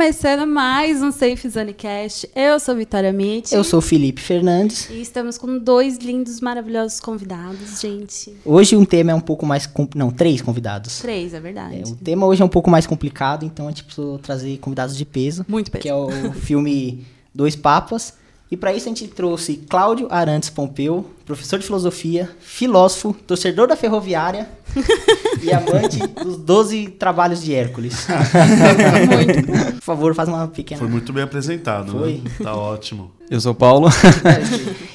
[0.00, 2.26] começando mais um Safe Zone Cast.
[2.34, 3.52] Eu sou Vitória Mitch.
[3.52, 4.88] Eu sou Felipe Fernandes.
[4.88, 8.34] E estamos com dois lindos, maravilhosos convidados, gente.
[8.42, 9.68] Hoje um tema é um pouco mais.
[9.94, 11.00] Não, três convidados.
[11.00, 11.80] Três, é verdade.
[11.80, 14.96] É, o tema hoje é um pouco mais complicado, então a gente precisou trazer convidados
[14.96, 15.44] de peso.
[15.46, 15.82] Muito peso.
[15.82, 18.14] Que é o filme Dois Papas.
[18.50, 23.76] E para isso a gente trouxe Cláudio Arantes Pompeu, professor de filosofia, filósofo, torcedor da
[23.76, 24.48] ferroviária
[25.40, 28.08] e amante dos 12 trabalhos de Hércules.
[29.14, 29.72] muito bom.
[29.72, 30.80] Por favor, faz uma pequena.
[30.80, 32.14] Foi muito bem apresentado, Foi.
[32.14, 32.30] Né?
[32.42, 33.12] Tá ótimo.
[33.30, 33.88] Eu sou Paulo.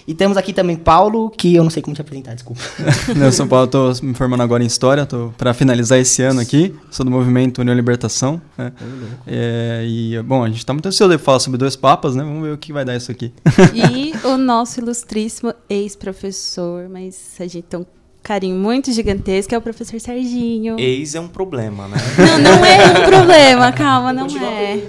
[0.06, 2.62] e temos aqui também Paulo, que eu não sei como te apresentar, desculpa.
[3.16, 6.76] eu sou Paulo, tô me formando agora em História, tô para finalizar esse ano aqui.
[6.92, 8.42] Sou do movimento União Libertação.
[8.58, 8.74] Né?
[9.26, 12.24] É, e, bom, a gente está muito ansioso de falar sobre dois papas, né?
[12.26, 13.32] Vamos ver o que vai dar isso aqui.
[13.74, 16.25] e o nosso ilustríssimo ex-professor,
[16.90, 17.86] mas a gente tem um
[18.24, 20.80] carinho muito gigantesco, é o professor Serginho.
[20.80, 21.98] Ex é um problema, né?
[22.18, 24.82] Não, não é um problema, calma, não é.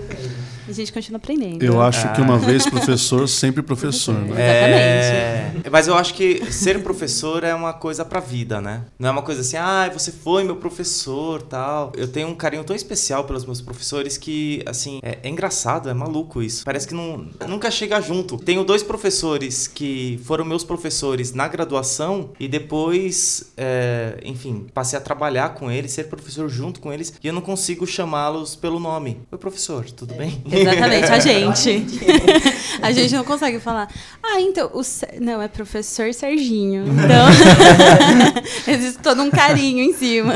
[0.68, 1.62] A gente continua aprendendo.
[1.62, 2.12] Eu acho ah.
[2.12, 4.30] que uma vez professor, sempre professor, né?
[4.30, 5.66] Exatamente.
[5.66, 8.84] É, mas eu acho que ser professor é uma coisa pra vida, né?
[8.98, 11.92] Não é uma coisa assim, ah, você foi meu professor, tal.
[11.96, 15.94] Eu tenho um carinho tão especial pelos meus professores que, assim, é, é engraçado, é
[15.94, 16.64] maluco isso.
[16.64, 18.36] Parece que não, nunca chega junto.
[18.36, 25.02] Tenho dois professores que foram meus professores na graduação e depois, é, enfim, passei a
[25.02, 29.20] trabalhar com eles, ser professor junto com eles e eu não consigo chamá-los pelo nome.
[29.30, 30.42] Oi, professor, tudo bem?
[30.56, 31.86] Exatamente, a gente.
[32.82, 33.88] a gente não consegue falar.
[34.22, 34.82] Ah, então, o
[35.20, 36.84] não, é professor Serginho.
[36.86, 37.26] Então,
[38.72, 40.34] existe todo um carinho em cima.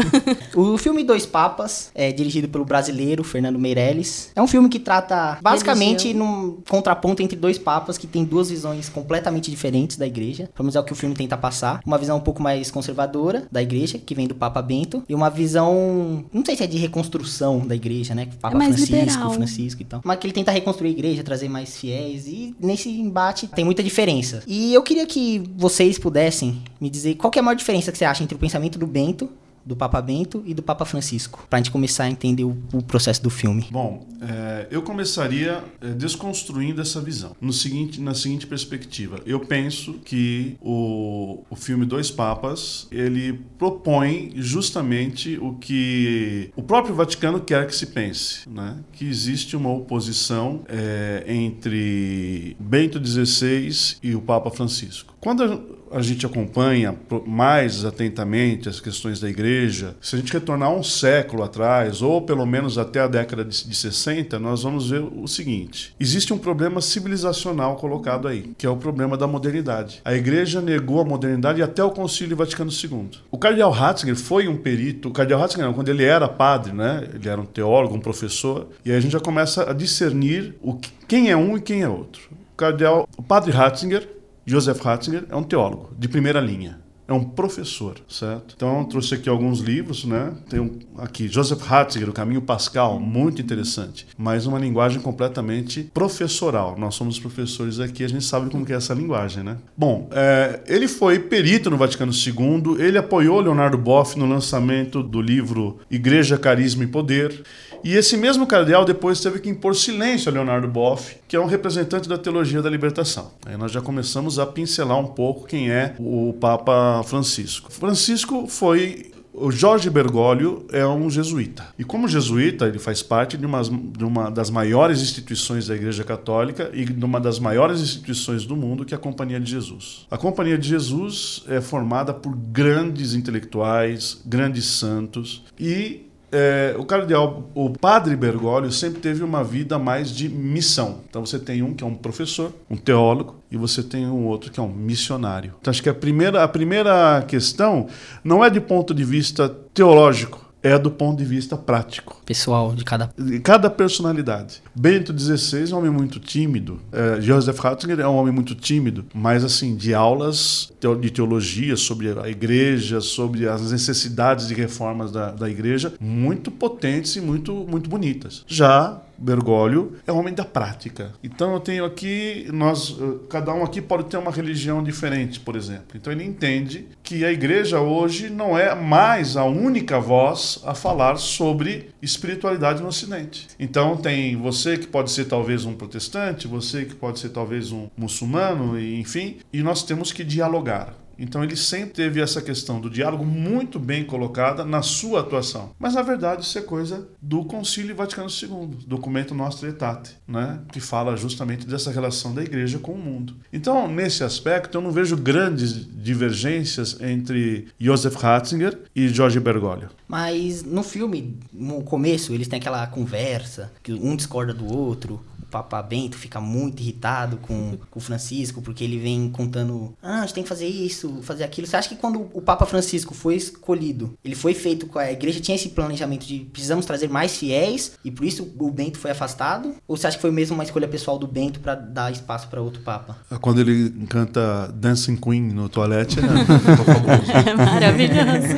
[0.54, 4.30] O filme Dois Papas é dirigido pelo brasileiro Fernando Meirelles.
[4.34, 6.26] É um filme que trata basicamente Religião.
[6.26, 10.48] num contraponto entre dois papas que têm duas visões completamente diferentes da igreja.
[10.56, 11.80] Vamos dizer o que o filme tenta passar.
[11.84, 15.30] Uma visão um pouco mais conservadora da igreja, que vem do Papa Bento, e uma
[15.30, 18.28] visão, não sei se é de reconstrução da igreja, né?
[18.40, 19.32] Papa é Francisco, liberal.
[19.32, 23.46] Francisco e tal que ele tenta reconstruir a igreja, trazer mais fiéis, e nesse embate
[23.46, 24.42] tem muita diferença.
[24.46, 28.04] E eu queria que vocês pudessem me dizer qual é a maior diferença que você
[28.04, 29.28] acha entre o pensamento do Bento
[29.64, 32.82] do Papa Bento e do Papa Francisco, para a gente começar a entender o, o
[32.82, 33.66] processo do filme.
[33.70, 39.20] Bom, é, eu começaria é, desconstruindo essa visão, no seguinte, na seguinte perspectiva.
[39.24, 46.94] Eu penso que o, o filme Dois Papas ele propõe justamente o que o próprio
[46.94, 48.78] Vaticano quer que se pense, né?
[48.92, 55.14] que existe uma oposição é, entre Bento XVI e o Papa Francisco.
[55.20, 56.94] Quando a gente acompanha
[57.26, 62.46] mais atentamente as questões da igreja, se a gente retornar um século atrás, ou pelo
[62.46, 66.80] menos até a década de, de 60, nós vamos ver o seguinte: existe um problema
[66.80, 70.00] civilizacional colocado aí, que é o problema da modernidade.
[70.04, 73.10] A igreja negou a modernidade até o Concílio Vaticano II.
[73.30, 77.08] O cardeal Ratzinger foi um perito, o cardeal Ratzinger, não, quando ele era padre, né?
[77.14, 80.74] ele era um teólogo, um professor, e aí a gente já começa a discernir o
[80.74, 82.22] que, quem é um e quem é outro.
[82.52, 84.19] O cardeal, o padre Ratzinger,
[84.50, 86.80] Joseph Ratzinger é um teólogo de primeira linha.
[87.10, 88.54] É um professor, certo?
[88.56, 90.32] Então, trouxe aqui alguns livros, né?
[90.48, 96.76] Tem um, aqui Joseph Ratzinger, O Caminho Pascal, muito interessante, mas uma linguagem completamente professoral.
[96.78, 99.56] Nós somos professores aqui, a gente sabe como é essa linguagem, né?
[99.76, 105.20] Bom, é, ele foi perito no Vaticano II, ele apoiou Leonardo Boff no lançamento do
[105.20, 107.42] livro Igreja, Carisma e Poder.
[107.82, 111.46] E esse mesmo cardeal depois teve que impor silêncio a Leonardo Boff, que é um
[111.46, 113.30] representante da teologia da libertação.
[113.46, 117.70] Aí nós já começamos a pincelar um pouco quem é o Papa Francisco.
[117.72, 121.68] Francisco foi o Jorge Bergoglio é um jesuíta.
[121.78, 126.04] E como jesuíta, ele faz parte de uma, de uma, das maiores instituições da Igreja
[126.04, 130.06] Católica e de uma das maiores instituições do mundo, que é a Companhia de Jesus.
[130.10, 137.50] A Companhia de Jesus é formada por grandes intelectuais, grandes santos e é, o cardeal,
[137.54, 141.00] o padre Bergoglio sempre teve uma vida mais de missão.
[141.08, 144.50] Então você tem um que é um professor, um teólogo, e você tem um outro
[144.50, 145.54] que é um missionário.
[145.60, 147.88] Então acho que a primeira, a primeira questão
[148.22, 152.20] não é de ponto de vista teológico, é do ponto de vista prático.
[152.24, 153.10] Pessoal de cada...
[153.16, 154.62] De cada personalidade.
[154.74, 156.80] Bento XVI é um homem muito tímido.
[156.92, 162.18] É, Joseph Ratzinger é um homem muito tímido, mas assim, de aulas de teologia sobre
[162.18, 167.88] a igreja, sobre as necessidades de reformas da, da igreja, muito potentes e muito, muito
[167.88, 168.44] bonitas.
[168.46, 171.12] Já Bergoglio é um homem da prática.
[171.22, 175.54] Então eu tenho aqui, nós, eh, cada um aqui pode ter uma religião diferente, por
[175.56, 175.96] exemplo.
[175.96, 181.16] Então ele entende que a igreja hoje não é mais a única voz a falar
[181.16, 183.48] sobre espiritualidade no Ocidente.
[183.58, 187.88] Então tem você que pode ser talvez um protestante, você que pode ser talvez um
[187.96, 190.94] muçulmano, enfim, e nós temos que dialogar.
[191.20, 195.74] Então ele sempre teve essa questão do diálogo muito bem colocada na sua atuação.
[195.78, 200.60] Mas na verdade isso é coisa do Concílio Vaticano II, documento Nostra Aetate, né?
[200.72, 203.36] que fala justamente dessa relação da igreja com o mundo.
[203.52, 209.90] Então, nesse aspecto, eu não vejo grandes divergências entre Joseph Ratzinger e Jorge Bergoglio.
[210.08, 215.20] Mas no filme, no começo, eles têm aquela conversa, que um discorda do outro.
[215.50, 220.18] O Papa Bento fica muito irritado com, com o Francisco, porque ele vem contando: ah,
[220.18, 221.66] a gente tem que fazer isso, fazer aquilo.
[221.66, 225.40] Você acha que quando o Papa Francisco foi escolhido, ele foi feito com a igreja,
[225.40, 229.74] tinha esse planejamento de precisamos trazer mais fiéis e por isso o Bento foi afastado?
[229.88, 232.62] Ou você acha que foi mesmo uma escolha pessoal do Bento para dar espaço para
[232.62, 233.18] outro Papa?
[233.40, 236.22] Quando ele canta Dancing Queen no toalete, é,
[237.50, 238.54] é maravilhoso.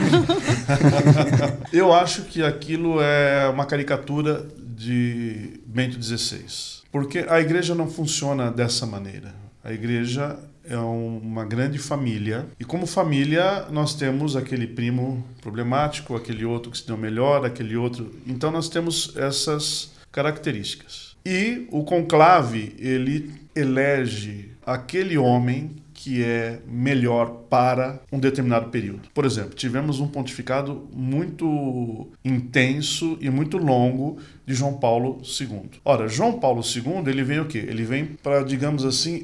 [1.72, 6.71] Eu acho que aquilo é uma caricatura de Bento XVI.
[6.92, 9.34] Porque a igreja não funciona dessa maneira.
[9.64, 12.46] A igreja é uma grande família.
[12.60, 17.76] E como família, nós temos aquele primo problemático, aquele outro que se deu melhor, aquele
[17.76, 18.14] outro.
[18.26, 21.16] Então nós temos essas características.
[21.24, 29.10] E o conclave, ele elege aquele homem que é melhor para um determinado período.
[29.12, 34.16] Por exemplo, tivemos um pontificado muito intenso e muito longo
[34.46, 35.70] de João Paulo II.
[35.84, 37.58] Ora, João Paulo II, ele vem o quê?
[37.58, 39.22] Ele vem para, digamos assim,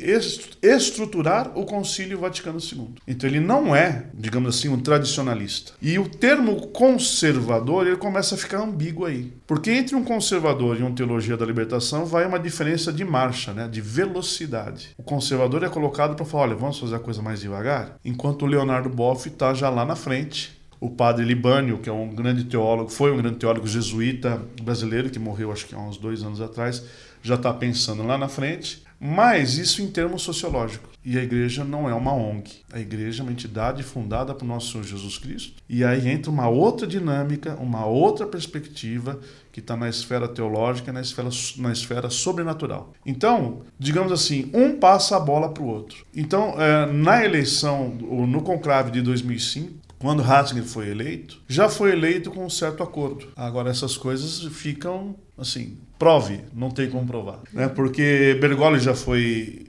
[0.63, 2.89] estruturar o Concílio Vaticano II.
[3.07, 5.73] Então ele não é, digamos assim, um tradicionalista.
[5.81, 9.33] E o termo conservador, ele começa a ficar ambíguo aí.
[9.47, 13.67] Porque entre um conservador e um teologia da libertação vai uma diferença de marcha, né,
[13.67, 14.91] de velocidade.
[14.99, 18.47] O conservador é colocado para falar, olha, vamos fazer a coisa mais devagar, enquanto o
[18.47, 22.91] Leonardo Boff está já lá na frente o padre Libânio, que é um grande teólogo,
[22.91, 26.85] foi um grande teólogo jesuíta brasileiro, que morreu acho que há uns dois anos atrás,
[27.23, 28.83] já está pensando lá na frente.
[29.01, 30.89] Mas isso em termos sociológicos.
[31.05, 32.51] E a igreja não é uma ONG.
[32.73, 35.63] A igreja é uma entidade fundada por nosso Senhor Jesus Cristo.
[35.69, 39.19] E aí entra uma outra dinâmica, uma outra perspectiva
[39.53, 42.93] que está na esfera teológica, na esfera, na esfera sobrenatural.
[43.07, 46.05] Então, digamos assim, um passa a bola para o outro.
[46.15, 52.31] Então, é, na eleição, no conclave de 2005, quando Ratzinger foi eleito, já foi eleito
[52.31, 53.29] com um certo acordo.
[53.35, 57.69] Agora essas coisas ficam assim, prove, não tem como provar, né?
[57.69, 59.67] Porque Bergoglio já foi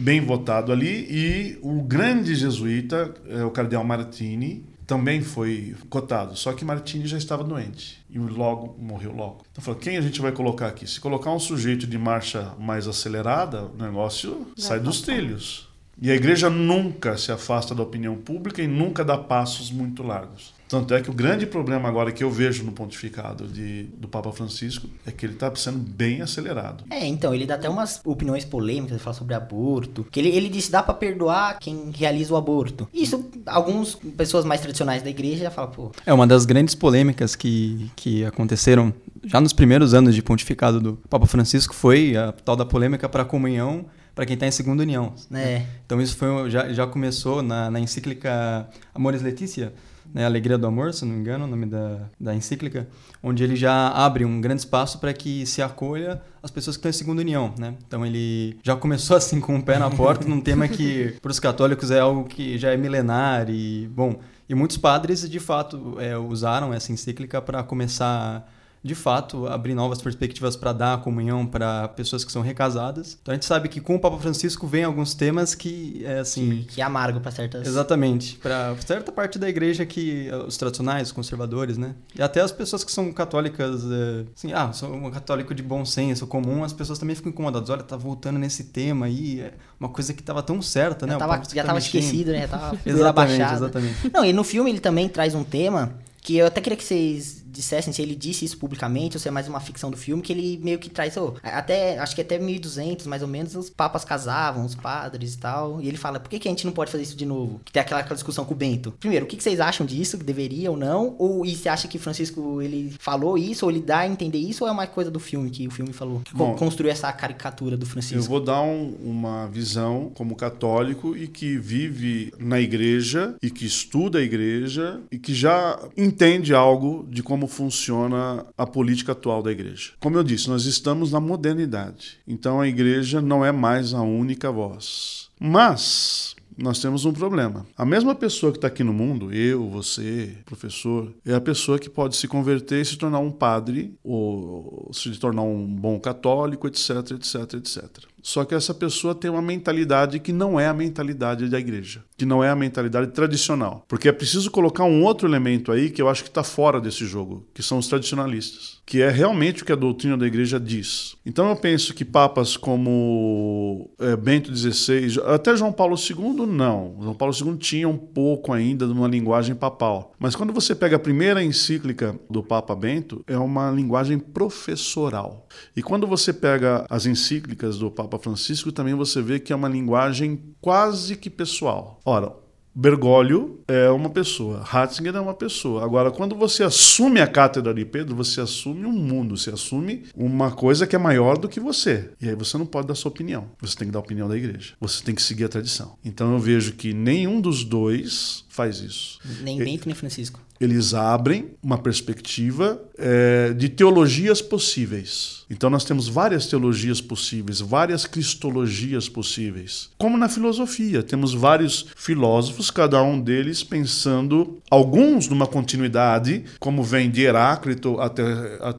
[0.00, 6.52] bem votado ali e o grande jesuíta, é, o cardeal Martini, também foi cotado, só
[6.52, 9.42] que Martini já estava doente e logo morreu logo.
[9.50, 10.86] Então falou, quem a gente vai colocar aqui?
[10.86, 15.71] Se colocar um sujeito de marcha mais acelerada, o negócio sai dos trilhos.
[16.02, 20.52] E a igreja nunca se afasta da opinião pública e nunca dá passos muito largos.
[20.68, 24.32] Tanto é que o grande problema agora que eu vejo no pontificado de, do Papa
[24.32, 26.82] Francisco é que ele está sendo bem acelerado.
[26.90, 30.48] É, então, ele dá até umas opiniões polêmicas, ele fala sobre aborto, que ele, ele
[30.48, 32.88] disse dá para perdoar quem realiza o aborto.
[32.92, 35.92] Isso, algumas pessoas mais tradicionais da igreja já falam, pô...
[36.04, 38.92] É, uma das grandes polêmicas que, que aconteceram
[39.24, 43.22] já nos primeiros anos de pontificado do Papa Francisco foi a tal da polêmica para
[43.22, 45.14] a comunhão para quem está em segunda união.
[45.32, 45.62] É.
[45.86, 49.72] Então isso foi, já, já começou na, na encíclica Amores Letícia,
[50.12, 52.86] né, Alegria do Amor, se não me engano, o nome da, da encíclica,
[53.22, 56.90] onde ele já abre um grande espaço para que se acolha as pessoas que estão
[56.90, 57.74] em segunda união, né?
[57.86, 61.40] Então ele já começou assim com o pé na porta num tema que para os
[61.40, 66.16] católicos é algo que já é milenar e bom, e muitos padres de fato é,
[66.18, 68.46] usaram essa encíclica para começar
[68.82, 73.16] de fato, abrir novas perspectivas para dar a comunhão para pessoas que são recasadas.
[73.22, 76.64] Então a gente sabe que com o Papa Francisco vem alguns temas que é assim,
[76.66, 81.08] que, que é amargo para certas Exatamente, para certa parte da igreja que os tradicionais,
[81.08, 81.94] os conservadores, né?
[82.14, 85.84] E até as pessoas que são católicas, é, assim, ah, sou um católico de bom
[85.84, 87.70] senso, comum, as pessoas também ficam incomodadas.
[87.70, 91.12] Olha, tá voltando nesse tema aí, é uma coisa que estava tão certa, né?
[91.12, 92.42] Já tava, já tá tava esquecido, né?
[92.42, 94.10] Já tava exatamente, exatamente.
[94.12, 97.41] Não, e no filme ele também traz um tema que eu até queria que vocês
[97.52, 100.32] dissessem se ele disse isso publicamente ou se é mais uma ficção do filme, que
[100.32, 104.04] ele meio que traz, oh, até, acho que até 1200 mais ou menos, os papas
[104.04, 106.90] casavam, os padres e tal, e ele fala, por que, que a gente não pode
[106.90, 107.60] fazer isso de novo?
[107.64, 108.92] Que tem aquela, aquela discussão com o Bento.
[108.98, 111.14] Primeiro, o que, que vocês acham disso, que deveria ou não?
[111.18, 114.64] Ou e você acha que Francisco, ele falou isso, ou ele dá a entender isso,
[114.64, 117.76] ou é uma coisa do filme, que o filme falou, que Bom, construiu essa caricatura
[117.76, 118.18] do Francisco?
[118.18, 123.66] Eu vou dar um, uma visão como católico e que vive na igreja, e que
[123.66, 129.42] estuda a igreja, e que já entende algo de como como funciona a política atual
[129.42, 129.92] da igreja.
[129.98, 132.18] Como eu disse, nós estamos na modernidade.
[132.26, 135.28] Então a igreja não é mais a única voz.
[135.40, 137.66] Mas nós temos um problema.
[137.76, 141.90] A mesma pessoa que está aqui no mundo, eu, você, professor, é a pessoa que
[141.90, 147.12] pode se converter e se tornar um padre, ou se tornar um bom católico, etc,
[147.12, 148.04] etc, etc.
[148.22, 152.24] Só que essa pessoa tem uma mentalidade que não é a mentalidade da igreja, que
[152.24, 153.84] não é a mentalidade tradicional.
[153.88, 157.04] Porque é preciso colocar um outro elemento aí que eu acho que está fora desse
[157.04, 161.16] jogo, que são os tradicionalistas, que é realmente o que a doutrina da igreja diz.
[161.24, 166.96] Então eu penso que papas como é, Bento XVI, até João Paulo II, não.
[167.00, 170.12] João Paulo II tinha um pouco ainda de uma linguagem papal.
[170.18, 175.46] Mas quando você pega a primeira encíclica do Papa Bento, é uma linguagem professoral.
[175.76, 179.68] E quando você pega as encíclicas do Papa Francisco, também você vê que é uma
[179.68, 182.00] linguagem quase que pessoal.
[182.04, 182.32] Ora,
[182.74, 185.84] Bergoglio é uma pessoa, Ratzinger é uma pessoa.
[185.84, 190.50] Agora, quando você assume a cátedra de Pedro, você assume um mundo, você assume uma
[190.50, 192.10] coisa que é maior do que você.
[192.20, 193.50] E aí você não pode dar sua opinião.
[193.60, 194.74] Você tem que dar a opinião da igreja.
[194.80, 195.96] Você tem que seguir a tradição.
[196.04, 199.18] Então eu vejo que nenhum dos dois faz isso.
[199.42, 205.41] Nem Bento nem Francisco eles abrem uma perspectiva é, de teologias possíveis.
[205.52, 209.90] Então nós temos várias teologias possíveis, várias cristologias possíveis.
[209.98, 217.10] Como na filosofia, temos vários filósofos, cada um deles pensando, alguns numa continuidade, como vem
[217.10, 218.24] de Heráclito até,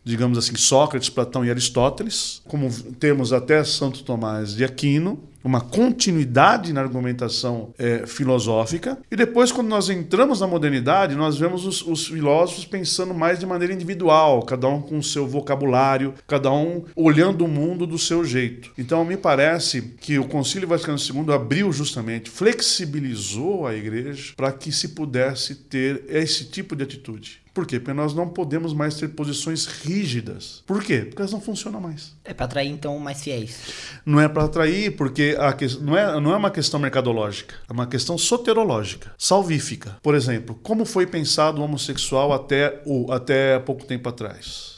[0.04, 6.72] digamos assim, Sócrates, Platão e Aristóteles, como temos até Santo Tomás de Aquino, uma continuidade
[6.72, 8.98] na argumentação é, filosófica.
[9.12, 13.46] E depois, quando nós entramos na modernidade, nós vemos os, os, filósofos pensando mais de
[13.46, 16.63] maneira individual, cada um com o seu vocabulário, cada um
[16.96, 18.72] olhando o mundo do seu jeito.
[18.78, 24.72] Então, me parece que o Concílio Vaticano II abriu justamente, flexibilizou a igreja para que
[24.72, 27.44] se pudesse ter esse tipo de atitude.
[27.54, 27.80] Por quê?
[27.80, 30.64] Porque nós não podemos mais ter posições rígidas.
[30.66, 31.02] Por quê?
[31.02, 32.16] Porque elas não funcionam mais.
[32.26, 33.60] É para atrair, então, mais fiéis.
[34.04, 35.68] Não é para atrair, porque a que...
[35.80, 39.98] não, é, não é uma questão mercadológica, é uma questão soterológica, salvífica.
[40.02, 44.73] Por exemplo, como foi pensado o homossexual até, o, até pouco tempo atrás?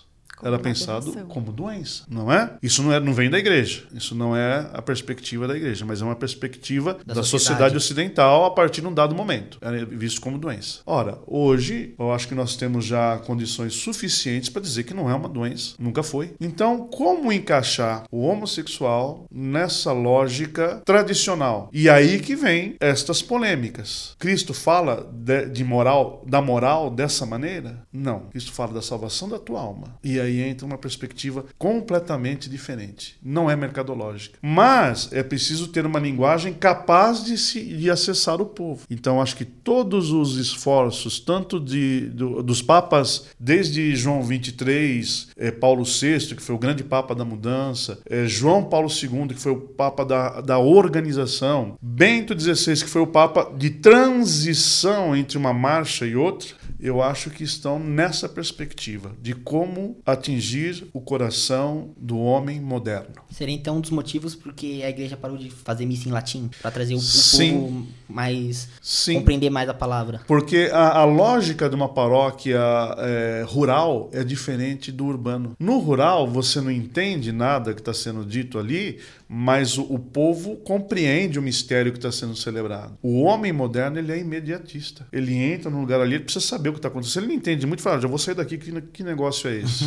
[0.46, 2.54] Era pensado como doença, não é?
[2.62, 3.84] Isso não, é, não vem da igreja.
[3.92, 7.74] Isso não é a perspectiva da igreja, mas é uma perspectiva da, da sociedade.
[7.74, 7.78] sociedade.
[7.78, 9.58] ocidental a partir de um dado momento.
[9.62, 10.82] É visto como doença.
[10.86, 15.16] Ora, hoje, eu acho que nós temos já condições suficientes para dizer que não é
[15.16, 15.74] uma doença.
[15.80, 16.36] Nunca foi.
[16.40, 21.70] Então, como encaixar o homossexual nessa lógica tradicional?
[21.74, 24.16] E aí que vem estas polêmicas.
[24.20, 27.84] Cristo fala de, de moral, da moral dessa maneira?
[27.92, 28.28] Não.
[28.30, 29.98] Cristo fala da salvação da tua alma.
[30.04, 33.18] E aí entra uma perspectiva completamente diferente.
[33.24, 34.38] Não é mercadológica.
[34.42, 38.86] Mas é preciso ter uma linguagem capaz de, se, de acessar o povo.
[38.90, 45.52] Então, acho que todos os esforços, tanto de, do, dos papas, desde João 23, é,
[45.52, 49.52] Paulo VI, que foi o grande papa da mudança, é, João Paulo II, que foi
[49.52, 55.54] o papa da, da organização, Bento XVI, que foi o papa de transição entre uma
[55.54, 56.50] marcha e outra,
[56.80, 63.16] eu acho que estão nessa perspectiva de como atingir o coração do homem moderno.
[63.30, 66.72] Seria então um dos motivos porque a igreja parou de fazer missa em latim para
[66.72, 69.16] trazer o, o povo mais Sim.
[69.16, 70.22] compreender mais a palavra.
[70.28, 72.60] Porque a, a lógica de uma paróquia
[72.98, 75.56] é, rural é diferente do urbano.
[75.60, 80.56] No rural você não entende nada que está sendo dito ali, mas o, o, povo
[80.58, 82.98] compreende o mistério que está sendo celebrado.
[83.02, 85.08] O homem moderno ele é imediatista.
[85.12, 87.24] Ele entra num lugar ali, ele precisa saber o que está acontecendo.
[87.24, 89.86] Ele não entende muito, fala, já vou sair daqui, que, que negócio é esse?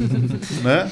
[0.64, 0.90] né?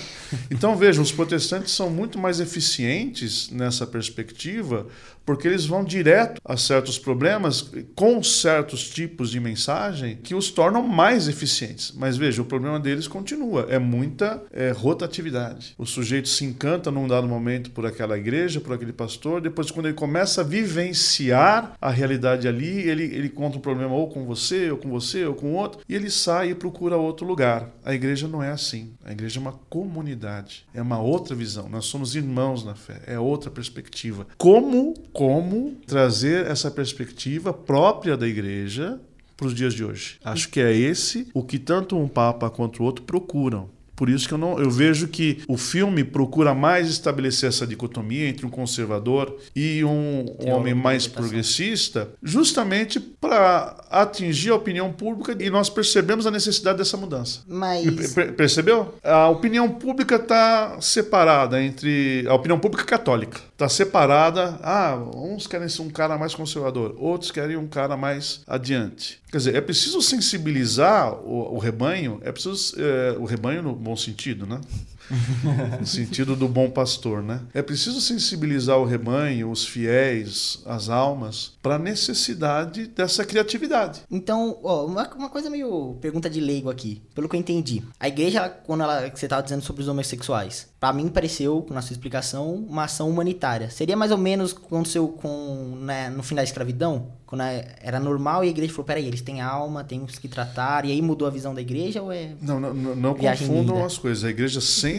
[0.50, 4.87] Então vejam, os protestantes são muito mais eficientes nessa perspectiva
[5.28, 10.88] porque eles vão direto a certos problemas com certos tipos de mensagem que os tornam
[10.88, 11.92] mais eficientes.
[11.94, 15.75] Mas veja, o problema deles continua, é muita é, rotatividade.
[15.76, 19.85] O sujeito se encanta num dado momento por aquela igreja, por aquele pastor, depois quando
[19.85, 24.70] ele começa a vivenciar a realidade ali, ele, ele conta um problema ou com você,
[24.70, 27.68] ou com você, ou com outro, e ele sai e procura outro lugar.
[27.85, 28.94] A igreja não é assim.
[29.04, 31.68] A igreja é uma comunidade, é uma outra visão.
[31.68, 34.26] Nós somos irmãos na fé, é outra perspectiva.
[34.38, 39.00] Como como trazer essa perspectiva própria da igreja
[39.37, 40.16] para os dias de hoje.
[40.22, 43.68] Acho que é esse o que tanto um papa quanto o outro procuram.
[43.98, 48.28] Por isso que eu, não, eu vejo que o filme procura mais estabelecer essa dicotomia
[48.28, 55.36] entre um conservador e um, um homem mais progressista, justamente para atingir a opinião pública
[55.42, 57.40] e nós percebemos a necessidade dessa mudança.
[57.48, 58.14] Mas...
[58.36, 58.94] percebeu?
[59.02, 64.58] A opinião pública está separada entre a opinião pública católica está separada.
[64.62, 69.20] Ah, uns querem ser um cara mais conservador, outros querem um cara mais adiante.
[69.30, 73.97] Quer dizer, é preciso sensibilizar o, o rebanho, é preciso é, o rebanho no bom
[73.97, 74.61] sentido, né?
[75.80, 77.40] no sentido do bom pastor, né?
[77.54, 84.00] É preciso sensibilizar o rebanho, os fiéis, as almas, para a necessidade dessa criatividade.
[84.10, 87.82] Então, ó, uma, uma coisa meio pergunta de leigo aqui, pelo que eu entendi.
[87.98, 91.92] A igreja, quando ela, você estava dizendo sobre os homossexuais, para mim pareceu, na sua
[91.94, 93.68] explicação, uma ação humanitária.
[93.70, 97.18] Seria mais ou menos o que aconteceu com, né, no fim da escravidão?
[97.26, 100.92] Quando era normal e a igreja falou, peraí, eles têm alma, temos que tratar, e
[100.92, 102.30] aí mudou a visão da igreja ou é...
[102.40, 104.24] Não, não, não, não confundam as coisas.
[104.24, 104.97] A igreja sempre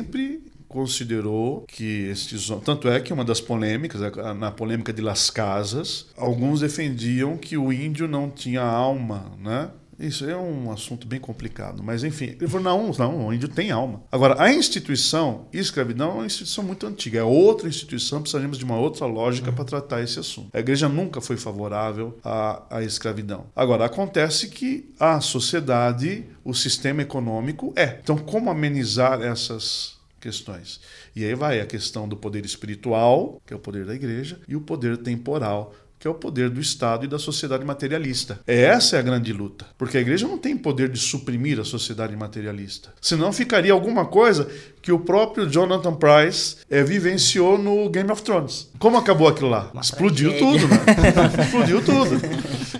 [0.67, 3.99] considerou que estes tanto é que uma das polêmicas
[4.37, 10.29] na polêmica de Las Casas alguns defendiam que o índio não tinha alma né isso
[10.29, 14.01] é um assunto bem complicado, mas enfim, ele falou: não, não, o índio tem alma.
[14.11, 18.77] Agora, a instituição escravidão é uma instituição muito antiga, é outra instituição, precisaremos de uma
[18.77, 20.49] outra lógica para tratar esse assunto.
[20.53, 23.47] A igreja nunca foi favorável à, à escravidão.
[23.55, 27.99] Agora, acontece que a sociedade, o sistema econômico é.
[28.01, 30.79] Então, como amenizar essas questões?
[31.15, 34.55] E aí vai a questão do poder espiritual, que é o poder da igreja, e
[34.55, 38.39] o poder temporal, que é o poder do Estado e da sociedade materialista.
[38.47, 42.15] Essa é a grande luta, porque a igreja não tem poder de suprimir a sociedade
[42.15, 42.93] materialista.
[43.01, 44.49] Senão ficaria alguma coisa
[44.81, 48.69] que o próprio Jonathan Price é, vivenciou no Game of Thrones.
[48.79, 49.69] Como acabou aquilo lá?
[49.73, 50.59] Uma Explodiu tragédia.
[50.59, 51.43] tudo, né?
[51.43, 52.21] Explodiu tudo.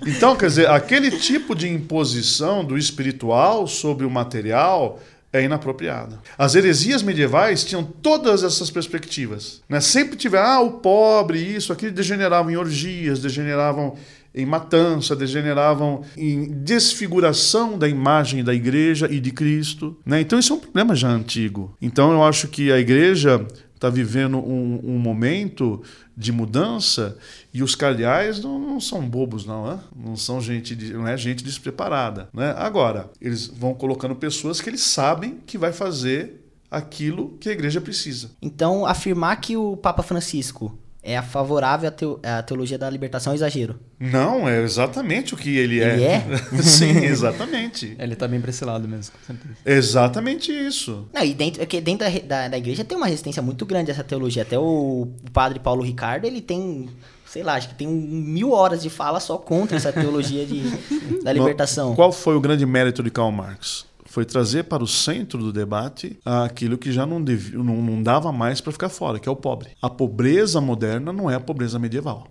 [0.08, 4.98] Então, quer dizer, aquele tipo de imposição do espiritual sobre o material
[5.32, 6.20] é inapropriada.
[6.38, 9.62] As heresias medievais tinham todas essas perspectivas.
[9.70, 9.80] Né?
[9.80, 13.96] Sempre tiver, ah, o pobre, isso, aquilo, degeneravam em orgias, degeneravam
[14.34, 19.98] em matança, degeneravam em desfiguração da imagem da igreja e de Cristo.
[20.06, 20.22] Né?
[20.22, 21.76] Então isso é um problema já antigo.
[21.82, 23.46] Então eu acho que a igreja
[23.80, 25.82] está vivendo um, um, momento
[26.16, 27.18] de mudança
[27.54, 29.80] e os cardeais não, não são bobos não, né?
[29.96, 32.54] não são gente de, não é gente despreparada, né?
[32.58, 37.82] Agora eles vão colocando pessoas que eles sabem que vai fazer aquilo que a igreja
[37.82, 38.32] precisa.
[38.42, 41.92] Então afirmar que o Papa Francisco é favorável
[42.24, 43.80] à, teologia da libertação é exagero.
[44.00, 45.94] Não, é exatamente o que ele é.
[45.94, 46.24] Ele é?
[46.62, 47.96] Sim, exatamente.
[47.98, 49.56] ele tá bem para esse lado mesmo, com certeza.
[49.66, 51.08] Exatamente isso.
[51.14, 53.92] Não, e dentro, é que dentro da, da, da, igreja tem uma resistência muito grande
[53.92, 54.44] a essa teologia.
[54.44, 56.90] Até o, o padre Paulo Ricardo, ele tem
[57.30, 60.64] sei lá, acho que tem mil horas de fala só contra essa teologia de,
[61.24, 61.96] da libertação.
[61.96, 63.88] Qual foi o grande mérito de Karl Marx?
[64.10, 68.32] foi trazer para o centro do debate aquilo que já não, devia, não, não dava
[68.32, 69.70] mais para ficar fora, que é o pobre.
[69.80, 72.28] A pobreza moderna não é a pobreza medieval.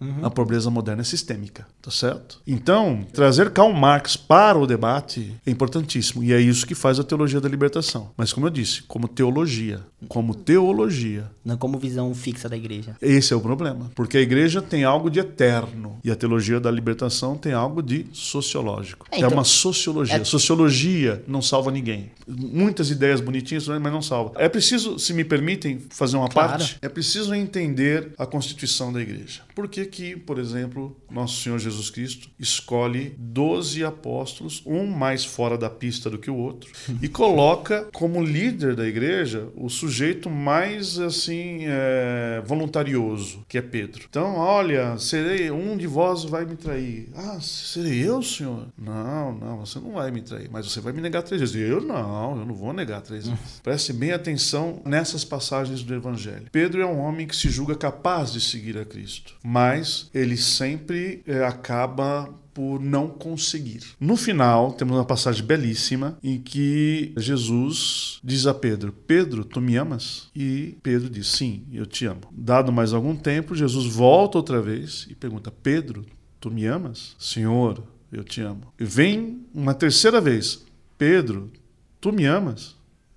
[0.00, 0.24] Uhum.
[0.24, 2.40] A pobreza moderna é sistêmica, tá certo?
[2.46, 7.04] Então, trazer Karl Marx para o debate é importantíssimo e é isso que faz a
[7.04, 8.10] teologia da libertação.
[8.16, 12.96] Mas como eu disse, como teologia, como teologia, não como visão fixa da igreja.
[13.00, 16.70] Esse é o problema, porque a igreja tem algo de eterno e a teologia da
[16.70, 19.06] libertação tem algo de sociológico.
[19.10, 20.16] É, é então, é uma sociologia.
[20.16, 20.24] É...
[20.24, 22.10] Sociologia não salva ninguém.
[22.26, 24.32] Muitas ideias bonitinhas, mas não salva.
[24.36, 26.50] É preciso, se me permitem, fazer uma claro.
[26.50, 26.78] parte.
[26.82, 29.42] É preciso entender a constituição da igreja.
[29.54, 35.56] Por que, que, por exemplo, nosso Senhor Jesus Cristo escolhe 12 apóstolos, um mais fora
[35.56, 40.98] da pista do que o outro, e coloca como líder da igreja o sujeito mais
[40.98, 44.06] assim é, voluntarioso, que é Pedro.
[44.08, 47.08] Então, olha, serei um de vós vai me trair.
[47.14, 48.66] Ah, serei eu, Senhor?
[48.76, 51.70] Não, não, você não vai me trair, mas você vai me negar três vezes.
[51.70, 53.60] Eu não, eu não vou negar três vezes.
[53.62, 56.46] Preste bem atenção nessas passagens do Evangelho.
[56.50, 61.22] Pedro é um homem que se julga capaz de seguir a Cristo mas ele sempre
[61.26, 63.82] é, acaba por não conseguir.
[64.00, 69.76] No final, temos uma passagem belíssima em que Jesus diz a Pedro: Pedro, tu me
[69.76, 70.28] amas?
[70.34, 72.22] E Pedro diz: Sim, eu te amo.
[72.32, 76.06] Dado mais algum tempo, Jesus volta outra vez e pergunta: Pedro,
[76.40, 77.14] tu me amas?
[77.18, 78.72] Senhor, eu te amo.
[78.80, 80.64] E vem uma terceira vez:
[80.96, 81.52] Pedro,
[82.00, 82.76] tu me amas?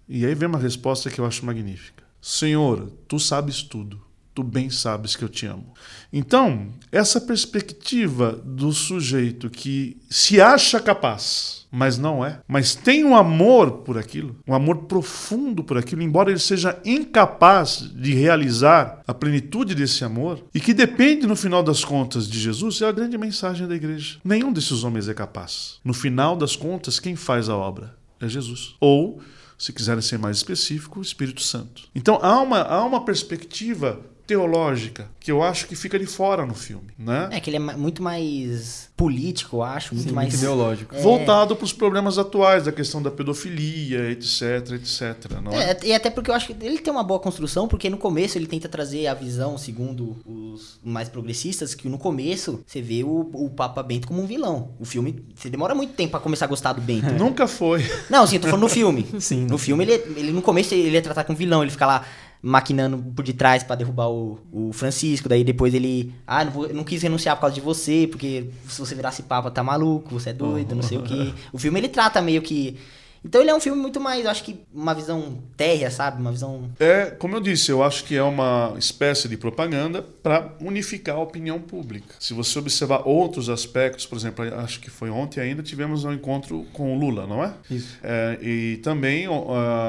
[0.10, 4.07] E aí vem uma resposta que eu acho magnífica: Senhor, tu sabes tudo
[4.38, 5.74] tu bem sabes que eu te amo.
[6.14, 13.16] Então, essa perspectiva do sujeito que se acha capaz, mas não é, mas tem um
[13.16, 19.14] amor por aquilo, um amor profundo por aquilo, embora ele seja incapaz de realizar a
[19.14, 23.18] plenitude desse amor, e que depende, no final das contas, de Jesus, é a grande
[23.18, 24.20] mensagem da igreja.
[24.24, 25.80] Nenhum desses homens é capaz.
[25.84, 27.98] No final das contas, quem faz a obra?
[28.22, 28.76] É Jesus.
[28.80, 29.20] Ou
[29.58, 31.90] se quiserem ser mais específico, o Espírito Santo.
[31.96, 36.54] Então há uma, há uma perspectiva teológica que eu acho que fica de fora no
[36.54, 37.30] filme, né?
[37.32, 40.96] É que ele é muito mais político, eu acho, muito Sim, mais muito ideológico.
[40.96, 41.02] É.
[41.02, 45.40] Voltado para os problemas atuais, da questão da pedofilia, etc, etc.
[45.42, 45.72] Não é?
[45.72, 48.38] É, e até porque eu acho que ele tem uma boa construção, porque no começo
[48.38, 53.30] ele tenta trazer a visão, segundo os mais progressistas, que no começo você vê o,
[53.34, 54.72] o Papa Bento como um vilão.
[54.80, 57.14] O filme, você demora muito tempo pra começar a gostar do Bento.
[57.14, 57.86] Nunca foi.
[58.10, 59.06] Não, sim, eu tô falando no filme.
[59.20, 59.46] Sim.
[59.46, 62.06] No filme, ele, ele no começo ele é tratado como vilão, ele fica lá
[62.42, 66.84] maquinando por detrás pra derrubar o, o Francisco, daí depois ele, ah, não, vou- não
[66.84, 70.34] quis renunciar por causa de você, porque se você virasse papa tá maluco, você é
[70.34, 71.34] doido, não sei o que.
[71.52, 72.78] O filme ele trata meio que
[73.24, 76.22] então ele é um filme muito mais, eu acho que uma visão térrea, sabe?
[76.22, 80.54] Uma visão É, como eu disse, eu acho que é uma espécie de propaganda para
[80.62, 82.16] unificar a opinião pública.
[82.20, 86.66] Se você observar outros aspectos, por exemplo, acho que foi ontem ainda tivemos um encontro
[86.74, 87.54] com o Lula, não é?
[87.70, 87.98] Isso.
[88.04, 89.26] É, e também,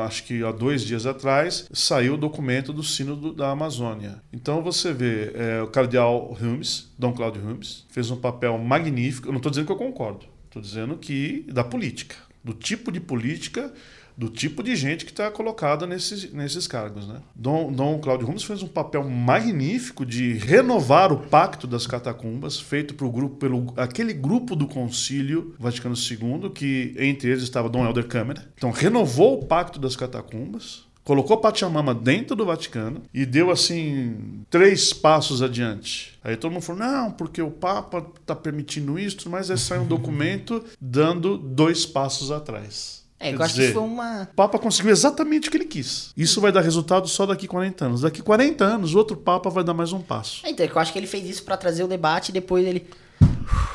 [0.06, 4.22] acho que há dois dias atrás, saiu o documento do Sínodo da Amazônia.
[4.32, 9.28] Então você vê é, o cardeal Humes, Dom Cláudio Humes, fez um papel magnífico.
[9.28, 12.16] Eu não estou dizendo que eu concordo, estou dizendo que da política,
[12.48, 13.70] do tipo de política,
[14.16, 17.06] do tipo de gente que está colocada nesses, nesses cargos.
[17.06, 17.20] Né?
[17.36, 22.94] Dom, Dom Cláudio Humes fez um papel magnífico de renovar o Pacto das Catacumbas, feito
[22.94, 28.08] pro grupo, pelo aquele grupo do Concílio Vaticano II, que entre eles estava Dom Helder
[28.08, 28.50] Câmara.
[28.56, 34.92] Então, renovou o Pacto das Catacumbas, colocou Pachamama dentro do Vaticano e deu assim três
[34.92, 36.18] passos adiante.
[36.22, 39.86] Aí todo mundo falou: não, porque o Papa está permitindo isso, mas aí sai um
[39.88, 42.98] documento dando dois passos atrás.
[43.18, 44.28] É, Quer eu acho que dizer, foi uma.
[44.30, 46.12] o Papa conseguiu exatamente o que ele quis.
[46.14, 48.00] Isso vai dar resultado só daqui 40 anos.
[48.02, 50.46] Daqui 40 anos, o outro Papa vai dar mais um passo.
[50.46, 52.86] É, Então, eu acho que ele fez isso pra trazer o debate e depois ele.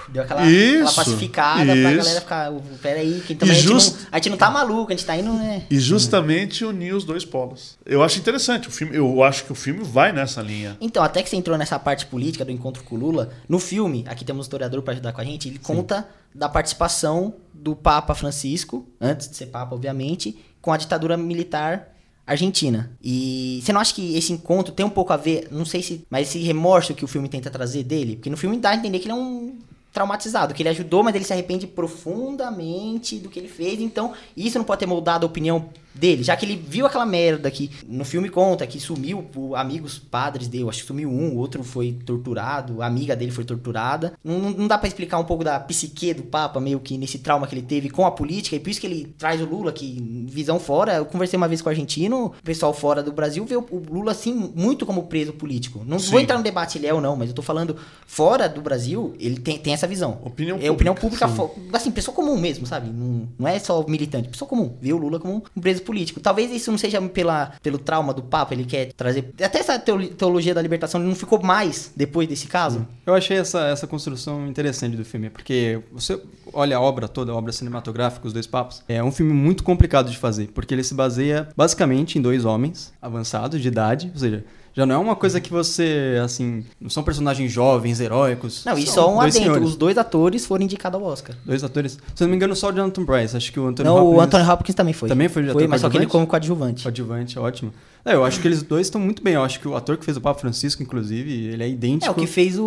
[0.10, 1.98] Deu aquela, Isso, aquela pacificada pra isso.
[1.98, 2.52] galera ficar.
[2.52, 5.06] "Oh, Peraí, que também E a, gente não, a gente não tá maluco, a gente
[5.06, 5.64] tá indo, né?
[5.70, 7.78] E justamente unir os dois polos.
[7.86, 8.68] Eu acho interessante.
[8.68, 10.78] O filme, eu acho que o filme vai nessa linha.
[10.80, 14.04] Então, até que você entrou nessa parte política do encontro com o Lula, no filme,
[14.08, 18.14] aqui temos um historiador pra ajudar com a gente, ele conta da participação do Papa
[18.14, 21.93] Francisco, antes de ser Papa, obviamente, com a ditadura militar
[22.26, 22.92] argentina.
[23.04, 26.06] E você não acha que esse encontro tem um pouco a ver, não sei se,
[26.10, 28.16] mas esse remorso que o filme tenta trazer dele?
[28.16, 29.58] Porque no filme dá a entender que ele é um
[29.92, 33.80] traumatizado, que ele ajudou, mas ele se arrepende profundamente do que ele fez.
[33.80, 37.50] Então, isso não pode ter moldado a opinião dele, já que ele viu aquela merda
[37.52, 39.26] que no filme conta que sumiu
[39.56, 43.44] amigos padres dele, acho que sumiu um, o outro foi torturado, a amiga dele foi
[43.44, 44.14] torturada.
[44.24, 47.46] Não, não- dá pra explicar um pouco da psique do Papa, meio que nesse trauma
[47.48, 50.26] que ele teve com a política, e por isso que ele traz o Lula, que
[50.30, 53.56] visão fora, eu conversei uma vez com o argentino, o pessoal fora do Brasil vê
[53.56, 55.84] o, Lula assim muito como preso político.
[55.86, 56.12] Não Sim.
[56.12, 57.76] vou entrar no debate se ele é ou não, mas eu tô falando
[58.08, 60.20] fora do Brasil, ele tem, tem essa visão.
[60.24, 62.90] Opinião é opinião pública, pública, fo- assim, pessoa comum mesmo, sabe?
[62.90, 64.76] Não, não é só militante, pessoa comum.
[64.82, 66.20] Vê o Lula como um preso político.
[66.20, 69.32] Talvez isso não seja pela, pelo trauma do Papa, ele quer trazer.
[69.42, 72.88] Até essa teolo- teologia da libertação não ficou mais depois desse caso.
[73.06, 76.20] Eu achei essa, essa construção interessante do filme, porque você
[76.52, 80.10] olha a obra toda, a obra cinematográfica, os dois papos, é um filme muito complicado
[80.10, 84.44] de fazer, porque ele se baseia basicamente em dois homens avançados de idade, ou seja,
[84.76, 88.66] já não é uma coisa que você, assim, não são personagens jovens, heróicos.
[88.66, 89.40] Não, e só um adentro.
[89.40, 91.36] senhores, Os dois atores foram indicados ao Oscar.
[91.46, 92.00] Dois atores.
[92.16, 94.18] Se eu não me engano, só o Jonathan Price, acho que o Anthony não, Hopkins...
[94.18, 95.10] o Anthony Hopkins também foi.
[95.10, 96.84] Também foi Foi, mas só que ele como coadjuvante.
[96.84, 97.72] Coadjuvante, ótimo.
[98.06, 99.36] É, eu acho que eles dois estão muito bem.
[99.36, 102.06] Eu acho que o ator que fez o Papa Francisco, inclusive, ele é idêntico.
[102.08, 102.66] É, o que fez o,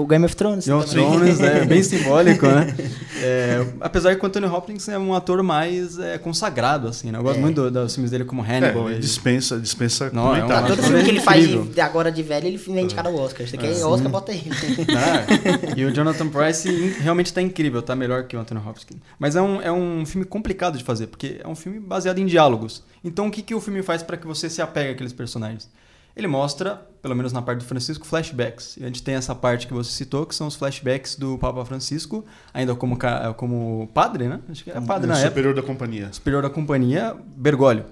[0.00, 0.66] o Game of Thrones.
[0.66, 0.90] Game of.
[0.90, 2.74] Thrones, é bem simbólico, né?
[3.22, 7.18] É, apesar que o Anthony Hopkins é um ator mais é, consagrado, assim, né?
[7.18, 7.40] Eu gosto É.
[7.40, 8.88] muito do- dos filmes dele como Hannibal.
[8.88, 10.50] É, ele- dispensa, dispensa Não, é um.
[10.50, 13.46] Ah, todo filme que ele faz de, agora de velho, ele é indicado ao Oscar.
[13.46, 13.84] Você quer sim.
[13.84, 14.50] Oscar, bota ele.
[14.90, 16.68] Ah, e o Jonathan Price
[17.00, 18.98] realmente tá incrível, tá melhor que o Anthony Hopkins.
[19.20, 22.26] Mas é um, é um filme complicado de fazer, porque é um filme baseado em
[22.26, 22.82] diálogos.
[23.04, 25.68] Então o que, que o filme faz para que você se apegue àqueles personagens?
[26.14, 28.76] Ele mostra, pelo menos na parte do Francisco, flashbacks.
[28.76, 31.64] E a gente tem essa parte que você citou, que são os flashbacks do Papa
[31.64, 32.98] Francisco, ainda como,
[33.36, 34.40] como padre, né?
[34.50, 36.12] Acho que era padre na época superior da companhia.
[36.12, 37.86] superior da companhia, Bergoglio.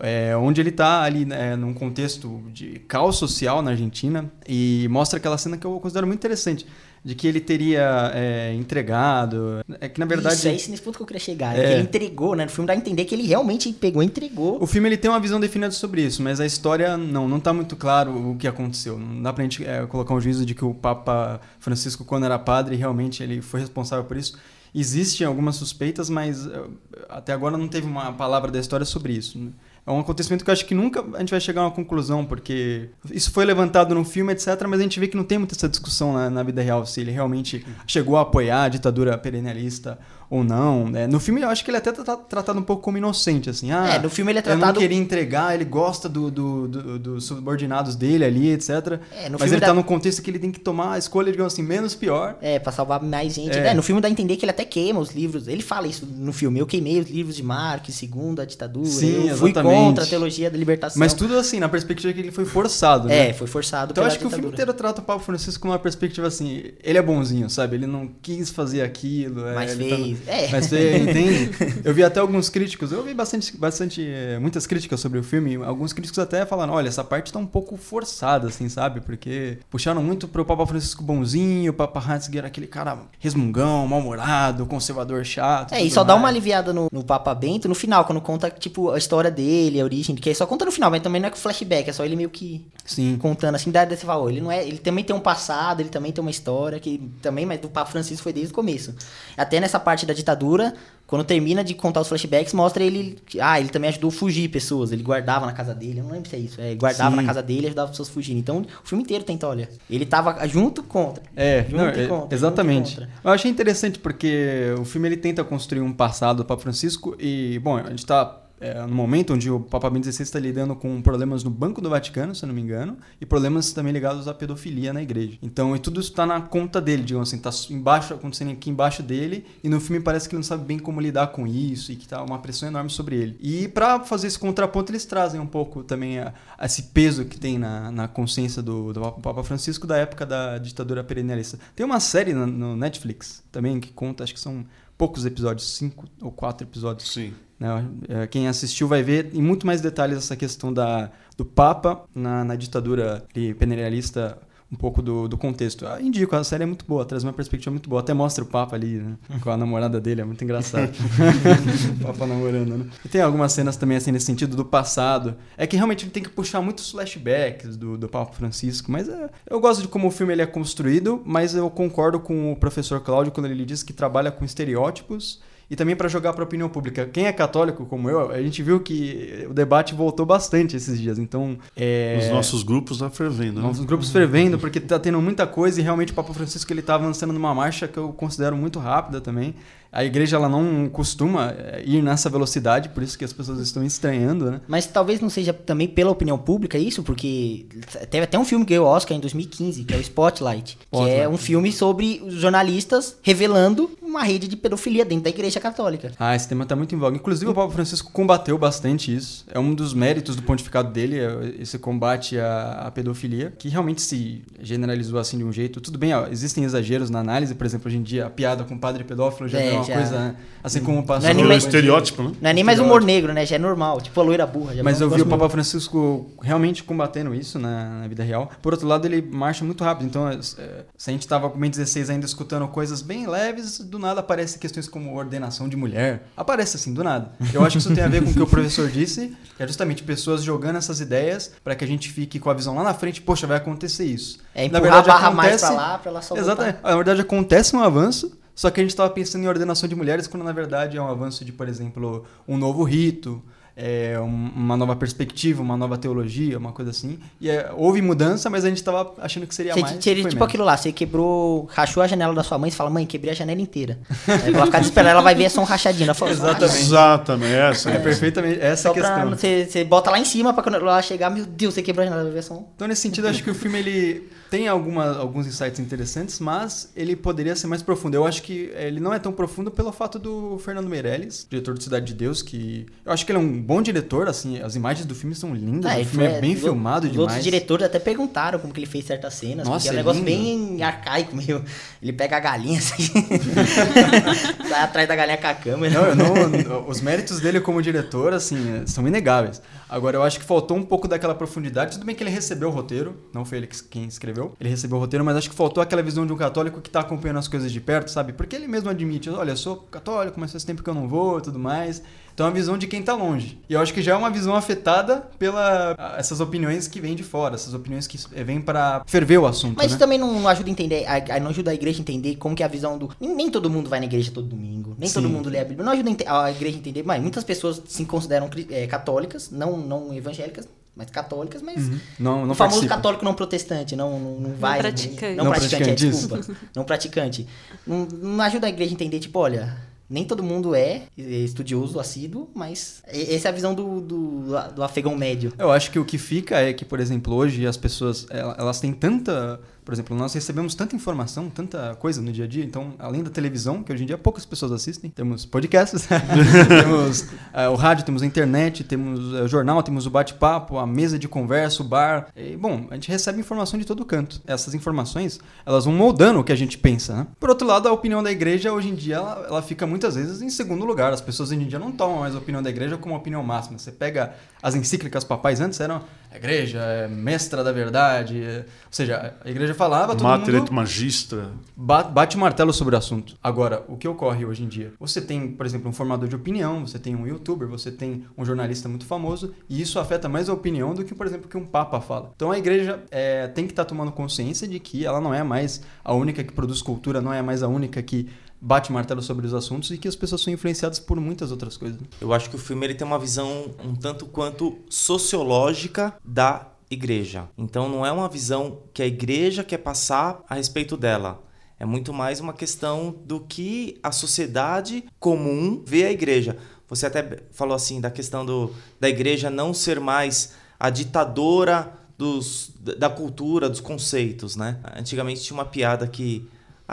[0.00, 5.18] É, onde ele está ali né, num contexto de caos social na Argentina e mostra
[5.18, 6.66] aquela cena que eu considero muito interessante,
[7.04, 9.64] de que ele teria é, entregado.
[9.80, 10.36] É que na verdade.
[10.36, 11.56] Isso, é esse nesse ponto que eu queria chegar.
[11.56, 11.60] É.
[11.60, 11.66] É.
[11.66, 12.44] Que ele entregou, né?
[12.44, 14.62] No filme dá a entender que ele realmente pegou e entregou.
[14.62, 17.52] O filme ele tem uma visão definida sobre isso, mas a história não, não tá
[17.52, 18.98] muito claro o que aconteceu.
[18.98, 22.38] Não dá pra gente é, colocar um juízo de que o Papa Francisco, quando era
[22.38, 24.38] padre, realmente ele foi responsável por isso.
[24.74, 26.64] Existem algumas suspeitas, mas eh,
[27.10, 29.38] até agora não teve uma palavra da história sobre isso.
[29.38, 29.50] né?
[29.84, 32.24] É um acontecimento que eu acho que nunca a gente vai chegar a uma conclusão,
[32.24, 35.56] porque isso foi levantado no filme, etc., mas a gente vê que não tem muita
[35.56, 39.98] essa discussão na, na vida real, se ele realmente chegou a apoiar a ditadura perennialista
[40.32, 40.88] ou não.
[40.88, 41.06] né?
[41.06, 43.70] no filme eu acho que ele até tá tratado um pouco como inocente, assim.
[43.70, 46.68] Ah, É, no filme ele é Eu não tratado- queria entregar, ele gosta do, do-
[46.68, 48.70] do- dos subordinados dele ali, etc.
[49.14, 51.30] É, no mas ele dá- tá num contexto que ele tem que tomar a escolha,
[51.30, 52.36] digamos assim, menos pior.
[52.40, 53.56] É, pra salvar mais gente.
[53.58, 53.68] É.
[53.68, 55.46] É, no filme dá a entender que ele até queima os livros.
[55.48, 56.58] Ele fala isso no filme.
[56.58, 58.86] Eu queimei os livros de Marx, segundo a ditadura.
[58.86, 59.74] Sim, eu fui exatamente.
[59.74, 60.98] contra a teologia da libertação.
[60.98, 63.28] Mas tudo assim, na perspectiva que ele foi forçado, né?
[63.28, 65.78] É, foi forçado Então acho que o filme inteiro trata o Papa Francisco com uma
[65.78, 67.76] perspectiva assim, ele é bonzinho, sabe?
[67.76, 69.46] Ele não quis fazer aquilo.
[69.46, 70.18] é, Mas ele tá fez.
[70.26, 70.48] É.
[70.50, 71.50] Mas fez, entende?
[71.84, 75.56] Eu vi até alguns críticos, eu vi bastante, bastante é, muitas críticas sobre o filme,
[75.56, 79.00] alguns críticos até falaram, olha, essa parte tá um pouco forçada, assim, sabe?
[79.00, 85.24] Porque puxaram muito pro Papa Francisco bonzinho, o Papa Ratzinger aquele cara resmungão, mal-humorado, conservador
[85.24, 85.72] chato.
[85.72, 86.34] É, e só dá uma mais.
[86.34, 90.14] aliviada no, no Papa Bento no final, quando conta, tipo, a história dele, a origem,
[90.14, 92.64] que só conta no final, mas também não é flashback, é só ele meio que
[92.84, 93.16] Sim.
[93.18, 96.12] contando assim, você fala, ó, ele não é, ele também tem um passado, ele também
[96.12, 98.94] tem uma história que também, mas do Papa Francisco foi desde o começo.
[99.36, 100.74] Até nessa parte da ditadura,
[101.06, 104.48] quando termina de contar os flashbacks, mostra ele, que- ah, ele também ajudou a fugir
[104.48, 107.16] pessoas, ele guardava na casa dele, eu não lembro se é isso, é, guardava Sim.
[107.16, 108.38] na casa dele e ajudava as pessoas a fugirem.
[108.40, 111.22] Então, o filme inteiro tenta, olha, ele tava junto contra.
[111.36, 112.90] É, Junto não, e é, contra, exatamente.
[112.94, 113.10] contra.
[113.22, 117.58] Eu achei interessante porque o filme ele tenta construir um passado do Papa Francisco e,
[117.62, 121.02] bom, a gente tá é, no momento onde o Papa Bento XVI está lidando com
[121.02, 124.32] problemas no Banco do Vaticano, se eu não me engano, e problemas também ligados à
[124.34, 125.36] pedofilia na igreja.
[125.42, 129.02] Então, e tudo isso está na conta dele, digamos assim, tá embaixo, acontecendo aqui embaixo
[129.02, 131.96] dele, e no filme parece que ele não sabe bem como lidar com isso e
[131.96, 133.36] que tá uma pressão enorme sobre ele.
[133.40, 137.38] E para fazer esse contraponto, eles trazem um pouco também a- a esse peso que
[137.38, 141.58] tem na, na consciência do, do Papa Francisco da época da ditadura perennialista.
[141.74, 144.64] Tem uma série na- no Netflix também que conta, acho que são
[144.96, 147.10] poucos episódios, cinco ou quatro episódios.
[147.10, 147.32] Sim.
[147.62, 147.86] Né?
[148.08, 152.44] É, Quem assistiu vai ver em muito mais detalhes essa questão da, do Papa na,
[152.44, 154.36] na ditadura ali perennialista,
[154.70, 155.86] um pouco do, do contexto.
[155.86, 158.00] Ah, indico, a série é muito boa, traz uma perspectiva muito boa.
[158.00, 159.16] Até mostra o Papa ali, né?
[159.40, 160.90] Com a namorada dele, é muito engraçado.
[162.00, 162.86] o Papa namorando, né?
[163.04, 165.36] E tem algumas cenas também, assim, nesse sentido do passado.
[165.56, 169.30] É que realmente ele tem que puxar muitos flashbacks do, do Papa Francisco, mas é,
[169.48, 173.00] eu gosto de como o filme ele é construído, mas eu concordo com o professor
[173.00, 175.40] Cláudio quando ele diz que trabalha com estereótipos
[175.72, 177.08] e também para jogar para a opinião pública.
[177.10, 181.18] Quem é católico como eu, a gente viu que o debate voltou bastante esses dias.
[181.18, 182.18] Então, é...
[182.20, 183.66] Os nossos grupos lá fervendo, né?
[183.66, 186.96] Nossos grupos fervendo, porque tá tendo muita coisa e realmente o Papa Francisco ele tá
[186.96, 189.54] avançando numa marcha que eu considero muito rápida também.
[189.92, 193.84] A igreja ela não costuma é, ir nessa velocidade, por isso que as pessoas estão
[193.84, 194.60] estranhando, né?
[194.66, 197.66] Mas talvez não seja também pela opinião pública isso, porque
[198.10, 200.84] teve até um filme que ganhou o Oscar em 2015, que é o Spotlight, que
[200.84, 201.20] Spotlight.
[201.20, 206.12] é um filme sobre jornalistas revelando uma rede de pedofilia dentro da igreja católica.
[206.18, 207.16] Ah, esse tema tá muito em voga.
[207.16, 209.44] Inclusive, o Papa Francisco combateu bastante isso.
[209.52, 214.00] É um dos méritos do pontificado dele, é esse combate à, à pedofilia, que realmente
[214.02, 215.80] se generalizou assim de um jeito.
[215.80, 218.74] Tudo bem, ó, existem exageros na análise, por exemplo, hoje em dia a piada com
[218.74, 219.94] o padre pedófilo já É, é uma já.
[219.94, 220.34] coisa, né?
[220.64, 221.24] assim como o pastor.
[221.24, 222.32] Não é nem mais- estereótipo, né?
[222.40, 223.44] Não é nem mais humor negro, né?
[223.44, 224.76] Já é normal, tipo a loira burra.
[224.76, 228.48] Já Mas é eu vi o Papa Francisco realmente combatendo isso na, na vida real.
[228.62, 230.06] Por outro lado, ele marcha muito rápido.
[230.06, 233.80] Então, é, se a gente tava com o Bento 16 ainda escutando coisas bem leves,
[233.80, 236.28] do nada aparece questões como ordenação de mulher.
[236.36, 237.32] Aparece assim, do nada.
[237.52, 239.66] Eu acho que isso tem a ver com o que o professor disse, que é
[239.66, 242.94] justamente pessoas jogando essas ideias para que a gente fique com a visão lá na
[242.94, 244.38] frente, poxa, vai acontecer isso.
[244.54, 246.74] É Na empurrar verdade, a barra mais acontece- pra lá, pra ela só Exatamente.
[246.74, 246.88] voltar.
[246.90, 250.26] Na verdade, acontece um avanço, só que a gente estava pensando em ordenação de mulheres,
[250.26, 253.42] quando na verdade é um avanço de, por exemplo, um novo rito,
[253.74, 257.18] é, um- uma nova perspectiva, uma nova teologia, uma coisa assim.
[257.40, 259.92] E é, houve mudança, mas a gente estava achando que seria Você, mais.
[260.04, 260.42] seria tipo menos.
[260.46, 263.34] aquilo lá, você quebrou, rachou a janela da sua mãe, você fala, mãe, quebrei a
[263.34, 263.98] janela inteira.
[264.28, 266.04] Aí pra ela ficar desesperada, ela vai ver é só um rachadinho.
[266.04, 266.80] Ela fala, Exatamente.
[266.82, 267.98] Exatamente, essa É é.
[267.98, 269.14] perfeitamente essa Só a questão.
[269.28, 272.02] pra você, você bota lá em cima pra quando ela chegar, meu Deus, você quebrou
[272.02, 272.66] a janela, vai ver só um.
[272.76, 277.16] Então, nesse sentido, acho que o filme ele tem alguma, alguns insights interessantes, mas ele
[277.16, 278.14] poderia ser mais profundo.
[278.14, 281.82] Eu acho que ele não é tão profundo pelo fato do Fernando Meirelles, diretor de
[281.82, 285.06] Cidade de Deus, que eu acho que ele é um bom diretor, assim, as imagens
[285.06, 287.28] do filme são lindas, Ah, o filme foi- é bem filmado Os demais.
[287.30, 289.96] outros diretores até perguntaram como que ele fez certas cenas, Nossa, porque é um é
[289.96, 290.76] negócio lindo.
[290.76, 291.64] bem arcaico, meio.
[292.02, 293.04] Ele pega a galinha assim,
[294.68, 296.14] sai atrás da galinha com a câmera.
[296.14, 299.62] Não, não- os méritos dele como diretor, assim, são inegáveis.
[299.92, 301.92] Agora, eu acho que faltou um pouco daquela profundidade.
[301.92, 304.54] Tudo bem que ele recebeu o roteiro, não foi ele que- quem escreveu.
[304.58, 307.00] Ele recebeu o roteiro, mas acho que faltou aquela visão de um católico que tá
[307.00, 308.32] acompanhando as coisas de perto, sabe?
[308.32, 311.42] Porque ele mesmo admite, olha, eu sou católico, mas faz tempo que eu não vou
[311.42, 312.02] tudo mais.
[312.34, 313.58] Então é uma visão de quem está longe.
[313.68, 317.22] E eu acho que já é uma visão afetada pela essas opiniões que vêm de
[317.22, 319.74] fora, essas opiniões que vêm para ferver o assunto.
[319.76, 319.90] Mas né?
[319.90, 322.54] isso também não ajuda a entender, a, a- não ajuda a igreja a entender como
[322.56, 323.10] que é a visão do.
[323.20, 325.32] Nem, todo mundo vai na igreja todo domingo, nem todo Sim.
[325.34, 325.84] mundo lê a Bíblia.
[325.84, 329.76] Não ajuda a a igreja a entender, mas muitas pessoas se consideram é, católicas, não,
[329.76, 330.66] não evangélicas,
[330.96, 331.88] mas católicas, mas.
[332.18, 332.94] Não, não o famoso participa.
[332.96, 334.78] católico não protestante, não, não, não vai.
[334.78, 335.36] praticante.
[335.36, 336.28] Não, Não praticante, é, praticante, isso.
[336.36, 336.60] desculpa.
[336.74, 337.46] Não praticante.
[337.86, 339.91] Não, não ajuda a igreja a entender, tipo, olha.
[340.12, 344.40] Nem todo mundo é estudioso, assíduo, mas essa é a visão do, do,
[344.74, 345.52] do afegão médio.
[345.58, 348.78] Eu acho que o que fica é que, por exemplo, hoje as pessoas ela- elas
[348.78, 349.58] têm tanta.
[349.84, 352.64] Por exemplo, nós recebemos tanta informação, tanta coisa no dia a dia.
[352.64, 356.06] Então, além da televisão, que hoje em dia poucas pessoas assistem, temos podcasts,
[356.68, 360.86] temos eh, o rádio, temos a internet, temos eh, o jornal, temos o bate-papo, a
[360.86, 362.28] mesa de conversa, o bar.
[362.36, 364.40] E, bom, a gente recebe informação de todo canto.
[364.46, 367.26] Essas informações, elas vão moldando o que a gente pensa, né?
[367.40, 370.40] Por outro lado, a opinião da igreja, hoje em dia, ela, ela fica muitas vezes
[370.42, 371.12] em segundo lugar.
[371.12, 373.42] As pessoas hoje em dia não tomam mais a opinião da igreja como a opinião
[373.42, 373.78] máxima.
[373.78, 378.42] Você pega as encíclicas papais antes, eram a igreja é mestra da verdade.
[378.42, 381.50] é- Ou seja, a igreja falava, todo Mater mundo et magistra.
[381.76, 383.36] ba- bate o martelo sobre o assunto.
[383.42, 384.92] Agora, o que ocorre hoje em dia?
[384.98, 388.44] Você tem, por exemplo, um formador de opinião, você tem um youtuber, você tem um
[388.44, 391.64] jornalista muito famoso, e isso afeta mais a opinião do que, por exemplo, que um
[391.66, 392.32] papa fala.
[392.34, 395.82] Então a igreja é, tem que estar tomando consciência de que ela não é mais
[396.04, 398.28] a única que produz cultura, não é mais a única que
[398.64, 401.98] bate martelo sobre os assuntos e que as pessoas são influenciadas por muitas outras coisas.
[402.20, 407.48] Eu acho que o filme ele tem uma visão um tanto quanto sociológica da igreja.
[407.58, 411.42] Então não é uma visão que a igreja quer passar a respeito dela.
[411.76, 416.56] É muito mais uma questão do que a sociedade comum vê a igreja.
[416.88, 422.70] Você até falou assim da questão do, da igreja não ser mais a ditadora dos,
[422.78, 424.78] da cultura, dos conceitos, né?
[424.96, 426.48] Antigamente tinha uma piada que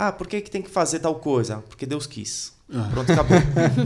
[0.07, 1.63] ah, por que, que tem que fazer tal coisa?
[1.67, 2.57] Porque Deus quis.
[2.91, 3.35] Pronto, acabou.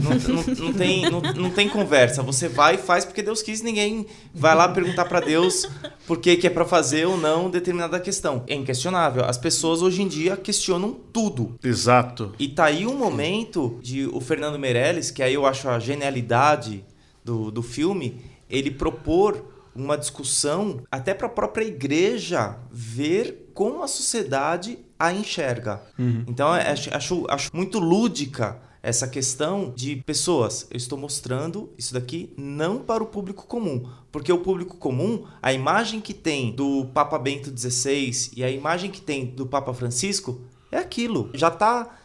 [0.02, 2.22] não, não- não tem, não, não tem conversa.
[2.22, 3.62] Você vai e faz porque Deus quis.
[3.62, 5.66] Ninguém vai lá perguntar pra Deus
[6.06, 8.44] por que, que é pra fazer ou não determinada questão.
[8.46, 9.24] É inquestionável.
[9.24, 11.58] As pessoas hoje em dia questionam tudo.
[11.64, 12.34] Exato.
[12.38, 16.84] E tá aí um momento de o Fernando Meirelles, que aí eu acho a genialidade
[17.24, 23.88] do, do filme, ele propor uma discussão até para a própria igreja ver como a
[23.88, 25.82] sociedade a enxerga.
[26.26, 30.66] Então eu acho, acho, muito lúdica essa questão de pessoas.
[30.70, 35.52] Eu estou mostrando isso daqui não para o público comum, porque o público comum, a
[35.52, 40.40] imagem que tem do Papa Bento XVI e a imagem que tem do Papa Francisco
[40.70, 41.30] é aquilo.
[41.34, 41.98] Já está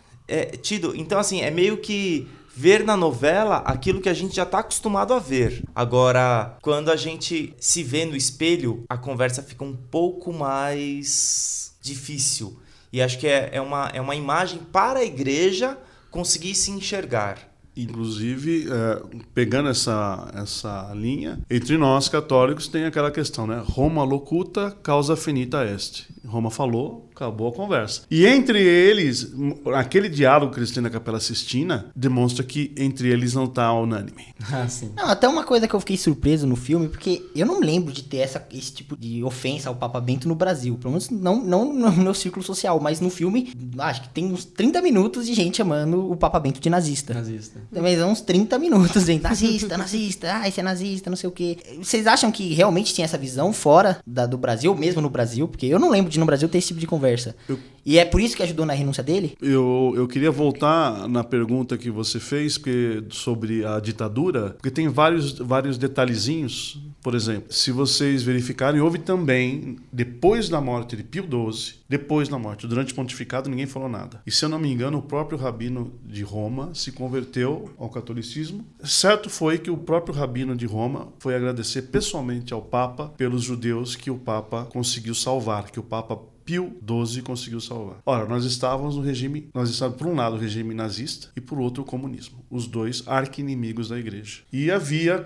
[0.61, 0.95] tido.
[0.95, 5.13] Então, assim, é meio que ver na novela aquilo que a gente já está acostumado
[5.13, 5.63] a ver.
[5.73, 12.59] Agora, quando a gente se vê no espelho, a conversa fica um pouco mais difícil.
[12.91, 15.77] E acho que é, é, uma, é uma imagem para a igreja
[16.09, 17.37] conseguir se enxergar.
[17.77, 19.01] Inclusive, é,
[19.33, 23.63] pegando essa, essa linha, entre nós católicos tem aquela questão, né?
[23.65, 26.07] Roma locuta, causa finita est.
[26.25, 28.01] Roma falou, acabou a conversa.
[28.09, 29.31] E entre eles,
[29.75, 34.29] aquele diálogo que eles têm na Capela Sistina demonstra que entre eles não está unânime.
[34.51, 34.89] Ah, sim.
[34.95, 38.01] Não, até uma coisa que eu fiquei surpreso no filme, porque eu não lembro de
[38.03, 40.75] ter essa, esse tipo de ofensa ao Papa Bento no Brasil.
[40.77, 44.45] Pelo menos não, não no meu círculo social, mas no filme, acho que tem uns
[44.45, 47.13] 30 minutos de gente chamando o Papa Bento de nazista.
[47.13, 47.61] Nazista.
[47.71, 49.21] Também uns 30 minutos, gente.
[49.21, 51.57] Nazista, nazista, ah, esse é nazista, não sei o quê.
[51.77, 55.47] Vocês acham que realmente tinha essa visão fora da- do Brasil, mesmo no Brasil?
[55.49, 57.08] Porque eu não lembro de no Brasil ter esse tipo de conversa.
[57.47, 59.35] Eu- E é por isso que ajudou na renúncia dele?
[59.41, 64.87] Eu, eu queria voltar na pergunta que você fez porque, sobre a ditadura, porque tem
[64.89, 66.79] vários, vários detalhezinhos.
[67.01, 72.37] Por exemplo, se vocês verificarem, houve também, depois da morte de Pio XII, depois da
[72.37, 74.21] morte, durante o pontificado, ninguém falou nada.
[74.27, 78.65] E se eu não me engano, o próprio rabino de Roma se converteu ao catolicismo.
[78.83, 83.95] Certo foi que o próprio rabino de Roma foi agradecer pessoalmente ao Papa pelos judeus
[83.95, 87.97] que o Papa conseguiu salvar, que o Papa Pio XII conseguiu salvar.
[88.03, 91.59] Ora, nós estávamos no regime, nós estávamos por um lado o regime nazista e por
[91.59, 94.39] outro o comunismo, os dois arqui-inimigos da igreja.
[94.51, 95.23] E havia,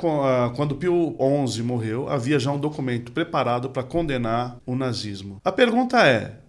[0.54, 1.16] quando Pio
[1.48, 5.40] XI morreu, havia já um documento preparado para condenar o nazismo.
[5.46, 6.42] A pergunta é,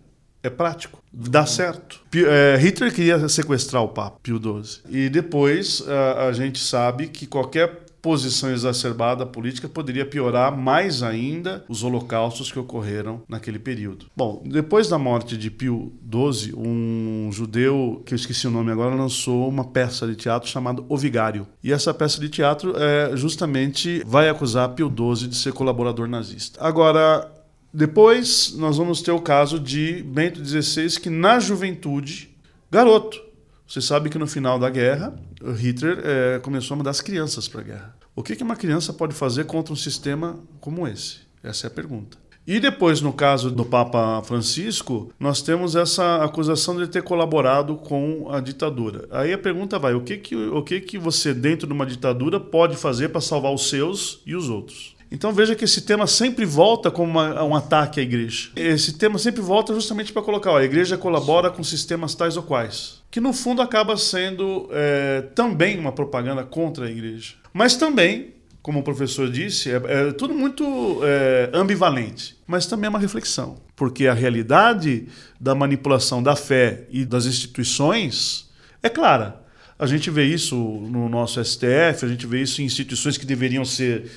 [0.43, 1.01] é prático?
[1.13, 2.01] Dá certo?
[2.13, 4.83] Eh, Hitler queria sequestrar o Papa Pio XII.
[4.91, 5.85] E depois
[6.19, 12.59] a gente sabe que qualquer posição exacerbada política poderia piorar mais ainda os holocaustos que
[12.59, 14.05] ocorreram naquele período.
[14.15, 18.95] Bom, depois da morte de Pio XII, um judeu, que eu esqueci o nome agora,
[18.95, 21.47] lançou uma peça de teatro chamada O Vigário.
[21.63, 26.63] E essa peça de teatro é, justamente vai acusar Pio XII de ser colaborador nazista.
[26.63, 27.33] Agora,
[27.73, 32.37] depois nós vamos ter o caso de Bento XVI, que na juventude,
[32.71, 33.19] garoto,
[33.67, 35.15] você sabe que no final da guerra,
[35.53, 37.97] Hitler é, começou a mandar as crianças para a guerra.
[38.17, 41.19] O que, que uma criança pode fazer contra um sistema como esse?
[41.43, 42.17] Essa é a pergunta.
[42.47, 48.31] E depois, no caso do Papa Francisco, nós temos essa acusação de ter colaborado com
[48.31, 49.09] a ditadura.
[49.11, 52.39] Aí a pergunta vai: o que, que, o que, que você, dentro de uma ditadura,
[52.39, 54.94] pode fazer para salvar os seus e os outros?
[55.11, 58.51] Então veja que esse tema sempre volta como uma, um ataque à igreja.
[58.57, 62.43] Esse tema sempre volta justamente para colocar: ó, a igreja colabora com sistemas tais ou
[62.43, 63.03] quais.
[63.11, 67.35] Que no fundo acaba sendo é, também uma propaganda contra a igreja.
[67.53, 68.35] Mas também
[68.65, 70.65] como o professor disse, é, é tudo muito
[71.05, 75.07] é, ambivalente, mas também é uma reflexão, porque a realidade
[75.39, 78.49] da manipulação da fé e das instituições
[78.83, 79.39] é clara.
[79.79, 83.67] A gente vê isso no nosso STF, a gente vê isso em instituições que deveriam
[83.67, 84.11] ser,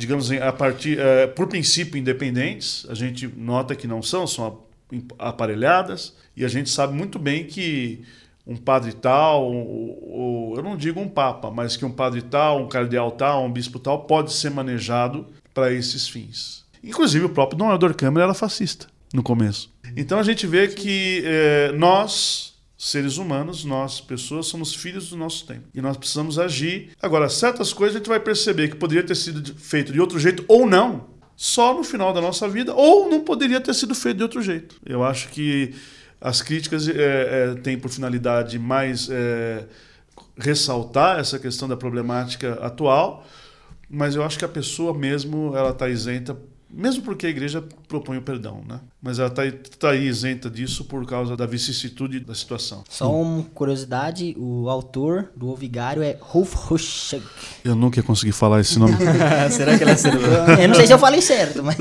[0.00, 2.86] digamos, a partir, é, por princípio, independentes.
[2.88, 4.62] A gente nota que não são, são
[5.18, 8.02] aparelhadas, e a gente sabe muito bem que
[8.46, 12.68] um padre tal, ou, eu não digo um papa, mas que um padre tal, um
[12.68, 16.64] cardeal tal, um bispo tal pode ser manejado para esses fins.
[16.82, 19.70] Inclusive o próprio Dom Ador Câmara era fascista no começo.
[19.94, 22.49] Então a gente vê que é, nós,
[22.82, 25.68] seres humanos, nós, pessoas, somos filhos do nosso tempo.
[25.74, 26.92] E nós precisamos agir.
[27.02, 30.42] Agora, certas coisas a gente vai perceber que poderia ter sido feito de outro jeito
[30.48, 34.22] ou não, só no final da nossa vida, ou não poderia ter sido feito de
[34.22, 34.76] outro jeito.
[34.82, 35.74] Eu acho que
[36.18, 39.66] as críticas é, é, têm por finalidade mais é,
[40.38, 43.26] ressaltar essa questão da problemática atual,
[43.90, 46.34] mas eu acho que a pessoa mesmo ela está isenta
[46.72, 48.80] mesmo porque a igreja propõe o perdão, né?
[49.02, 49.42] Mas ela está
[49.78, 52.84] tá aí isenta disso por causa da vicissitude da situação.
[52.88, 57.22] Só uma curiosidade, o autor do O Vigário é Rolf Ruschig.
[57.64, 58.94] Eu nunca ia conseguir falar esse nome.
[59.50, 60.20] Será que ele acertou?
[60.20, 61.78] eu não sei se eu falei certo, mas...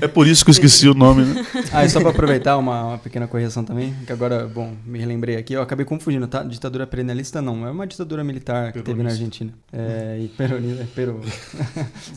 [0.00, 1.46] é por isso que eu esqueci o nome, né?
[1.72, 5.36] Ah, e só para aproveitar uma, uma, pequena correção também, que agora, bom, me relembrei
[5.36, 6.42] aqui, eu acabei confundindo, tá?
[6.42, 9.52] Ditadura perennialista não, é uma ditadura militar que teve na Argentina.
[9.72, 11.20] É, e peronista, peru.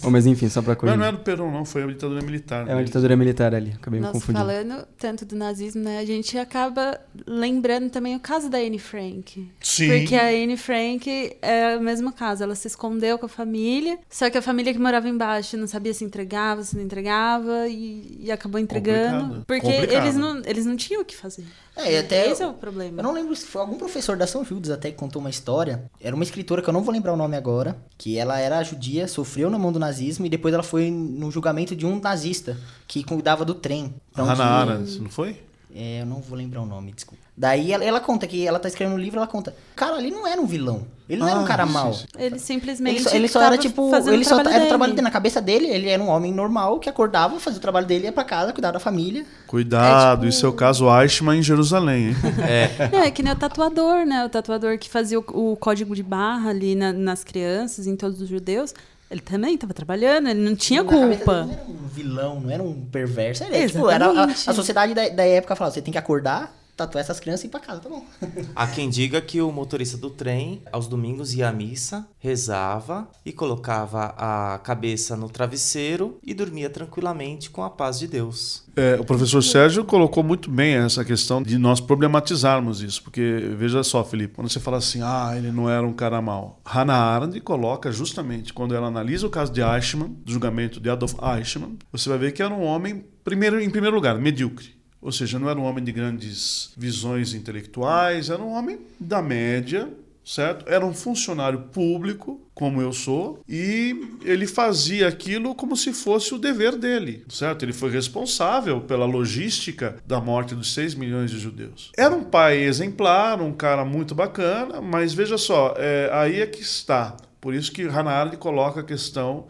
[0.01, 2.67] bom, mas enfim, só para corrigir não era o Perón, não, foi a ditadura militar.
[2.67, 4.45] É uma ditadura militar ali, acabei Nossa, me confundindo.
[4.45, 9.49] falando tanto do nazismo, né, a gente acaba lembrando também o caso da Anne Frank.
[9.61, 9.88] Sim.
[9.88, 14.29] Porque a Anne Frank é o mesmo caso, ela se escondeu com a família, só
[14.29, 18.31] que a família que morava embaixo não sabia se entregava, se não entregava e, e
[18.31, 19.19] acabou entregando.
[19.19, 19.45] Complicado.
[19.47, 20.03] Porque Complicado.
[20.03, 21.45] eles não, eles não tinham o que fazer.
[21.75, 22.99] É, até Esse é o problema.
[22.99, 25.84] Eu não lembro se foi algum professor da São Judas até que contou uma história.
[25.99, 29.07] Era uma escritora que eu não vou lembrar o nome agora, que ela era judia,
[29.07, 32.57] sofreu na mão do nazismo e depois ela foi no julgamento de um nazista
[32.93, 33.95] que cuidava do trem.
[34.11, 35.39] Então, Hannah Arendt, não foi?
[35.75, 37.23] É, eu não vou lembrar o nome, desculpa.
[37.35, 39.55] Daí ela, ela, conta que ela tá escrevendo um livro, ela conta.
[39.75, 40.85] Cara, ali não era um vilão.
[41.09, 41.91] Ele não ah, era um ah, cara mau.
[42.15, 42.97] Ele simplesmente.
[42.97, 43.91] Ele só, ele só era tipo.
[44.07, 45.01] Ele só era o trabalho dele.
[45.01, 48.11] Na cabeça dele, ele era um homem normal que acordava, fazia o trabalho dele, ia
[48.11, 49.25] pra casa, cuidava da família.
[49.47, 50.29] Cuidado, é, tipo...
[50.29, 52.15] isso é o caso Eichmann em Jerusalém, hein?
[52.93, 53.07] é.
[53.07, 54.23] é que nem o tatuador, né?
[54.23, 55.23] O tatuador que fazia o,
[55.53, 58.75] o código de barra ali na, nas crianças, em todos os judeus.
[59.14, 61.43] Ele também estava trabalhando, ele não tinha culpa.
[61.43, 63.43] Não era um vilão, não era um perverso.
[63.43, 66.51] Era, tipo, era a, a, sociedade da, da época falava: você tem que acordar,
[66.86, 68.05] tatuar essas crianças e ir pra casa, tá bom.
[68.55, 73.31] Há quem diga que o motorista do trem, aos domingos, ia à missa, rezava e
[73.31, 78.63] colocava a cabeça no travesseiro e dormia tranquilamente com a paz de Deus.
[78.75, 83.84] É, o professor Sérgio colocou muito bem essa questão de nós problematizarmos isso, porque veja
[83.84, 86.59] só, Felipe, quando você fala assim, ah, ele não era um cara mau.
[86.65, 91.13] Hannah Arendt coloca justamente, quando ela analisa o caso de Eichmann, do julgamento de Adolf
[91.21, 95.38] Eichmann, você vai ver que era um homem, primeiro, em primeiro lugar, medíocre ou seja,
[95.38, 99.89] não era um homem de grandes visões intelectuais, era um homem da média,
[100.24, 100.66] certo?
[100.68, 106.39] Era um funcionário público, como eu sou, e ele fazia aquilo como se fosse o
[106.39, 107.64] dever dele, certo?
[107.64, 111.91] Ele foi responsável pela logística da morte dos 6 milhões de judeus.
[111.97, 116.62] Era um pai exemplar, um cara muito bacana, mas veja só, é, aí é que
[116.62, 117.18] está.
[117.41, 119.47] Por isso que Hannah Arendt coloca a questão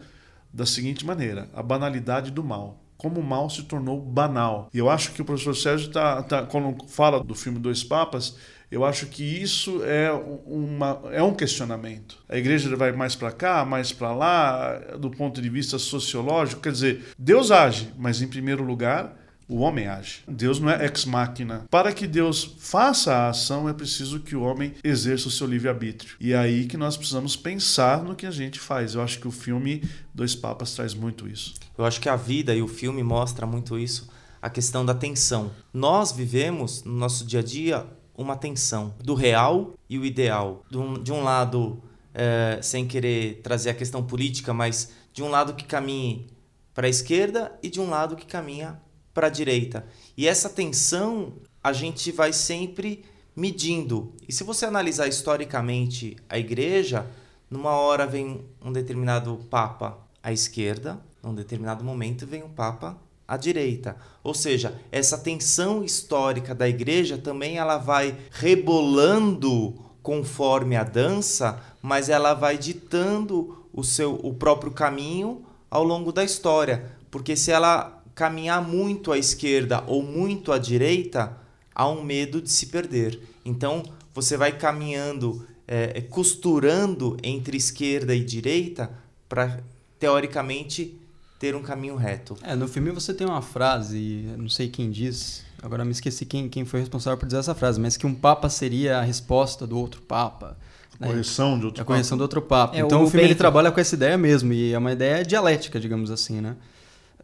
[0.52, 4.70] da seguinte maneira: a banalidade do mal como o mal se tornou banal.
[4.72, 8.38] E eu acho que o professor Sérgio, tá, tá, quando fala do filme Dois Papas,
[8.70, 10.10] eu acho que isso é,
[10.46, 12.16] uma, é um questionamento.
[12.26, 16.62] A igreja vai mais para cá, mais para lá, do ponto de vista sociológico.
[16.62, 19.14] Quer dizer, Deus age, mas em primeiro lugar,
[19.48, 20.22] o homem age.
[20.26, 21.66] Deus não é ex machina.
[21.70, 26.16] Para que Deus faça a ação, é preciso que o homem exerça o seu livre-arbítrio.
[26.20, 28.94] E é aí que nós precisamos pensar no que a gente faz.
[28.94, 29.82] Eu acho que o filme
[30.14, 31.54] Dois Papas traz muito isso.
[31.76, 34.08] Eu acho que a vida e o filme mostra muito isso,
[34.40, 35.50] a questão da tensão.
[35.72, 37.86] Nós vivemos no nosso dia a dia
[38.16, 40.64] uma tensão do real e o ideal.
[40.70, 41.82] De um, lado,
[42.12, 46.28] é, sem querer trazer a questão política, mas de um lado que caminhe
[46.72, 48.80] para a esquerda e de um lado que caminha
[49.14, 49.86] para a direita.
[50.16, 53.04] E essa tensão a gente vai sempre
[53.34, 54.12] medindo.
[54.28, 57.06] E se você analisar historicamente a igreja,
[57.48, 63.36] numa hora vem um determinado papa à esquerda, num determinado momento vem um papa à
[63.36, 63.96] direita.
[64.22, 72.10] Ou seja, essa tensão histórica da igreja também ela vai rebolando conforme a dança, mas
[72.10, 78.03] ela vai ditando o seu o próprio caminho ao longo da história, porque se ela
[78.14, 81.36] caminhar muito à esquerda ou muito à direita,
[81.74, 83.20] há um medo de se perder.
[83.44, 83.82] Então,
[84.14, 88.90] você vai caminhando, é, costurando entre esquerda e direita
[89.28, 89.60] para,
[89.98, 90.96] teoricamente,
[91.38, 92.36] ter um caminho reto.
[92.42, 96.48] É, no filme você tem uma frase, não sei quem diz, agora me esqueci quem,
[96.48, 99.76] quem foi responsável por dizer essa frase, mas que um papa seria a resposta do
[99.76, 100.56] outro papa.
[100.98, 101.08] Né?
[101.08, 102.76] Correção de outro a correção do outro papa.
[102.76, 105.24] É, então o, o filme ele trabalha com essa ideia mesmo, e é uma ideia
[105.24, 106.54] dialética, digamos assim, né?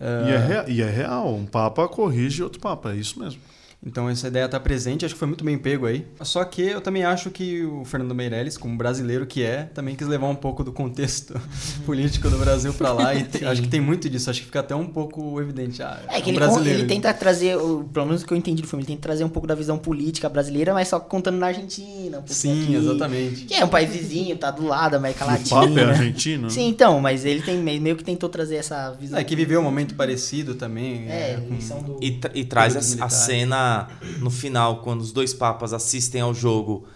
[0.00, 3.40] E, é, e é real, um papa corrige outro papa, é isso mesmo.
[3.84, 6.06] Então essa ideia está presente, acho que foi muito bem pego aí.
[6.20, 10.06] Só que eu também acho que o Fernando Meirelles, como brasileiro que é, também quis
[10.06, 11.40] levar um pouco do contexto
[11.86, 14.74] político do Brasil para lá e acho que tem muito disso, acho que fica até
[14.74, 15.82] um pouco evidente.
[15.82, 16.78] Ah, é, é que um ele, brasileiro.
[16.80, 17.56] ele tenta trazer,
[17.92, 19.78] pelo menos o que eu entendi do filme, ele tenta trazer um pouco da visão
[19.78, 22.18] política brasileira, mas só contando na Argentina.
[22.18, 23.44] Um Sim, aqui, exatamente.
[23.46, 25.62] Que é um país vizinho, tá do lado, América Latina.
[25.62, 26.50] O Papa é argentino?
[26.50, 29.18] Sim, então, mas ele tem meio que tentou trazer essa visão.
[29.18, 31.08] É que viveu um momento parecido também.
[31.08, 31.82] É, é com...
[31.82, 31.98] do...
[32.02, 33.69] e, tra e traz a, a cena
[34.18, 36.86] no final quando os dois papas assistem ao jogo.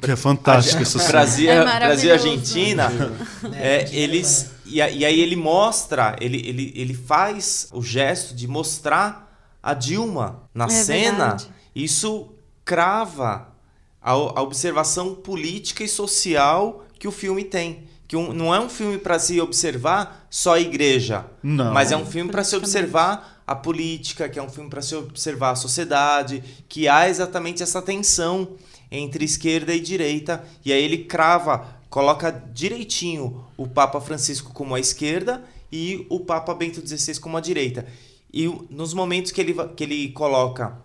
[0.00, 1.10] Que é fantástico essa cena.
[1.10, 2.92] Brasil, é Brasil e Argentina,
[3.52, 4.50] é, eles.
[4.64, 9.30] E, e, aí ele mostra, ele, ele, ele faz o gesto de mostrar
[9.62, 11.10] a Dilma na é cena.
[11.10, 11.48] Verdade.
[11.74, 12.32] Isso
[12.64, 13.48] crava
[14.00, 18.68] a, a observação política e social que o filme tem que um, não é um
[18.68, 21.72] filme para se observar só a igreja, não.
[21.72, 24.94] mas é um filme para se observar a política, que é um filme para se
[24.94, 28.56] observar a sociedade, que há exatamente essa tensão
[28.90, 34.80] entre esquerda e direita, e aí ele crava, coloca direitinho o Papa Francisco como a
[34.80, 37.86] esquerda e o Papa Bento XVI como a direita.
[38.32, 40.78] E nos momentos que ele, que ele coloca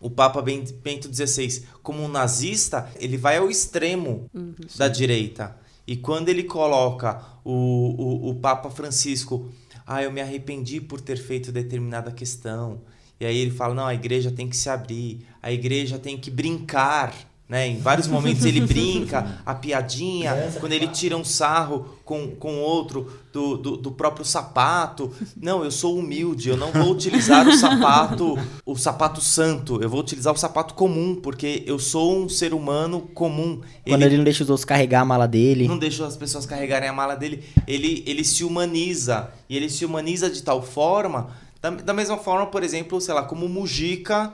[0.00, 5.56] o Papa Bento XVI como um nazista, ele vai ao extremo uhum, da direita.
[5.86, 9.50] E quando ele coloca o, o, o Papa Francisco,
[9.90, 12.82] ah, eu me arrependi por ter feito determinada questão.
[13.18, 16.30] E aí ele fala, não, a igreja tem que se abrir, a igreja tem que
[16.30, 17.66] brincar né?
[17.66, 23.10] Em vários momentos ele brinca, a piadinha, quando ele tira um sarro com, com outro
[23.32, 25.12] do, do, do, próprio sapato.
[25.36, 30.00] Não, eu sou humilde, eu não vou utilizar o sapato, o sapato santo, eu vou
[30.00, 33.60] utilizar o sapato comum, porque eu sou um ser humano comum.
[33.86, 35.68] Quando ele, ele não deixa os outros carregar a mala dele.
[35.68, 39.30] Não deixa as pessoas carregarem a mala dele, ele, ele se humaniza.
[39.48, 41.30] E ele se humaniza de tal forma,
[41.60, 44.32] da, da mesma forma, por exemplo, sei lá, como o Mujica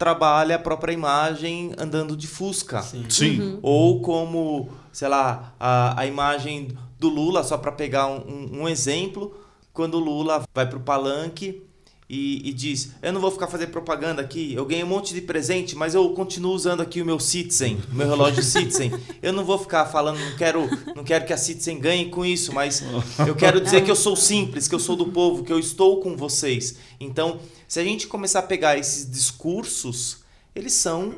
[0.00, 2.80] trabalha a própria imagem andando de Fusca.
[2.80, 3.04] Sim.
[3.10, 3.38] Sim.
[3.38, 3.58] Uhum.
[3.62, 9.34] Ou como, sei lá, a, a imagem do Lula, só para pegar um, um, exemplo,
[9.74, 11.62] quando o Lula vai para o palanque
[12.12, 15.20] e, e, diz: Eu não vou ficar fazendo propaganda aqui, eu ganhei um monte de
[15.20, 18.90] presente, mas eu continuo usando aqui o meu Citizen, o meu relógio Citizen.
[19.22, 22.52] Eu não vou ficar falando, não quero, não quero que a Citizen ganhe com isso,
[22.54, 22.82] mas
[23.26, 26.00] eu quero dizer que eu sou simples, que eu sou do povo, que eu estou
[26.00, 26.76] com vocês.
[26.98, 27.38] Então,
[27.68, 31.14] se a gente começar a pegar esses discursos, eles são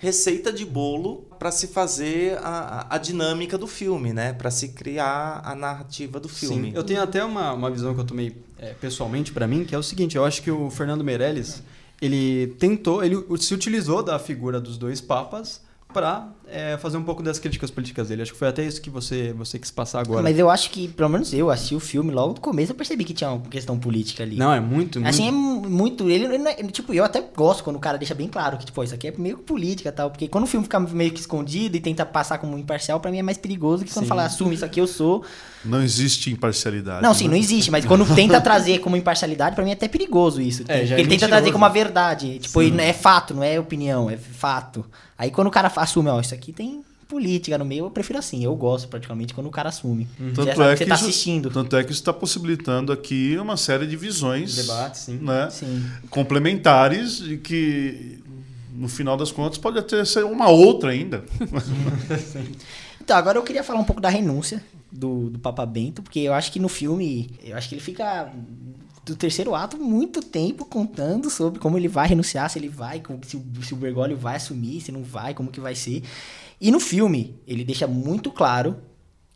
[0.00, 4.32] receita de bolo para se fazer a, a, dinâmica do filme, né?
[4.32, 6.70] Para se criar a narrativa do filme.
[6.70, 9.74] Sim, eu tenho até uma, uma visão que eu tomei é, pessoalmente para mim, que
[9.74, 11.62] é o seguinte: eu acho que o Fernando Meirelles
[12.00, 15.60] ele tentou, ele se utilizou da figura dos dois papas
[15.92, 18.22] para é, fazer um pouco das críticas políticas dele.
[18.22, 20.22] Acho que foi até isso que você, você quis passar agora.
[20.22, 23.04] Mas eu acho que, pelo menos eu assisti o filme logo no começo, eu percebi
[23.04, 24.36] que tinha uma questão política ali.
[24.36, 25.08] Não, é muito, muito.
[25.08, 26.10] Assim, é muito.
[26.10, 28.82] Ele, ele, é, tipo, eu até gosto quando o cara deixa bem claro que, tipo,
[28.82, 30.10] isso aqui é meio política e tal.
[30.10, 33.18] Porque quando o filme fica meio que escondido e tenta passar como imparcial, para mim
[33.18, 35.24] é mais perigoso que quando fala, assume isso aqui eu sou.
[35.64, 37.02] Não existe imparcialidade.
[37.02, 37.30] Não, sim, né?
[37.30, 40.64] não existe, mas quando tenta trazer como imparcialidade, para mim é até perigoso isso.
[40.66, 42.38] É, é ele tenta trazer como uma verdade.
[42.38, 44.84] Tipo, é fato, não é opinião, é fato.
[45.20, 48.42] Aí quando o cara assume, ó, isso aqui tem política no meio, eu prefiro assim.
[48.42, 50.08] Eu gosto praticamente quando o cara assume.
[50.18, 50.32] Uhum.
[50.32, 51.50] Tanto é que, você tá assistindo.
[51.50, 54.56] Tanto é que isso está possibilitando aqui uma série de visões.
[54.56, 55.18] Debates, sim.
[55.18, 55.84] Né, sim.
[56.08, 58.18] Complementares e que,
[58.72, 61.22] no final das contas, pode até ser uma outra ainda.
[62.98, 66.32] então, agora eu queria falar um pouco da renúncia do, do Papa Bento, porque eu
[66.32, 68.32] acho que no filme, eu acho que ele fica
[69.10, 73.36] do terceiro ato muito tempo contando sobre como ele vai renunciar, se ele vai, se,
[73.36, 76.02] o, se o Bergoglio vai assumir, se não vai, como que vai ser.
[76.60, 78.76] E no filme, ele deixa muito claro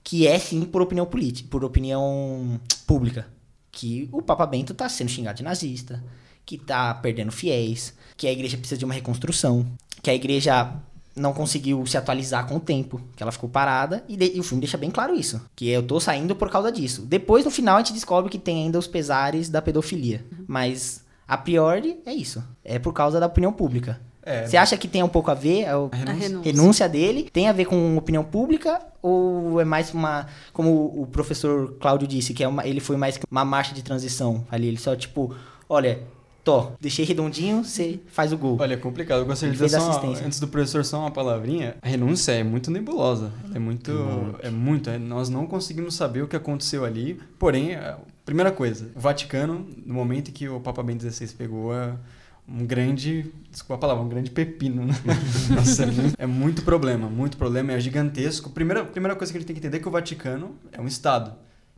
[0.03, 3.27] que é sim por opinião política, por opinião pública.
[3.73, 6.03] Que o Papa Bento está sendo xingado de nazista,
[6.47, 9.67] que está perdendo fiéis, que a igreja precisa de uma reconstrução,
[10.01, 10.73] que a igreja
[11.17, 14.43] não conseguiu se atualizar com o tempo, que ela ficou parada, e, de, e, o
[14.43, 17.03] filme deixa bem claro isso, que eu tô saindo por causa disso.
[17.03, 21.37] Depois, no final, a gente descobre que tem ainda os pesares da pedofilia, mas a
[21.37, 24.01] priori é isso, é por causa da opinião pública.
[24.27, 26.41] É, Você acha que tem um pouco a ver a, a renúncia.
[26.43, 26.89] renúncia.
[26.89, 27.29] dele?
[27.31, 28.81] Tem a ver com opinião pública?
[29.03, 30.27] Ou é mais uma.
[30.51, 34.47] Como o professor Cláudio disse, que é uma, ele foi mais uma marcha de transição
[34.51, 34.69] ali.
[34.69, 35.35] Ele só, tipo,
[35.69, 36.01] olha,
[36.45, 38.59] Tô, deixei redondinho, você faz o gol.
[38.61, 39.21] Olha, é complicado.
[39.21, 41.77] Eu gostaria de dizer só, antes do professor só uma palavrinha.
[41.81, 43.33] A renúncia é muito nebulosa.
[43.55, 43.93] É muito.
[44.43, 44.91] É muito.
[44.91, 47.19] É, nós não conseguimos saber o que aconteceu ali.
[47.39, 51.73] Porém, a primeira coisa, o Vaticano, no momento em que o Papa Bento XVI pegou
[51.73, 51.97] a
[52.47, 54.85] um grande, desculpa a palavra, um grande pepino.
[54.85, 54.95] Né?
[55.49, 58.51] Nossa, é, muito, é, muito, problema, muito problema, é gigantesco.
[58.51, 60.87] Primeira, primeira coisa que a gente tem que entender é que o Vaticano é um
[60.87, 61.35] Estado.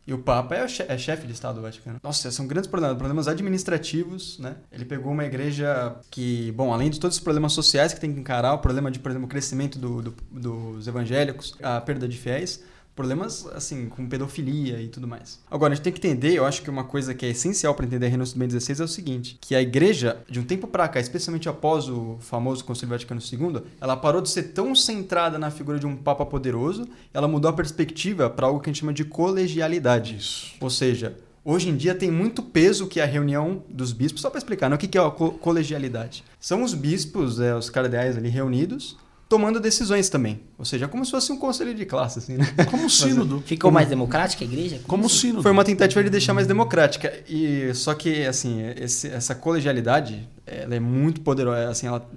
[0.07, 1.99] E o Papa é, che é chefe de Estado do Vaticano.
[2.01, 4.55] Nossa, são grandes problemas, problemas administrativos, né?
[4.71, 8.19] Ele pegou uma igreja que, bom, além de todos os problemas sociais que tem que
[8.21, 12.17] encarar, o problema de, por exemplo, o crescimento do, do, dos evangélicos, a perda de
[12.17, 12.63] fiéis,
[12.97, 15.39] problemas assim com pedofilia e tudo mais.
[15.49, 17.85] Agora a gente tem que entender, eu acho que uma coisa que é essencial para
[17.85, 20.67] entender a renúncia do Bento XVI é o seguinte, que a igreja de um tempo
[20.67, 25.37] para cá, especialmente após o famoso Concílio Vaticano II, ela parou de ser tão centrada
[25.37, 28.79] na figura de um papa poderoso, ela mudou a perspectiva para algo que a gente
[28.79, 30.17] chama de colegialidade.
[30.17, 30.55] Isso.
[30.59, 31.15] Ou seja,
[31.49, 34.75] Hoje em dia tem muito peso que a reunião dos bispos, só para explicar, né?
[34.75, 36.21] o que é a colegialidade?
[36.41, 38.97] São os bispos, é, os cardeais ali reunidos,
[39.29, 40.41] tomando decisões também.
[40.57, 42.45] Ou seja, como se fosse um conselho de classe, assim, né?
[42.69, 43.43] Como um sínodo.
[43.45, 44.77] Ficou mais democrática a igreja?
[44.87, 45.43] Como, como sínodo.
[45.43, 47.13] Foi uma tentativa de deixar mais democrática.
[47.27, 52.07] E só que, assim, esse, essa colegialidade, ela é muito poderosa, assim, ela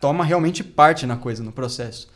[0.00, 2.08] toma realmente parte na coisa, no processo.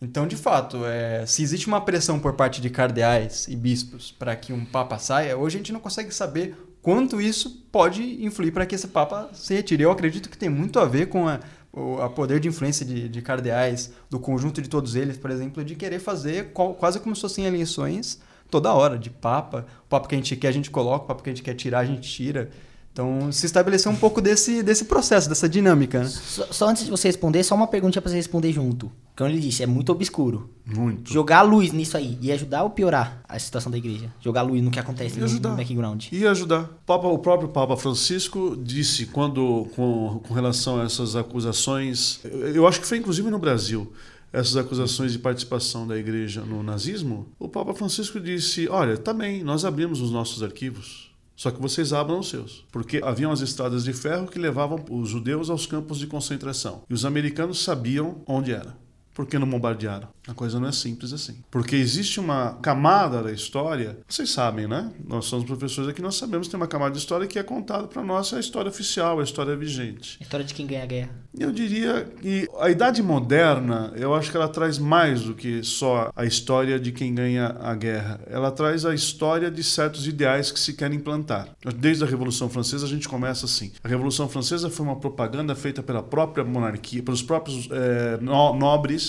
[0.00, 4.36] Então, de fato, é, se existe uma pressão por parte de cardeais e bispos para
[4.36, 8.66] que um papa saia, hoje a gente não consegue saber quanto isso pode influir para
[8.66, 9.82] que esse papa se retire.
[9.82, 11.40] Eu acredito que tem muito a ver com a
[11.76, 15.74] o poder de influência de, de cardeais, do conjunto de todos eles, por exemplo, de
[15.74, 18.18] querer fazer qual, quase como se fossem eleições
[18.50, 19.66] toda hora, de papa.
[19.84, 21.54] O papa que a gente quer, a gente coloca, o papa que a gente quer
[21.54, 22.50] tirar, a gente tira.
[22.96, 26.02] Então, se estabeleceu um pouco desse, desse processo, dessa dinâmica.
[26.02, 26.08] Né?
[26.08, 28.90] Só, só, antes de você responder, só uma pergunta para você responder junto.
[29.14, 30.48] Como ele disse, é muito obscuro.
[30.64, 31.12] Muito.
[31.12, 34.10] Jogar luz nisso aí ia ajudar ou piorar a situação da igreja?
[34.18, 36.06] Jogar luz no que acontece no, no, background.
[36.10, 36.62] Ia ajudar.
[36.62, 42.20] O, Papa, o próprio Papa Francisco disse, quando com, com relação a essas acusações,
[42.54, 43.92] eu acho que foi inclusive no Brasil,
[44.32, 49.44] essas acusações de participação da igreja no nazismo, o Papa Francisco disse: Olha, também, tá
[49.44, 51.05] nós abrimos os nossos arquivos.
[51.36, 52.64] Só que vocês abram os seus.
[52.72, 56.82] Porque haviam as estradas de ferro que levavam os judeus aos campos de concentração.
[56.88, 58.85] E os americanos sabiam onde era.
[59.16, 60.08] Por que não bombardearam?
[60.28, 61.38] A coisa não é simples assim.
[61.50, 64.92] Porque existe uma camada da história, vocês sabem, né?
[65.08, 67.86] Nós somos professores aqui, nós sabemos que tem uma camada de história que é contada
[67.86, 70.18] para nós a história oficial, a história vigente.
[70.20, 71.10] A história de quem ganha a guerra.
[71.38, 76.10] Eu diria que a idade moderna, eu acho que ela traz mais do que só
[76.14, 78.20] a história de quem ganha a guerra.
[78.26, 81.48] Ela traz a história de certos ideais que se querem implantar.
[81.76, 83.72] Desde a Revolução Francesa a gente começa assim.
[83.82, 89.05] A Revolução Francesa foi uma propaganda feita pela própria monarquia, pelos próprios é, nobres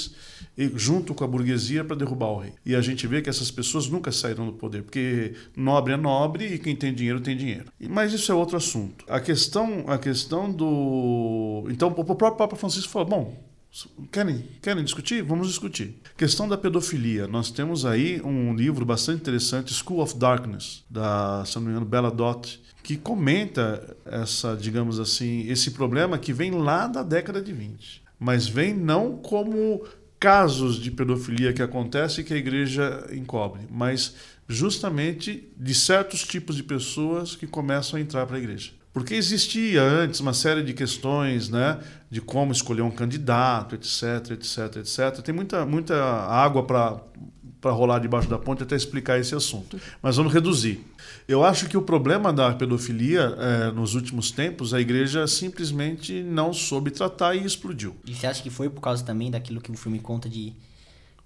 [0.58, 2.54] e junto com a burguesia para derrubar o rei.
[2.66, 6.54] E a gente vê que essas pessoas nunca saíram do poder, porque nobre é nobre
[6.54, 7.66] e quem tem dinheiro tem dinheiro.
[7.80, 9.06] Mas isso é outro assunto.
[9.08, 11.68] A questão, a questão do.
[11.70, 13.48] Então, o próprio Papa Francisco falou: bom,
[14.12, 15.22] Querem, querem discutir?
[15.22, 16.02] Vamos discutir.
[16.16, 17.28] Questão da pedofilia.
[17.28, 21.86] Nós temos aí um livro bastante interessante, School of Darkness, da, se não me engano,
[21.86, 27.54] Bella Dott, que comenta essa, digamos assim, esse problema que vem lá da década de
[27.54, 28.07] 20.
[28.20, 29.84] Mas vem não como
[30.20, 34.16] casos de pedofilia que acontecem que a igreja encobre, mas
[34.48, 38.72] justamente de certos tipos de pessoas que começam a entrar para a igreja.
[38.92, 44.78] Porque existia antes uma série de questões, né, de como escolher um candidato, etc, etc,
[44.78, 45.22] etc.
[45.24, 47.00] Tem muita, muita água para
[47.60, 49.80] para rolar debaixo da ponte até explicar esse assunto.
[50.02, 50.86] Mas vamos reduzir.
[51.28, 56.54] Eu acho que o problema da pedofilia, é, nos últimos tempos, a igreja simplesmente não
[56.54, 57.96] soube tratar e explodiu.
[58.06, 60.54] E você acha que foi por causa também daquilo que o filme conta de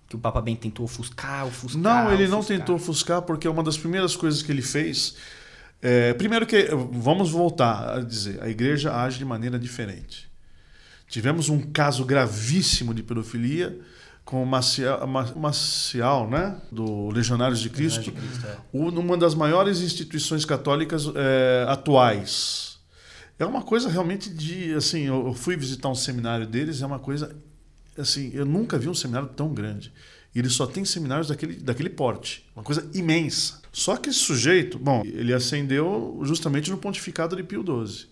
[0.08, 1.82] que o Papa Ben tentou ofuscar, ofuscar?
[1.82, 2.30] Não, ele ofuscar.
[2.30, 5.16] não tentou ofuscar porque uma das primeiras coisas que ele fez
[5.82, 10.30] é, primeiro que vamos voltar a dizer, a igreja age de maneira diferente.
[11.08, 13.80] Tivemos um caso gravíssimo de pedofilia
[14.32, 15.06] com o Maciel,
[15.36, 16.56] Maciel né?
[16.72, 18.58] do Legionários de Cristo, de Cristo é.
[18.74, 22.80] uma das maiores instituições católicas é, atuais.
[23.38, 24.74] É uma coisa realmente de.
[24.74, 27.36] Assim, eu fui visitar um seminário deles, é uma coisa.
[27.98, 29.92] Assim, eu nunca vi um seminário tão grande.
[30.34, 32.50] E ele só tem seminários daquele, daquele porte.
[32.56, 33.60] Uma coisa imensa.
[33.70, 38.08] Só que esse sujeito, bom, ele ascendeu justamente no pontificado de Pio XII.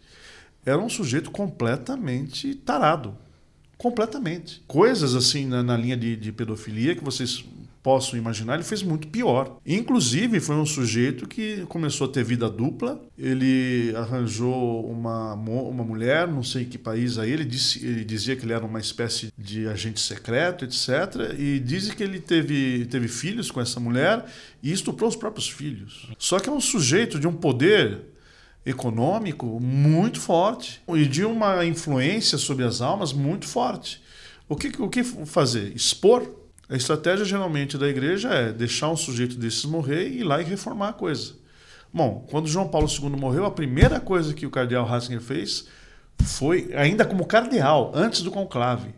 [0.65, 3.15] Era um sujeito completamente tarado
[3.79, 4.61] Completamente.
[4.67, 7.45] Coisas assim na, na linha de, de pedofilia que vocês
[7.81, 9.57] possam imaginar, ele fez muito pior.
[9.65, 13.01] Inclusive, foi um sujeito que começou a ter vida dupla.
[13.17, 18.45] Ele arranjou uma, uma mulher, não sei que país aí, ele, disse, ele dizia que
[18.45, 21.33] ele era uma espécie de agente secreto, etc.
[21.37, 24.25] E dizem que ele teve, teve filhos com essa mulher
[24.61, 26.09] e estuprou os próprios filhos.
[26.17, 28.01] Só que é um sujeito de um poder
[28.65, 34.01] econômico muito forte e de uma influência sobre as almas muito forte.
[34.47, 35.75] O que, o que fazer?
[35.75, 36.39] Expor
[36.69, 40.45] a estratégia geralmente da igreja é deixar um sujeito desses morrer e ir lá e
[40.45, 41.33] reformar a coisa.
[41.91, 45.65] Bom, quando João Paulo II morreu, a primeira coisa que o cardeal Ratzinger fez
[46.21, 48.93] foi, ainda como cardeal, antes do conclave,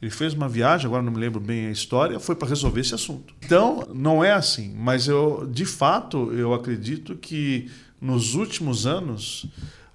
[0.00, 2.94] ele fez uma viagem, agora não me lembro bem a história, foi para resolver esse
[2.94, 3.34] assunto.
[3.44, 7.68] Então, não é assim, mas eu, de fato, eu acredito que
[8.04, 9.46] nos últimos anos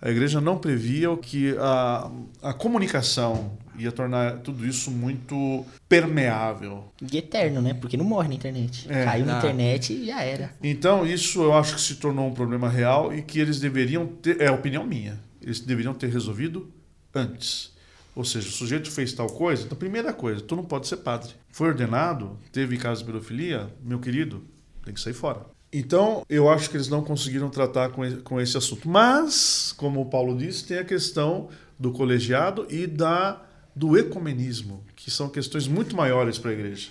[0.02, 2.10] a igreja não previa o que a,
[2.42, 6.86] a comunicação ia tornar tudo isso muito permeável.
[7.02, 7.74] E eterno, né?
[7.74, 8.88] Porque não morre na internet.
[8.90, 9.06] É.
[9.06, 10.52] Caiu na internet e já era.
[10.64, 14.42] Então, isso eu acho que se tornou um problema real e que eles deveriam ter.
[14.42, 15.20] É a opinião minha.
[15.42, 16.72] Eles deveriam ter resolvido
[17.14, 17.74] antes.
[18.16, 21.32] Ou seja, o sujeito fez tal coisa, então, primeira coisa, tu não pode ser padre.
[21.52, 24.44] Foi ordenado, teve caso de pedofilia, meu querido,
[24.84, 25.46] tem que sair fora.
[25.72, 27.90] Então, eu acho que eles não conseguiram tratar
[28.24, 28.90] com esse assunto.
[28.90, 33.42] Mas, como o Paulo disse, tem a questão do colegiado e da
[33.76, 36.90] do ecumenismo, que são questões muito maiores para a igreja.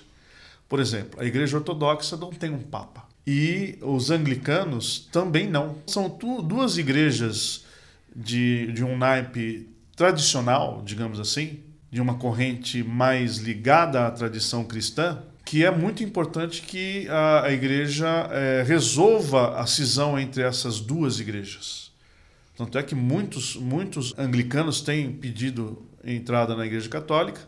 [0.66, 3.06] Por exemplo, a igreja ortodoxa não tem um papa.
[3.26, 5.76] E os anglicanos também não.
[5.86, 6.08] São
[6.42, 7.64] duas igrejas
[8.14, 11.60] de, de um naipe tradicional, digamos assim,
[11.90, 17.52] de uma corrente mais ligada à tradição cristã, que é muito importante que a, a
[17.52, 21.90] igreja é, resolva a cisão entre essas duas igrejas.
[22.54, 27.40] Tanto é que muitos, muitos anglicanos têm pedido entrada na Igreja Católica.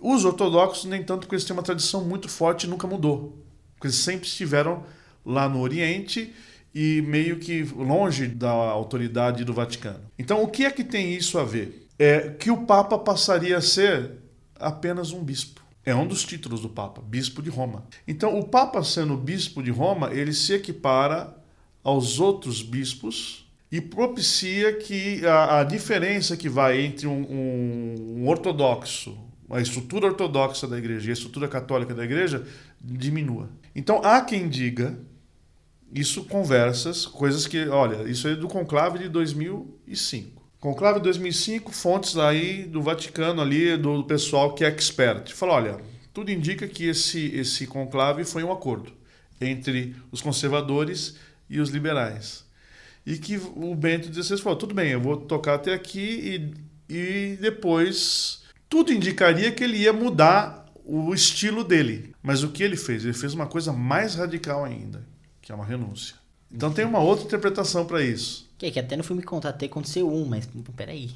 [0.00, 3.40] Os ortodoxos, nem tanto, porque eles têm uma tradição muito forte e nunca mudou.
[3.74, 4.84] Porque eles sempre estiveram
[5.24, 6.34] lá no Oriente
[6.74, 10.10] e meio que longe da autoridade do Vaticano.
[10.18, 11.86] Então, o que é que tem isso a ver?
[12.00, 14.10] É que o Papa passaria a ser
[14.58, 15.57] apenas um bispo.
[15.88, 17.82] É um dos títulos do Papa, bispo de Roma.
[18.06, 21.34] Então, o Papa sendo bispo de Roma, ele se equipara
[21.82, 28.28] aos outros bispos e propicia que a, a diferença que vai entre um, um, um,
[28.28, 29.18] ortodoxo,
[29.48, 32.46] a estrutura ortodoxa da igreja e a estrutura católica da igreja
[32.78, 33.48] diminua.
[33.74, 34.94] Então há quem diga
[35.90, 40.37] isso conversas, coisas que, olha, isso é do conclave de 2005.
[40.60, 45.32] Conclave de 2005, fontes aí do Vaticano ali, do pessoal que é expert.
[45.32, 45.78] Fala, olha,
[46.12, 48.92] tudo indica que esse, esse conclave foi um acordo
[49.40, 51.16] entre os conservadores
[51.48, 52.48] e os liberais
[53.08, 56.52] e que o Bento XVI falou: tudo bem, eu vou tocar até aqui
[56.88, 62.14] e, e depois tudo indicaria que ele ia mudar o estilo dele.
[62.22, 63.04] Mas o que ele fez?
[63.04, 65.06] Ele fez uma coisa mais radical ainda,
[65.40, 66.16] que é uma renúncia.
[66.52, 68.47] Então tem uma outra interpretação para isso.
[68.58, 71.10] Que, que até no filme conta até aconteceu um, mas peraí.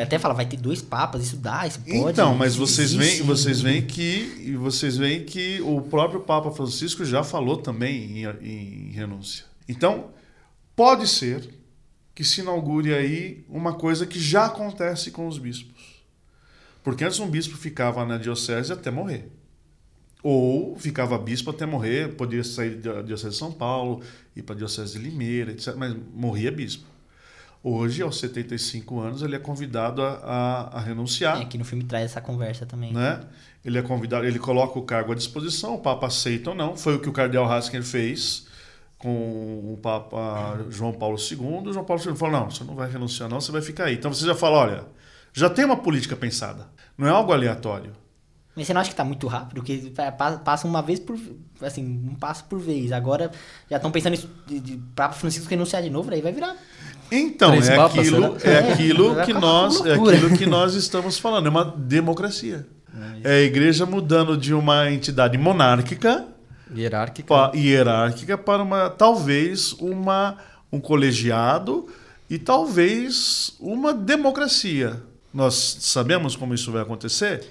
[0.00, 2.12] Até fala, vai ter dois papas, isso dá, isso pode.
[2.12, 7.24] Então, mas vocês veem, vocês veem que vocês veem que o próprio Papa Francisco já
[7.24, 9.46] falou também em, em renúncia.
[9.66, 10.10] Então,
[10.76, 11.48] Pode ser
[12.14, 16.02] que se inaugure aí uma coisa que já acontece com os bispos.
[16.82, 19.30] Porque antes um bispo ficava na diocese até morrer.
[20.24, 24.00] Ou ficava bispo até morrer, podia sair da diocese de São Paulo,
[24.34, 25.74] ir para a diocese de Limeira, etc.
[25.76, 26.86] Mas morria bispo.
[27.62, 31.38] Hoje, aos 75 anos, ele é convidado a, a, a renunciar.
[31.38, 32.90] É, aqui no filme traz essa conversa também.
[32.90, 33.20] Né?
[33.62, 36.74] Ele é convidado, ele coloca o cargo à disposição, o Papa aceita ou não.
[36.74, 38.46] Foi o que o cardeal Hasker fez
[38.96, 43.28] com o Papa João Paulo II, João Paulo II falou: não, você não vai renunciar,
[43.28, 43.94] não, você vai ficar aí.
[43.96, 44.84] Então você já fala: olha,
[45.34, 46.66] já tem uma política pensada,
[46.96, 47.92] não é algo aleatório.
[48.56, 49.56] Mas você não acha que está muito rápido?
[49.56, 49.92] Porque
[50.44, 51.18] passa uma vez por.
[51.60, 52.92] Assim, um passo por vez.
[52.92, 53.30] Agora
[53.68, 56.56] já estão pensando isso de, de Papa Francisco renunciar de novo, aí vai virar.
[57.10, 61.64] Então, é aquilo, é, aquilo que nós, é aquilo que nós estamos falando, é uma
[61.64, 62.66] democracia.
[63.24, 66.26] É, é a igreja mudando de uma entidade monárquica
[66.74, 70.36] hierárquica pa, hierárquica para uma talvez uma
[70.72, 71.86] um colegiado
[72.28, 75.00] e talvez uma democracia.
[75.32, 77.44] Nós sabemos como isso vai acontecer?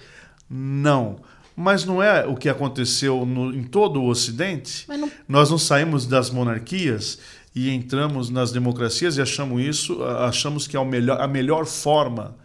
[0.49, 1.17] Não.
[1.55, 4.85] Mas não é o que aconteceu no, em todo o Ocidente?
[4.87, 5.11] Não...
[5.27, 7.19] Nós não saímos das monarquias
[7.55, 12.35] e entramos nas democracias e achamos isso, achamos que é melhor, a melhor forma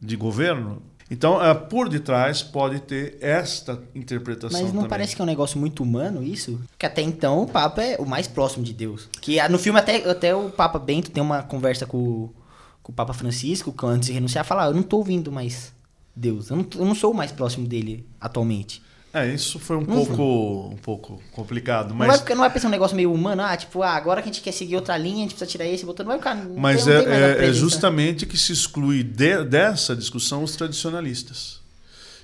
[0.00, 0.82] de governo?
[1.10, 4.60] Então, uh, por detrás pode ter esta interpretação.
[4.60, 4.90] Mas não também.
[4.90, 6.60] parece que é um negócio muito humano isso?
[6.78, 9.08] Que até então o Papa é o mais próximo de Deus.
[9.22, 12.28] Que ah, no filme até, até o Papa Bento tem uma conversa com,
[12.82, 15.72] com o Papa Francisco, que antes de renunciar, fala: ah, Eu não estou ouvindo mais
[16.18, 16.50] Deus.
[16.50, 18.82] Eu não, eu não sou o mais próximo dele atualmente.
[19.12, 22.08] É, isso foi um pouco um pouco complicado, mas...
[22.08, 24.32] Não vai, não vai pensar um negócio meio humano, ah, tipo, ah, agora que a
[24.32, 26.34] gente quer seguir outra linha, a gente precisa tirar esse, botando, não vai ficar...
[26.34, 31.60] Não mas tem, é, é, é justamente que se exclui de, dessa discussão os tradicionalistas,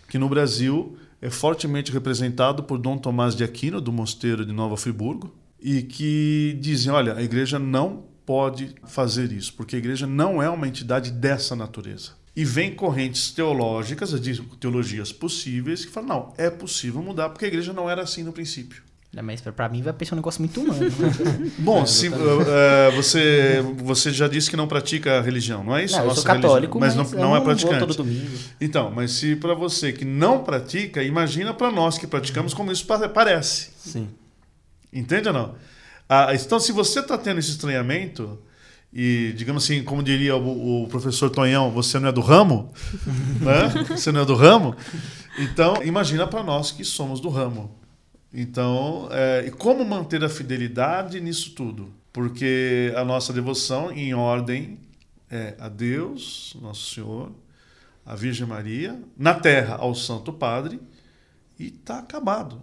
[0.09, 4.77] que no Brasil é fortemente representado por Dom Tomás de Aquino, do Mosteiro de Nova
[4.77, 10.43] Friburgo, e que dizem, olha, a igreja não pode fazer isso, porque a igreja não
[10.43, 12.11] é uma entidade dessa natureza.
[12.37, 14.13] E vem correntes teológicas,
[14.59, 18.33] teologias possíveis, que falam, não, é possível mudar, porque a igreja não era assim no
[18.33, 18.83] princípio.
[19.23, 20.81] Mas para mim vai parecer um negócio muito humano.
[21.59, 22.13] Bom, é, se, uh,
[22.97, 25.97] você, você já disse que não pratica a religião, não é isso?
[25.97, 27.79] Não, eu sou católico, religião, mas, mas, não, não é praticante.
[27.79, 28.37] todo domingo.
[28.61, 32.87] Então, mas se para você que não pratica, imagina para nós que praticamos como isso
[32.87, 33.71] parece.
[33.77, 34.09] Sim.
[34.93, 35.55] Entende ou não?
[36.09, 38.39] Ah, então, se você está tendo esse estranhamento,
[38.95, 42.73] e, digamos assim, como diria o, o professor Tonhão, você não é do ramo,
[43.43, 43.87] né?
[43.89, 44.77] Você não é do ramo.
[45.37, 47.77] Então, imagina para nós que somos do ramo.
[48.33, 51.93] Então, é, e como manter a fidelidade nisso tudo?
[52.13, 54.79] Porque a nossa devoção em ordem
[55.29, 57.33] é a Deus, nosso Senhor,
[58.07, 60.81] a Virgem Maria, na terra ao Santo Padre,
[61.59, 62.63] e está acabado.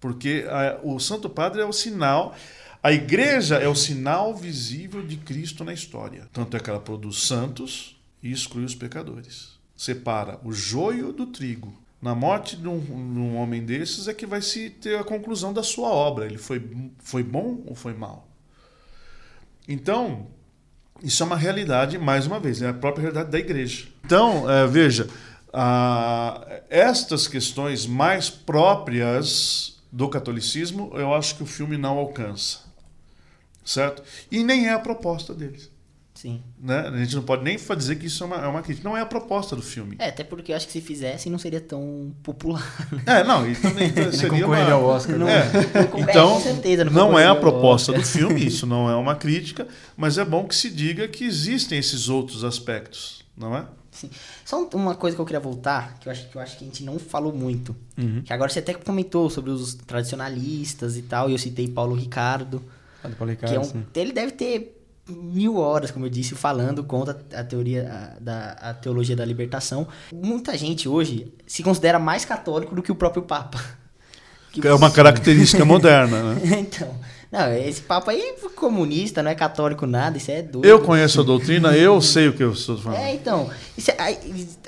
[0.00, 2.34] Porque a, o Santo Padre é o sinal
[2.82, 6.28] a igreja é o sinal visível de Cristo na história.
[6.32, 9.50] Tanto é que ela produz santos e exclui os pecadores.
[9.76, 11.74] Separa o joio do trigo.
[12.00, 15.52] Na morte de um, de um homem desses é que vai se ter a conclusão
[15.52, 16.24] da sua obra.
[16.24, 16.62] Ele foi,
[16.98, 18.26] foi bom ou foi mal?
[19.68, 20.28] Então,
[21.02, 23.88] isso é uma realidade, mais uma vez, é a própria realidade da igreja.
[24.06, 25.06] Então, é, veja,
[26.70, 32.69] estas questões mais próprias do catolicismo, eu acho que o filme não alcança
[33.64, 34.02] certo?
[34.30, 35.70] E nem é a proposta deles.
[36.20, 36.42] Sim.
[36.60, 36.80] Né?
[36.80, 38.86] A gente não pode nem dizer que isso é uma, é uma crítica.
[38.86, 39.96] Não é a proposta do filme.
[39.98, 42.62] É, até porque eu acho que se fizessem não seria tão popular.
[43.06, 44.70] É, não, e também então, seria uma...
[44.70, 45.16] ao Oscar.
[45.16, 45.50] Não, é.
[45.96, 49.66] Então, é, certeza, não, não é a proposta do filme, isso não é uma crítica,
[49.96, 53.64] mas é bom que se diga que existem esses outros aspectos, não é?
[53.90, 54.10] Sim.
[54.44, 56.66] Só uma coisa que eu queria voltar, que eu acho que, eu acho que a
[56.66, 57.74] gente não falou muito.
[57.96, 58.20] Uhum.
[58.22, 62.62] Que agora você até comentou sobre os tradicionalistas e tal, e eu citei Paulo Ricardo.
[63.36, 68.14] Que é um, ele deve ter mil horas, como eu disse, falando contra a teoria
[68.16, 69.86] a, da a teologia da libertação.
[70.12, 73.62] Muita gente hoje se considera mais católico do que o próprio Papa.
[74.52, 76.40] Que é uma característica moderna, né?
[76.58, 76.92] então,
[77.30, 80.66] não, esse Papa aí é comunista, não é católico nada, isso é doido.
[80.66, 82.98] Eu conheço a doutrina, eu sei o que eu estou falando.
[82.98, 83.48] É, então,
[83.78, 84.16] é,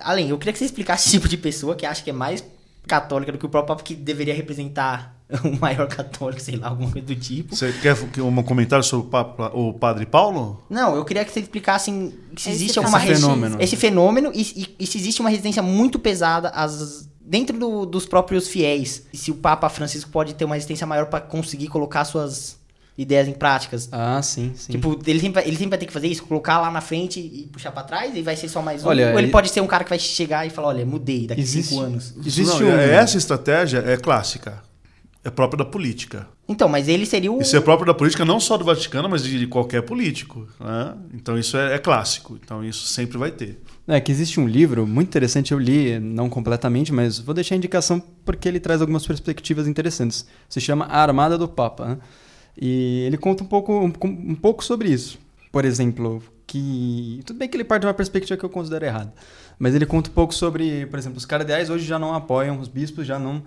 [0.00, 2.44] além, eu queria que você explicasse esse tipo de pessoa que acha que é mais
[2.86, 6.90] católica do que o próprio Papa, que deveria representar o maior católico, sei lá, alguma
[6.90, 7.56] coisa do tipo.
[7.56, 10.62] Você quer um comentário sobre o, Papa, o Padre Paulo?
[10.68, 11.90] Não, eu queria que você explicasse
[12.36, 13.56] se existe esse alguma esse fenômeno.
[13.60, 18.04] Esse fenômeno e, e, e, se existe uma resistência muito pesada às, dentro do, dos
[18.04, 19.06] próprios fiéis.
[19.12, 22.60] E se o Papa Francisco pode ter uma resistência maior para conseguir colocar suas
[22.96, 23.88] ideias em práticas.
[23.90, 24.72] Ah, sim, sim.
[24.72, 27.48] Tipo, ele sempre, ele sempre vai ter que fazer isso, colocar lá na frente e
[27.50, 28.88] puxar para trás, e vai ser só mais um.
[28.88, 31.26] Olha, Ou ele, ele, pode ser um cara que vai chegar e falar, olha, mudei
[31.26, 32.12] daqui existe, cinco anos.
[32.24, 32.78] Existe Não, um...
[32.78, 34.62] Essa estratégia é clássica
[35.24, 36.26] é próprio da política.
[36.48, 37.40] Então, mas ele seria o.
[37.40, 40.48] Isso é próprio da política não só do Vaticano, mas de qualquer político.
[40.58, 40.94] Né?
[41.14, 42.38] Então isso é, é, clássico.
[42.42, 43.60] Então isso sempre vai ter.
[43.86, 47.58] É que existe um livro muito interessante, eu li, não completamente, mas vou deixar a
[47.58, 50.26] indicação porque ele traz algumas perspectivas interessantes.
[50.48, 51.86] Se chama A Armada do Papa.
[51.86, 51.98] Né?
[52.60, 55.18] E ele conta um pouco, um, um pouco sobre isso.
[55.52, 57.20] Por exemplo, que.
[57.24, 59.12] Tudo bem que ele parte de uma perspectiva que eu considero errada.
[59.58, 62.66] Mas ele conta um pouco sobre, por exemplo, os cardeais hoje já não apoiam, os
[62.66, 63.42] bispos já não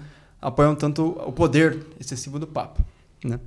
[0.45, 2.85] apoiam tanto o poder excessivo do Papa.
[3.23, 3.39] Né?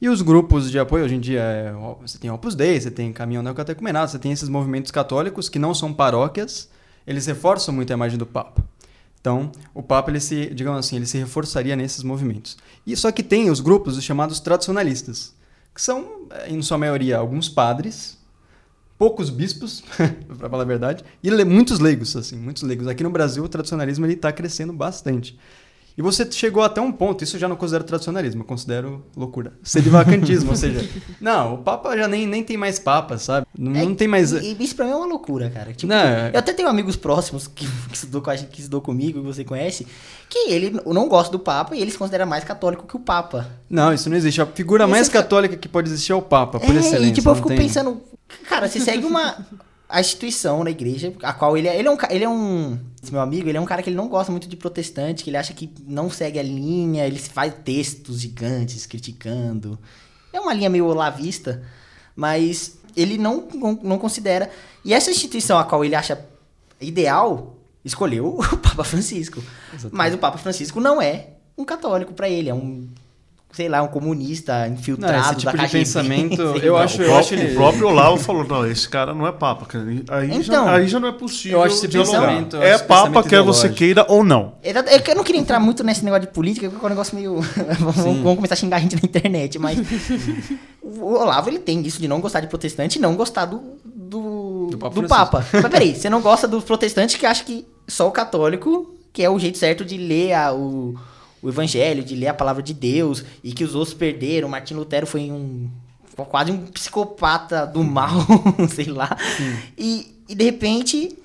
[0.00, 3.12] E os grupos de apoio, hoje em dia, é, você tem Opus Dei, você tem
[3.12, 6.70] Caminhão Neocatecumenado, você tem esses movimentos católicos que não são paróquias,
[7.06, 8.64] eles reforçam muito a imagem do Papa.
[9.20, 12.56] Então, o Papa, ele se, digamos assim, ele se reforçaria nesses movimentos.
[12.86, 15.34] E só que tem os grupos os chamados tradicionalistas,
[15.74, 18.16] que são, eh, em sua maioria, alguns padres,
[18.96, 19.82] poucos bispos,
[20.38, 22.86] para falar a verdade, e muitos leigos, assim, muitos leigos.
[22.86, 25.38] Aqui no Brasil, o tradicionalismo está crescendo bastante.
[25.98, 29.54] E você chegou até um ponto, isso eu já não considero tradicionalismo, eu considero loucura.
[29.64, 30.88] Sedivacantismo, ou seja,
[31.20, 33.44] não, o Papa já nem, nem tem mais Papa, sabe?
[33.58, 34.30] Não, é, não tem mais.
[34.30, 35.72] E, isso pra mim é uma loucura, cara.
[35.72, 39.26] Tipo, não, é- eu até tenho amigos próximos que, que, estudou, que estudou comigo, que
[39.26, 39.88] você conhece,
[40.28, 43.50] que ele não gosta do Papa e ele se considera mais católico que o Papa.
[43.68, 44.40] Não, isso não existe.
[44.40, 47.10] A figura mais católica que pode existir é o Papa, por é, excelência.
[47.10, 47.58] E tipo, eu fico tem...
[47.58, 48.00] pensando,
[48.48, 49.44] cara, você segue uma
[49.88, 53.10] a instituição na igreja, a qual ele é, ele é um ele é um esse
[53.10, 55.36] meu amigo, ele é um cara que ele não gosta muito de protestante, que ele
[55.36, 59.78] acha que não segue a linha, ele faz textos gigantes criticando.
[60.32, 61.62] É uma linha meio olavista,
[62.14, 64.50] mas ele não, não, não considera.
[64.84, 66.22] E essa instituição a qual ele acha
[66.80, 69.42] ideal, escolheu o Papa Francisco.
[69.72, 69.94] Exatamente.
[69.96, 72.88] Mas o Papa Francisco não é um católico para ele, é um
[73.52, 77.16] sei lá, um comunista infiltrado não, esse tipo da de pensamento, eu acho, o, eu
[77.16, 77.52] acho ele...
[77.52, 79.66] o próprio Olavo falou, não, esse cara não é papa.
[80.10, 81.58] Aí, então, já, aí já não é possível.
[81.58, 84.54] Eu acho esse pensamento, é esse papa pensamento quer você queira ou não.
[84.62, 87.40] Eu não queria entrar muito nesse negócio de política, porque é um negócio meio
[87.80, 89.78] vamos começar a xingar a gente na internet, mas
[90.82, 94.68] o Olavo ele tem isso de não gostar de protestante e não gostar do do,
[94.70, 94.94] do Papa.
[94.94, 95.46] Do Papa.
[95.52, 99.28] mas peraí, você não gosta dos protestantes que acha que só o católico que é
[99.28, 100.94] o jeito certo de ler a, o
[101.42, 104.48] o evangelho, de ler a palavra de Deus, e que os outros perderam.
[104.48, 105.68] Martin Lutero foi um
[106.24, 108.18] quase um psicopata do mal,
[108.74, 109.16] sei lá.
[109.76, 111.16] E, e de repente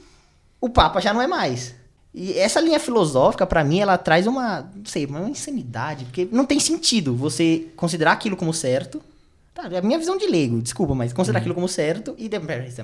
[0.61, 1.75] o Papa já não é mais.
[2.13, 6.45] E essa linha filosófica, para mim, ela traz uma, não sei, uma insanidade, porque não
[6.45, 9.01] tem sentido você considerar aquilo como certo.
[9.53, 11.41] Tá, é a minha visão de leigo, desculpa, mas considerar uhum.
[11.41, 12.29] aquilo como certo e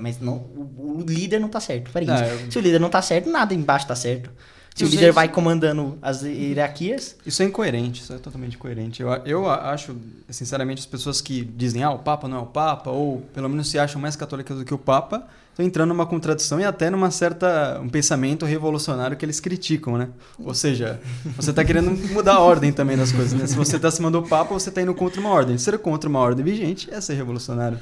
[0.00, 1.90] mas não, o, o líder não tá certo.
[1.92, 2.50] Peraí, não, eu...
[2.50, 4.30] se o líder não tá certo, nada embaixo tá certo.
[4.74, 7.16] Se o líder vai comandando as hierarquias.
[7.26, 9.02] Isso é incoerente, isso é totalmente incoerente.
[9.02, 9.96] Eu, eu acho,
[10.28, 13.68] sinceramente, as pessoas que dizem, ah, o Papa não é o Papa, ou pelo menos
[13.68, 17.10] se acham mais católicas do que o Papa, estão entrando numa contradição e até numa
[17.10, 20.08] certa um pensamento revolucionário que eles criticam, né?
[20.38, 21.00] Ou seja,
[21.36, 23.46] você está querendo mudar a ordem também das coisas, né?
[23.46, 25.58] Se você está acima do Papa, você está indo contra uma ordem.
[25.58, 27.78] Ser contra uma ordem vigente é ser revolucionário.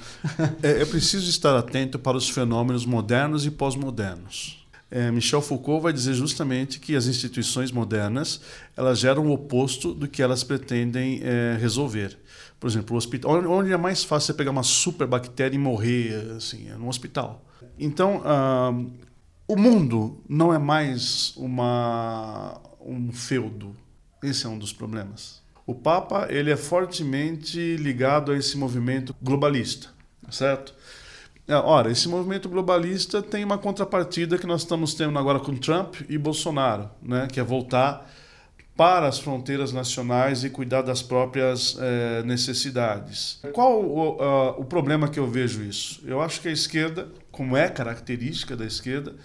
[0.62, 4.58] É, é preciso estar atento para os fenômenos modernos e pós-modernos.
[4.90, 8.40] É, Michel Foucault vai dizer justamente que as instituições modernas
[8.76, 12.18] elas geram o oposto do que elas pretendem é, resolver.
[12.58, 16.68] Por exemplo, o hospital, onde é mais fácil você pegar uma superbactéria e morrer, assim,
[16.68, 17.44] é no hospital.
[17.78, 18.72] Então, ah,
[19.46, 23.76] o mundo não é mais uma, um feudo.
[24.22, 25.40] Esse é um dos problemas.
[25.64, 29.88] O Papa ele é fortemente ligado a esse movimento globalista,
[30.30, 30.74] certo?
[31.48, 35.96] É, ora, esse movimento globalista tem uma contrapartida que nós estamos tendo agora com Trump
[36.06, 38.06] e Bolsonaro, né, que é voltar
[38.76, 43.40] para as fronteiras nacionais e cuidar das próprias é, necessidades.
[43.54, 46.00] Qual o, o problema que eu vejo isso?
[46.06, 49.16] Eu acho que a esquerda, como é característica da esquerda,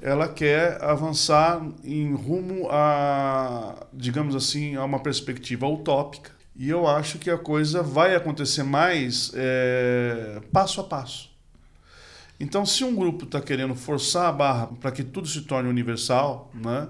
[0.00, 6.30] ela quer avançar em rumo a, digamos assim, a uma perspectiva utópica.
[6.54, 11.35] E eu acho que a coisa vai acontecer mais é, passo a passo.
[12.38, 16.50] Então, se um grupo está querendo forçar a barra para que tudo se torne universal,
[16.54, 16.88] né,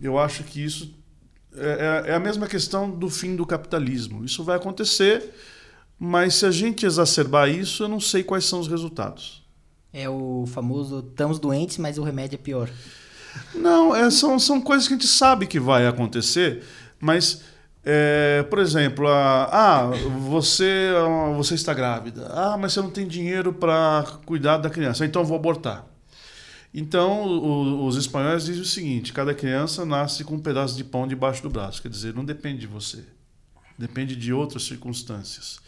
[0.00, 0.94] eu acho que isso
[1.56, 4.24] é, é, é, a mesma questão do fim do capitalismo.
[4.24, 5.32] Isso vai acontecer,
[5.98, 9.44] mas se a gente exacerbar isso, eu não sei quais são os resultados.
[9.92, 12.68] É o famoso estamos doentes, mas o remédio é pior.
[13.54, 16.64] Não, é, são, são coisas que a gente sabe que vai acontecer,
[17.00, 17.42] mas
[17.84, 19.90] é, por exemplo, a, ah,
[20.28, 20.90] você,
[21.36, 22.26] você está grávida.
[22.32, 25.86] Ah, mas você não tem dinheiro para cuidar da criança, então eu vou abortar.
[26.72, 31.06] Então, o, os espanhóis dizem o seguinte: cada criança nasce com um pedaço de pão
[31.06, 31.82] debaixo do braço.
[31.82, 33.04] Quer dizer, não depende de você,
[33.78, 35.60] depende de outras circunstâncias.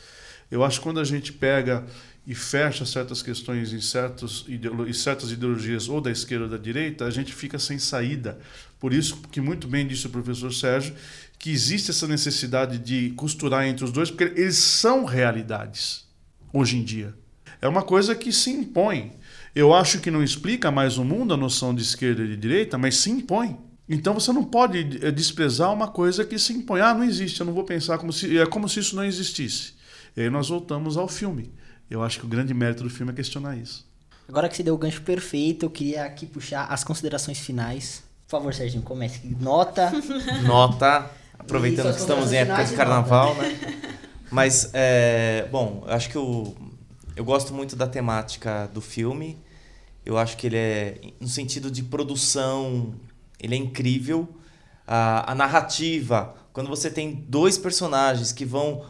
[0.50, 1.84] Eu acho que quando a gente pega
[2.26, 7.04] e fecha certas questões em, certos em certas ideologias, ou da esquerda ou da direita,
[7.04, 8.38] a gente fica sem saída.
[8.80, 10.94] Por isso que muito bem disse o professor Sérgio,
[11.38, 16.06] que existe essa necessidade de costurar entre os dois, porque eles são realidades
[16.52, 17.14] hoje em dia.
[17.60, 19.12] É uma coisa que se impõe.
[19.54, 22.76] Eu acho que não explica mais o mundo a noção de esquerda e de direita,
[22.76, 23.58] mas se impõe.
[23.88, 26.80] Então você não pode eh, desprezar uma coisa que se impõe.
[26.80, 28.36] Ah, não existe, eu não vou pensar como se.
[28.36, 29.74] É como se isso não existisse.
[30.16, 31.52] E aí nós voltamos ao filme.
[31.88, 33.86] Eu acho que o grande mérito do filme é questionar isso.
[34.28, 38.02] Agora que você deu o gancho perfeito, eu queria aqui puxar as considerações finais.
[38.26, 39.20] Por favor, Serginho, comece.
[39.40, 39.92] Nota.
[40.44, 41.08] Nota.
[41.38, 43.58] Aproveitando que estamos em época de carnaval, né?
[44.30, 46.56] Mas, é, bom, acho que eu,
[47.14, 49.38] eu gosto muito da temática do filme.
[50.04, 52.94] Eu acho que ele é, no sentido de produção,
[53.40, 54.28] ele é incrível.
[54.86, 58.84] A, a narrativa, quando você tem dois personagens que vão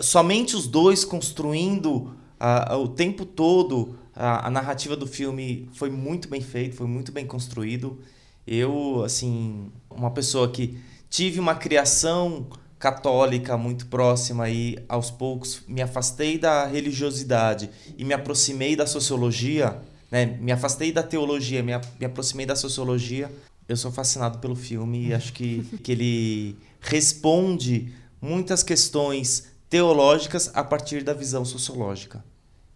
[0.00, 5.90] somente os dois construindo a, a, o tempo todo a, a, narrativa do filme foi
[5.90, 8.00] muito bem feito, foi muito bem construído.
[8.46, 10.78] Eu, assim, uma pessoa que
[11.12, 12.46] tive uma criação
[12.78, 19.78] católica muito próxima e aos poucos me afastei da religiosidade e me aproximei da sociologia,
[20.10, 20.24] né?
[20.24, 23.30] Me afastei da teologia, me, me aproximei da sociologia.
[23.68, 30.64] Eu sou fascinado pelo filme e acho que, que ele responde muitas questões teológicas a
[30.64, 32.24] partir da visão sociológica.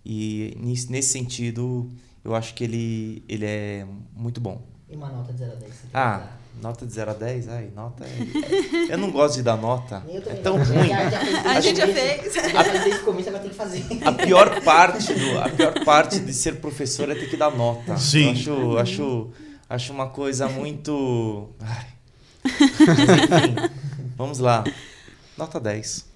[0.04, 1.90] E nesse sentido,
[2.22, 4.62] eu acho que ele, ele é muito bom.
[4.90, 5.72] E uma nota de 0 a 10?
[5.92, 6.28] Ah,
[6.62, 7.48] Nota de 0 a 10?
[7.48, 8.92] Ai, nota é...
[8.92, 10.02] Eu não gosto de dar nota.
[10.08, 10.88] é tão ruim.
[10.88, 12.34] Já, já a gente já fez.
[12.34, 13.84] Já fez desde o começo, agora tem que fazer.
[14.04, 17.96] A pior parte, do, a pior parte de ser professor é ter que dar nota.
[17.96, 18.28] Sim.
[18.46, 19.30] Eu acho, acho,
[19.68, 21.48] Acho uma coisa muito.
[21.60, 21.86] Ai.
[22.44, 23.76] Mas, enfim,
[24.16, 24.62] vamos lá.
[25.36, 26.06] Nota 10.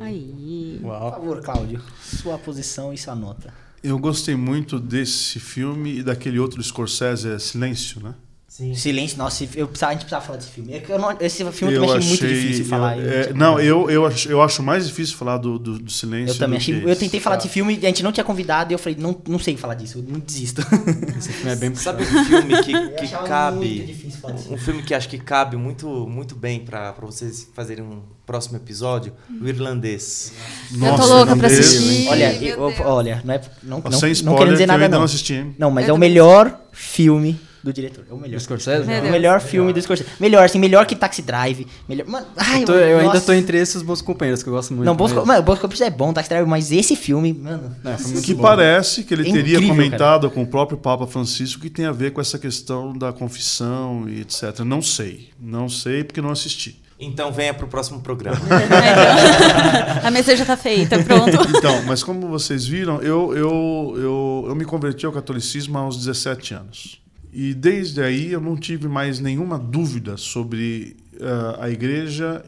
[0.00, 0.78] Aí.
[0.80, 3.52] Por favor, Cláudio, sua posição e sua nota.
[3.82, 8.14] Eu gostei muito desse filme e daquele outro Scorsese, Silêncio, né?
[8.54, 8.72] Sim.
[8.72, 10.74] Silêncio, nossa, eu precisava, a gente precisava falar desse filme.
[10.74, 12.96] É eu não, esse filme eu também achei, muito difícil falar.
[12.96, 16.36] Eu, é, não, eu, eu, acho, eu acho mais difícil falar do, do, do Silêncio.
[16.36, 16.84] Eu também achei.
[16.88, 19.40] Eu tentei falar desse filme, a gente não tinha convidado e eu falei, não, não
[19.40, 20.62] sei falar disso, eu não desisto.
[21.18, 24.08] Esse filme é bem Sabe um filme que, que cabe.
[24.48, 28.56] Um filme que acho que cabe muito, muito bem pra, pra vocês fazerem um próximo
[28.56, 29.14] episódio?
[29.42, 30.32] O irlandês.
[30.70, 32.06] Nossa, eu tô louca pra assistir.
[32.06, 33.40] Olha, eu, olha, não é.
[33.64, 34.98] Não, não, Sem spoiler, não quero dizer nada, não.
[34.98, 35.44] não assisti.
[35.58, 38.04] Não, mas é o melhor filme do diretor.
[38.10, 38.36] É o melhor.
[38.36, 38.92] Do Scorsese?
[38.92, 40.10] É o melhor filme do Scorsese.
[40.20, 41.66] Melhor, assim, melhor que Taxi Drive.
[41.88, 42.06] Melhor...
[42.06, 44.84] Mano, ai, eu, tô, eu ainda tô entre esses bons companheiros, que eu gosto muito.
[44.84, 45.26] Não, bons, mas...
[45.26, 47.74] mano, Bons Companheiros é bom, Taxi Drive, mas esse filme, mano...
[47.82, 48.42] É, que bom.
[48.42, 50.34] parece que ele é teria incrível, comentado cara.
[50.34, 54.20] com o próprio Papa Francisco que tem a ver com essa questão da confissão e
[54.20, 54.60] etc.
[54.60, 55.30] Não sei.
[55.40, 56.82] Não sei porque não assisti.
[57.00, 58.38] Então venha para o próximo programa.
[60.04, 61.30] a mesa já está feita, pronto.
[61.56, 66.54] Então, mas como vocês viram, eu, eu, eu, eu me converti ao catolicismo aos 17
[66.54, 67.03] anos.
[67.36, 72.44] E desde aí eu não tive mais nenhuma dúvida sobre uh, a igreja,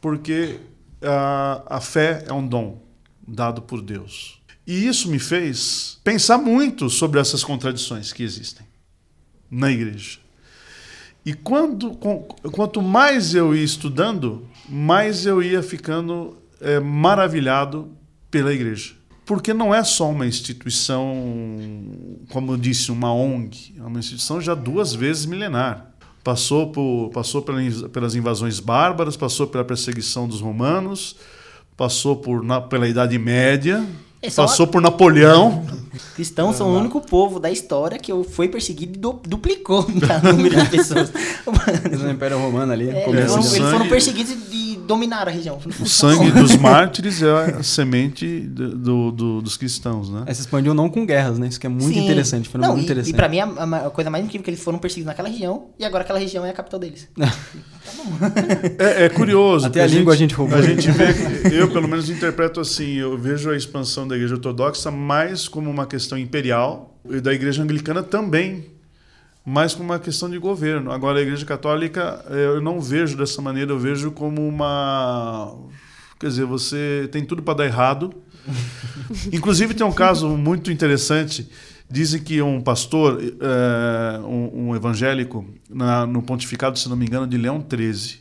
[0.00, 0.58] porque
[1.00, 2.82] uh, a fé é um dom
[3.28, 4.40] dado por Deus.
[4.66, 8.66] E isso me fez pensar muito sobre essas contradições que existem
[9.48, 10.18] na igreja.
[11.24, 17.88] E quando, quanto mais eu ia estudando, mais eu ia ficando é, maravilhado
[18.32, 21.14] pela igreja porque não é só uma instituição,
[22.30, 25.90] como eu disse, uma ONG, é uma instituição já duas vezes milenar.
[26.22, 31.16] Passou, por, passou pelas invasões bárbaras, passou pela perseguição dos romanos,
[31.76, 33.84] passou por, na, pela Idade Média,
[34.22, 35.66] é passou por Napoleão.
[36.14, 40.70] Cristãos são o único povo da história que foi perseguido e duplicou o número de
[40.70, 41.12] pessoas.
[42.00, 42.88] no Império Romano ali.
[42.88, 44.36] É, eles, foram, eles foram perseguidos e
[44.86, 45.58] dominar a região.
[45.80, 50.24] O sangue dos mártires é a semente do, do, dos cristãos, né?
[50.26, 51.48] É, se expandiu não com guerras, né?
[51.48, 52.04] Isso que é muito Sim.
[52.04, 52.48] interessante.
[52.48, 53.12] Foi não, muito e, interessante.
[53.12, 55.68] E pra mim, a, a, coisa mais incrível é que eles foram perseguidos naquela região
[55.78, 57.08] e agora aquela região é a capital deles.
[58.78, 59.66] é, é, curioso.
[59.66, 60.58] Até a, a língua gente, a gente roubou.
[60.58, 64.90] A gente vê, eu pelo menos interpreto assim, eu vejo a expansão da igreja ortodoxa
[64.90, 68.73] mais como uma questão imperial e da igreja anglicana também
[69.44, 70.90] mais como uma questão de governo.
[70.90, 75.54] Agora, a Igreja Católica, eh, eu não vejo dessa maneira, eu vejo como uma.
[76.18, 78.14] Quer dizer, você tem tudo para dar errado.
[79.32, 81.50] Inclusive, tem um caso muito interessante.
[81.90, 85.44] Dizem que um pastor, é, um, evangélico,
[86.08, 88.20] no pontificado, se não me engano, de Leão XIII,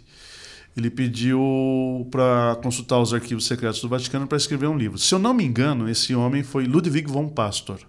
[0.76, 4.98] ele pediu para consultar os arquivos secretos do Vaticano para escrever um livro.
[4.98, 7.80] Se eu não me engano, esse homem foi Ludwig von Pastor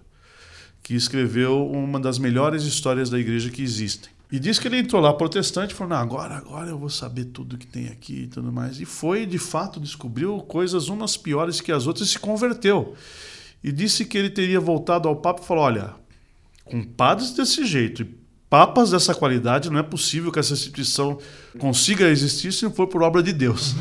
[0.85, 4.11] que escreveu uma das melhores histórias da igreja que existem.
[4.31, 7.65] E diz que ele entrou lá protestante falou: agora, agora eu vou saber tudo que
[7.65, 8.79] tem aqui e tudo mais.
[8.79, 12.95] E foi, de fato, descobriu coisas umas piores que as outras e se converteu.
[13.63, 15.95] E disse que ele teria voltado ao Papa e falou: Olha,
[16.63, 18.05] com padres desse jeito e
[18.55, 21.17] papas dessa qualidade, não é possível que essa instituição
[21.59, 23.75] consiga existir se não for por obra de Deus.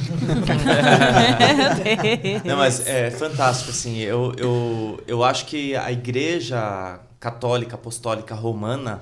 [2.45, 4.01] não, mas é fantástico, assim.
[4.01, 9.01] Eu, eu, eu acho que a igreja católica, apostólica romana,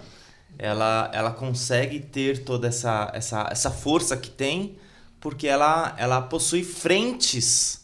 [0.59, 4.77] ela, ela consegue ter toda essa, essa, essa força que tem,
[5.18, 7.82] porque ela, ela possui frentes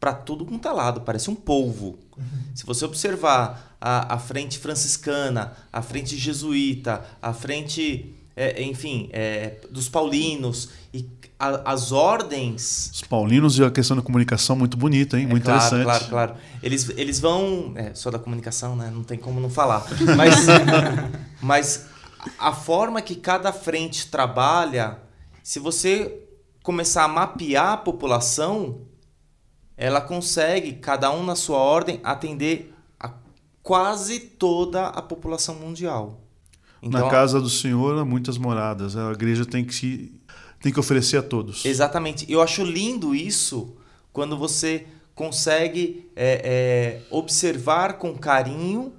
[0.00, 1.98] para tudo quanto é lado, parece um polvo.
[2.16, 2.24] Uhum.
[2.54, 9.58] Se você observar a, a frente franciscana, a frente jesuíta, a frente, é, enfim, é,
[9.70, 11.06] dos paulinos e
[11.38, 12.90] a, as ordens.
[12.94, 15.26] Os paulinos e a questão da comunicação muito bonita, hein?
[15.26, 15.84] Muito é, claro, interessante.
[15.84, 16.34] Claro, claro.
[16.62, 17.74] Eles, eles vão.
[17.76, 18.90] É, só da comunicação, né?
[18.92, 19.86] Não tem como não falar.
[20.16, 20.46] Mas,
[21.40, 21.86] mas
[22.38, 24.98] a forma que cada frente trabalha,
[25.42, 26.20] se você
[26.62, 28.82] começar a mapear a população,
[29.80, 32.70] ela consegue, cada um na sua ordem, atender
[33.00, 33.10] a
[33.62, 36.20] quase toda a população mundial.
[36.82, 38.94] Então, na casa do Senhor há muitas moradas.
[38.94, 40.12] A igreja tem que se
[40.60, 41.64] tem que oferecer a todos.
[41.64, 42.30] Exatamente.
[42.30, 43.74] Eu acho lindo isso
[44.12, 48.92] quando você consegue é, é, observar com carinho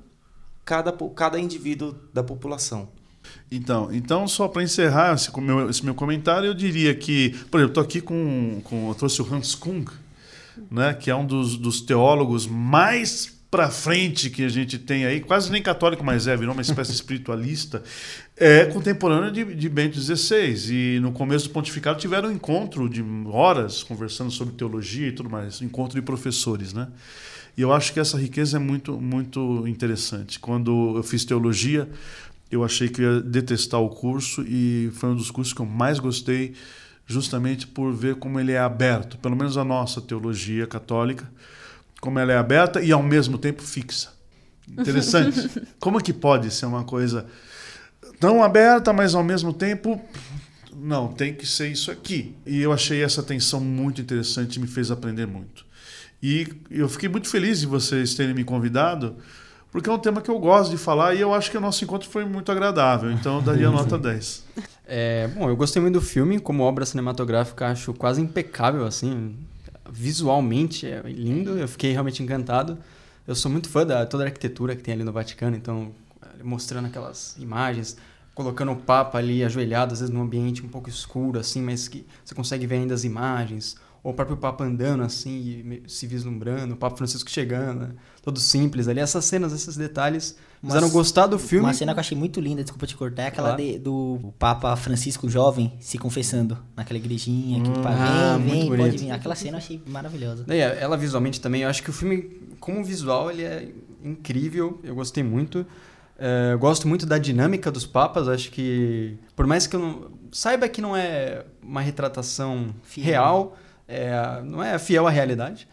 [0.66, 2.90] cada, cada indivíduo da população.
[3.52, 7.68] Então, então só para encerrar esse meu, esse meu comentário, eu diria que, por exemplo,
[7.68, 9.86] estou aqui com, com eu trouxe o Hans Kung,
[10.70, 15.20] né, que é um dos, dos teólogos mais para frente que a gente tem aí,
[15.20, 17.84] quase nem católico, mas é, virou uma espécie espiritualista,
[18.38, 20.56] é contemporâneo de, de Bento XVI.
[20.74, 25.30] E no começo do pontificado tiveram um encontro de horas conversando sobre teologia e tudo
[25.30, 26.88] mais, encontro de professores, né?
[27.58, 30.40] E eu acho que essa riqueza é muito, muito interessante.
[30.40, 31.90] Quando eu fiz teologia,
[32.50, 36.00] eu achei que ia detestar o curso e foi um dos cursos que eu mais
[36.00, 36.54] gostei,
[37.12, 41.30] justamente por ver como ele é aberto, pelo menos a nossa teologia católica,
[42.00, 44.10] como ela é aberta e ao mesmo tempo fixa.
[44.68, 45.50] Interessante.
[45.80, 47.26] como é que pode ser uma coisa
[48.20, 50.02] tão aberta, mas ao mesmo tempo
[50.74, 52.36] não, tem que ser isso aqui.
[52.46, 55.66] E eu achei essa tensão muito interessante e me fez aprender muito.
[56.24, 59.16] E eu fiquei muito feliz de vocês terem me convidado,
[59.72, 61.84] porque é um tema que eu gosto de falar e eu acho que o nosso
[61.84, 63.12] encontro foi muito agradável.
[63.12, 64.46] Então eu daria nota 10.
[64.94, 69.38] É, bom, eu gostei muito do filme, como obra cinematográfica, acho quase impecável, assim.
[69.90, 72.78] Visualmente é lindo, eu fiquei realmente encantado.
[73.26, 75.94] Eu sou muito fã da toda a arquitetura que tem ali no Vaticano, então
[76.44, 77.96] mostrando aquelas imagens,
[78.36, 82.06] colocando o Papa ali ajoelhado, às vezes num ambiente um pouco escuro, assim, mas que
[82.26, 86.78] você consegue ver ainda as imagens, ou o próprio Papa andando assim, se vislumbrando, o
[86.78, 87.92] Papa Francisco chegando, né?
[88.22, 89.00] todo simples ali.
[89.00, 91.66] Essas cenas, esses detalhes, mas, fizeram gostar do filme.
[91.66, 93.64] Uma cena que eu achei muito linda, desculpa te cortar, é aquela claro.
[93.64, 98.98] de, do Papa Francisco jovem se confessando naquela igrejinha, que hum, ah, vem, vem, pode
[98.98, 99.12] vir.
[99.12, 100.44] Aquela cena eu achei maravilhosa.
[100.46, 103.70] Daí, ela visualmente também, eu acho que o filme, como visual, ele é
[104.04, 105.66] incrível, eu gostei muito.
[106.18, 108.28] É, gosto muito da dinâmica dos papas.
[108.28, 113.06] Acho que, por mais que eu não, saiba que não é uma retratação fiel.
[113.06, 113.58] real,
[113.88, 115.68] é, não é fiel à realidade,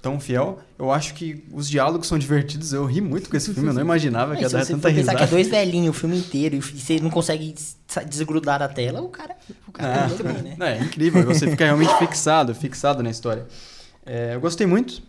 [0.00, 0.58] tão fiel.
[0.78, 2.72] Eu acho que os diálogos são divertidos.
[2.72, 3.68] Eu ri muito com esse filme.
[3.68, 5.18] Eu não imaginava que ia dar tanta risada.
[5.18, 7.54] que é dois velhinhos o filme inteiro e você não consegue
[8.08, 9.36] desgrudar da tela, o cara,
[9.66, 10.78] o cara é, muito bem, né?
[10.78, 11.24] É, incrível.
[11.24, 13.46] Você fica realmente fixado, fixado na história.
[14.06, 15.02] É, eu gostei muito.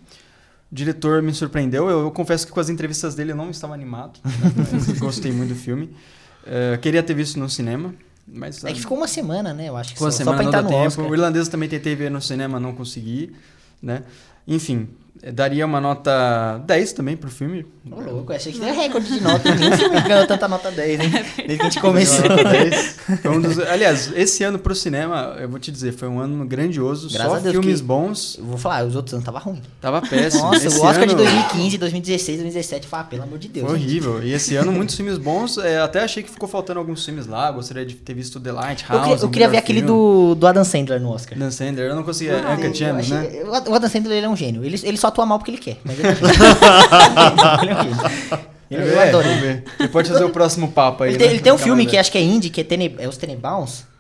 [0.72, 1.90] O diretor me surpreendeu.
[1.90, 4.20] Eu, eu, confesso que com as entrevistas dele eu não estava animado.
[4.24, 4.96] Né?
[5.00, 5.96] gostei muito do filme.
[6.44, 7.94] Uh, queria ter visto no cinema.
[8.28, 9.68] Mas, é que ficou uma semana, né?
[9.68, 10.88] Eu acho que só, uma semana, só pra entrar no tempo.
[10.88, 11.06] Oscar.
[11.06, 13.34] O irlandês também tentei ver no cinema, não consegui.
[13.82, 14.04] Né?
[14.52, 14.88] Enfim,
[15.34, 17.66] daria uma nota 10 também pro filme.
[17.92, 19.54] Ô, oh, louco, achei que era recorde de nota.
[19.54, 21.12] Nenhum filme ganhou tanta nota 10, hein?
[21.38, 22.28] Desde que a gente começou.
[22.28, 22.98] 10.
[23.22, 23.60] Foi um dos...
[23.60, 27.10] Aliás, esse ano pro cinema, eu vou te dizer, foi um ano grandioso.
[27.12, 28.38] Graças só Deus filmes bons.
[28.40, 29.62] Eu vou falar, os outros anos tava ruim.
[29.80, 30.44] Tava péssimo.
[30.44, 31.10] Nossa, esse o Oscar ano...
[31.10, 33.68] de 2015, 2016, 2017, foi, ah, pelo amor de Deus.
[33.68, 34.24] Foi horrível.
[34.24, 35.58] E esse ano, muitos filmes bons.
[35.58, 37.52] É, até achei que ficou faltando alguns filmes lá.
[37.52, 38.94] Gostaria de ter visto The Lighthouse.
[38.94, 41.38] Eu queria, eu queria ver aquele do, do Adam Sandler no Oscar.
[41.38, 42.44] Adam Sandler, eu não conseguia.
[42.44, 43.44] Ah, Uncut Gems, né?
[43.68, 44.64] O Adam Sandler ele é um gênio.
[44.64, 45.78] Ele, ele só atua mal porque ele quer.
[45.84, 46.20] Mas ele é um
[47.60, 47.98] gênio.
[48.70, 49.28] ele é Eu adoro.
[49.80, 51.12] Ele pode fazer o próximo papo aí.
[51.12, 51.34] Ele tem, né?
[51.34, 53.92] ele tem um filme que acho que é indie, que é, Tene, é Os Tenenbaums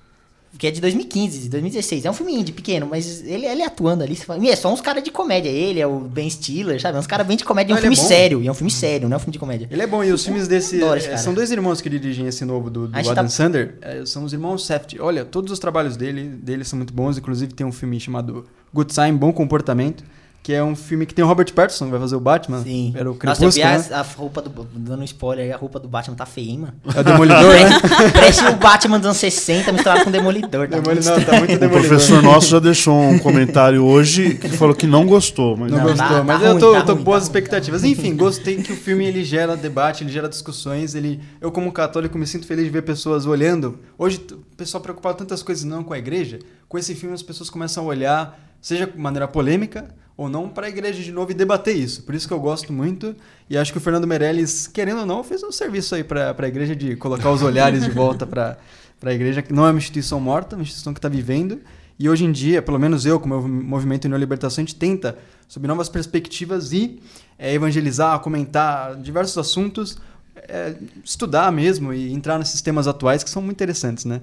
[0.58, 2.06] que é de 2015, de 2016.
[2.06, 4.16] É um filme indie pequeno, mas ele, ele atuando ali.
[4.16, 5.50] Fala, é só uns caras de comédia.
[5.50, 6.98] Ele é o Ben Stiller, sabe?
[6.98, 7.74] É uns caras bem de comédia.
[7.74, 8.42] É um filme é sério.
[8.42, 9.68] E é um filme sério, não é um filme de comédia.
[9.72, 10.04] Ele é bom.
[10.04, 10.82] E os filmes desse.
[10.84, 13.28] É, são dois irmãos que dirigem esse novo do, do Adam tá...
[13.30, 13.78] Sandler.
[13.82, 15.00] É, são os irmãos Safdie.
[15.00, 17.18] Olha, todos os trabalhos dele, dele são muito bons.
[17.18, 20.04] Inclusive tem um filme chamado Good Time, Bom Comportamento
[20.44, 22.64] que é um filme que tem o Robert Pattinson, que vai fazer o Batman.
[22.64, 22.94] Sim.
[22.96, 23.96] Era o Crepúsculo, Nossa, eu vi né?
[23.96, 24.68] a, a roupa do...
[24.74, 26.74] Dando um spoiler aí, a roupa do Batman tá feia, hein, mano?
[26.96, 27.80] É o Demolidor, né?
[28.12, 30.68] Parece o Batman dos anos 60 misturado com o Demolidor.
[30.68, 31.26] Tá Demolidor, muito...
[31.28, 31.68] tá muito Demolidor.
[31.68, 35.56] O professor nosso já deixou um comentário hoje que falou que não gostou.
[35.56, 35.72] Mas...
[35.72, 37.84] Não, não gostou, tá, mas tá eu tô, ruim, eu tô com boas tá expectativas.
[37.84, 37.92] Ruim.
[37.92, 40.96] Enfim, gostei que o filme ele gera debate, ele gera discussões.
[40.96, 41.20] Ele...
[41.40, 43.78] Eu, como católico, me sinto feliz de ver pessoas olhando.
[43.96, 46.40] Hoje, o pessoal preocupado com tantas coisas não com a igreja.
[46.68, 50.68] Com esse filme, as pessoas começam a olhar, seja de maneira polêmica ou não para
[50.68, 52.03] a igreja de novo e debater isso.
[52.03, 53.15] Por isso que eu gosto muito
[53.49, 56.48] e acho que o Fernando Meirelles, querendo ou não, fez um serviço aí para a
[56.48, 58.57] igreja de colocar os olhares de volta para
[59.03, 61.60] a igreja, que não é uma instituição morta, é uma instituição que está vivendo.
[61.98, 65.18] E hoje em dia, pelo menos eu, como movimento Neolibertação, a gente tenta,
[65.48, 66.99] sob novas perspectivas, e
[67.38, 69.98] é, evangelizar, comentar diversos assuntos,
[70.35, 74.22] é, estudar mesmo e entrar nesses temas atuais que são muito interessantes, né?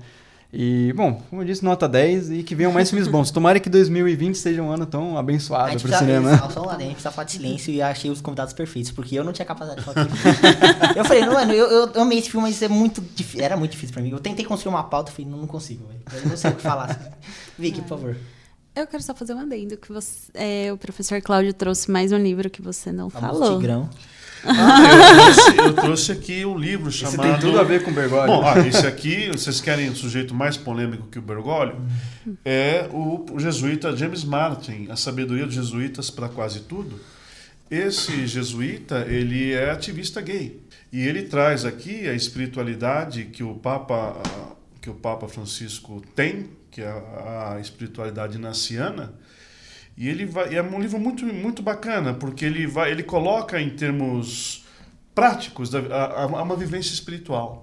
[0.50, 3.30] E, bom, como eu disse, nota 10 e que venham mais filmes bons.
[3.32, 6.50] Tomara que 2020 seja um ano tão abençoado pro cinema.
[6.50, 9.24] Só um a gente precisa falar de silêncio e achei os convidados perfeitos, porque eu
[9.24, 10.08] não tinha capacidade de falar
[10.96, 13.04] Eu falei, mano, eu, eu, eu amei esse filme, mas é muito
[13.36, 14.10] era muito difícil pra mim.
[14.10, 16.00] Eu tentei construir uma pauta e falei, não, não consigo, velho.
[16.24, 16.92] Eu não sei o que falar.
[16.92, 17.10] Assim.
[17.58, 18.16] Vicky, por favor.
[18.74, 22.16] Eu quero só fazer um adendo, que você, é, o professor Cláudio trouxe mais um
[22.16, 23.58] livro que você não Famoso falou.
[23.58, 23.90] Tigrão.
[24.44, 27.14] Ah, eu, trouxe, eu, trouxe, aqui um livro chamado.
[27.14, 28.26] Isso tem tudo a ver com o Bergoglio.
[28.26, 31.76] Bom, ah, esse aqui, vocês querem um sujeito mais polêmico que o Bergoglio?
[32.44, 37.00] É o, o jesuíta James Martin, A Sabedoria dos Jesuítas para Quase Tudo.
[37.70, 40.62] Esse jesuíta, ele é ativista gay.
[40.90, 44.16] E ele traz aqui a espiritualidade que o Papa,
[44.80, 49.12] que o Papa Francisco tem, que é a, a espiritualidade naciana
[49.98, 53.68] e ele vai, é um livro muito, muito bacana, porque ele, vai, ele coloca em
[53.68, 54.64] termos
[55.12, 57.62] práticos da, a, a uma vivência espiritual.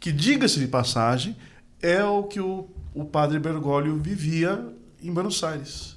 [0.00, 1.36] Que, diga-se de passagem,
[1.80, 4.60] é o que o, o padre Bergoglio vivia
[5.00, 5.96] em Buenos Aires.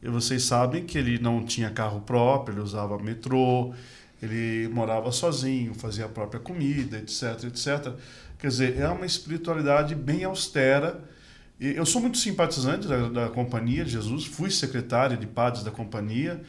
[0.00, 3.74] E vocês sabem que ele não tinha carro próprio, ele usava metrô,
[4.22, 7.92] ele morava sozinho, fazia a própria comida, etc, etc.
[8.38, 11.02] Quer dizer, é uma espiritualidade bem austera.
[11.58, 16.42] Eu sou muito simpatizante da, da Companhia de Jesus, fui secretário de padres da Companhia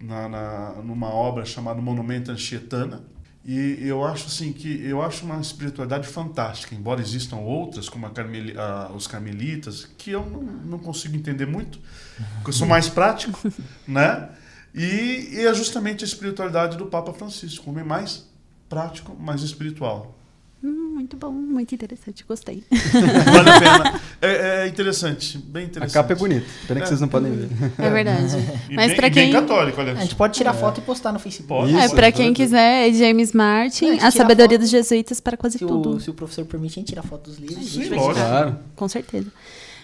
[0.00, 3.04] na, na, numa obra chamada Monumento Anchietana,
[3.46, 8.10] e eu acho assim que eu acho uma espiritualidade fantástica, embora existam outras, como a
[8.10, 11.78] Carmeli, a, os carmelitas, que eu não, não, consigo entender muito,
[12.36, 13.38] porque eu sou mais prático,
[13.86, 14.30] né?
[14.74, 18.26] E, e, é justamente a espiritualidade do Papa Francisco, homem mais
[18.66, 20.18] prático, mais espiritual.
[20.64, 22.64] Hum, muito bom, muito interessante, gostei.
[22.72, 24.00] vale a pena.
[24.22, 25.98] É, é, interessante, bem interessante.
[25.98, 26.88] A capa é bonita, pena que é.
[26.88, 27.48] vocês não podem ver.
[27.76, 28.34] É verdade.
[28.70, 29.92] E Mas para quem bem católico, olha.
[29.92, 31.70] A gente pode tirar foto e postar no Facebook.
[31.70, 35.66] Pode, é, para quem quiser, é James Martin, A Sabedoria dos Jesuítas para quase se
[35.66, 35.90] tudo.
[35.90, 37.68] O, se o professor permite, a gente tira foto dos livros.
[37.68, 38.14] Sim, lógico.
[38.14, 38.56] Claro.
[38.74, 39.30] Com certeza.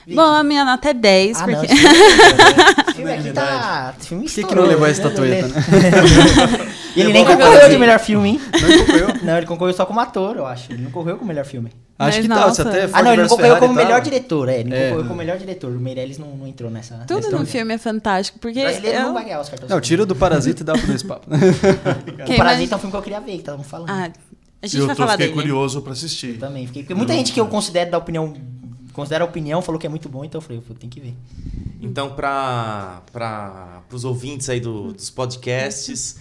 [0.06, 1.36] Bom, a minha nota é 10.
[1.36, 1.56] Ah, porque...
[1.56, 3.94] não, esse filme aqui tá.
[3.98, 6.72] Filme Por que, que não levou a estatueta, né?
[6.96, 8.40] E ele nem concorreu de melhor filme, hein?
[8.52, 9.08] Não concorreu?
[9.22, 10.72] Não, ele concorreu só como ator, eu acho.
[10.72, 11.70] Ele não concorreu como melhor filme.
[11.98, 14.60] Acho Mas que tá, você até Ah, não, ele não concorreu como melhor diretor, é.
[14.60, 14.84] Ele não é.
[14.84, 15.70] concorreu como melhor diretor.
[15.70, 16.96] O Meirelles não, não entrou nessa.
[17.06, 18.58] Tudo nessa no filme é fantástico, porque.
[18.58, 19.02] O brasileiro eu...
[19.02, 19.58] não vai ganhar Oscar.
[19.68, 21.28] Não, tira do Parasita e dá pro dois papos.
[21.36, 23.90] o Parasita é um filme que eu queria ver, que estavam falando.
[23.90, 24.10] Ah,
[24.62, 25.40] a gente eu vai tô, falar fiquei dele.
[25.40, 26.34] curioso para assistir.
[26.34, 26.82] Eu também fiquei.
[26.82, 28.34] Porque muita gente que eu considero da opinião.
[28.94, 31.14] Considera a opinião, falou que é muito bom, então eu falei, eu tenho que ver.
[31.80, 33.02] Então, para
[33.92, 36.16] os ouvintes aí do, dos podcasts,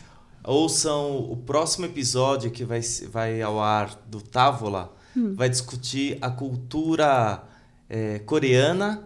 [0.49, 2.81] ouçam o próximo episódio que vai,
[3.11, 4.93] vai ao ar do Távola.
[5.15, 5.33] Hum.
[5.35, 7.43] Vai discutir a cultura
[7.87, 9.05] é, coreana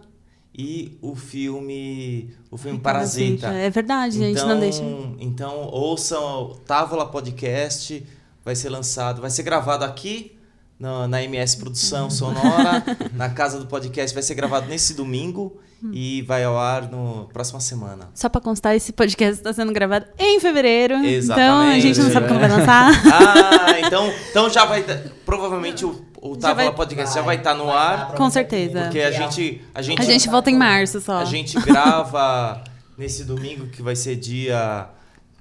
[0.56, 3.48] e o filme o filme Parasita.
[3.48, 4.82] É verdade, gente, então, não deixa.
[5.18, 8.04] Então, ouçam o Távola Podcast,
[8.44, 10.33] vai ser lançado, vai ser gravado aqui
[10.78, 12.84] na, na MS Produção Sonora,
[13.14, 14.12] na casa do podcast.
[14.14, 15.60] Vai ser gravado nesse domingo
[15.92, 18.08] e vai ao ar no próxima semana.
[18.14, 20.94] Só para constar, esse podcast está sendo gravado em fevereiro.
[20.94, 21.32] Exatamente.
[21.32, 22.92] Então a gente não sabe quando vai lançar.
[23.12, 24.84] ah, então, então já vai.
[25.26, 28.14] Provavelmente o, o Távola Podcast vai, já vai estar tá no ar.
[28.14, 28.82] Com certeza.
[28.82, 30.00] Porque a gente, a gente.
[30.00, 31.18] A gente volta em março só.
[31.18, 32.62] A gente grava
[32.96, 34.88] nesse domingo, que vai ser dia.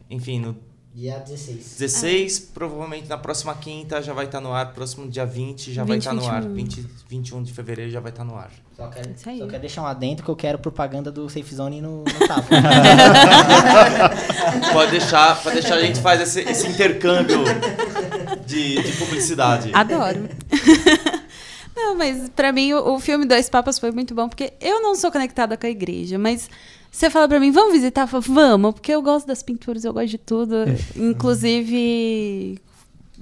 [0.10, 0.56] Enfim, no
[0.96, 1.78] Dia 16.
[1.80, 2.52] 16, ah.
[2.54, 4.74] provavelmente na próxima quinta já vai estar tá no ar.
[4.74, 6.44] Próximo dia 20 já 20, vai estar tá no ar.
[6.44, 8.52] 20, 21 de fevereiro já vai estar tá no ar.
[8.78, 12.04] Só quero, só quero deixar um adentro que eu quero propaganda do Safe Zone no,
[12.04, 12.46] no tapa.
[14.72, 17.40] pode deixar, pode deixar, a gente faz esse, esse intercâmbio
[18.46, 19.72] de, de publicidade.
[19.74, 20.30] Adoro.
[21.76, 24.94] Não, mas para mim o, o filme Dois Papas foi muito bom, porque eu não
[24.94, 26.48] sou conectada com a igreja, mas
[26.94, 28.06] você fala para mim, vamos visitar?
[28.06, 30.58] Falo, vamos, porque eu gosto das pinturas, eu gosto de tudo.
[30.96, 32.62] Inclusive,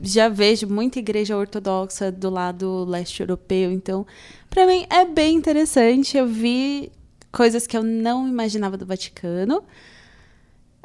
[0.02, 4.06] já vejo muita igreja ortodoxa do lado leste europeu, então,
[4.50, 6.18] para mim é bem interessante.
[6.18, 6.92] Eu vi
[7.32, 9.64] coisas que eu não imaginava do Vaticano.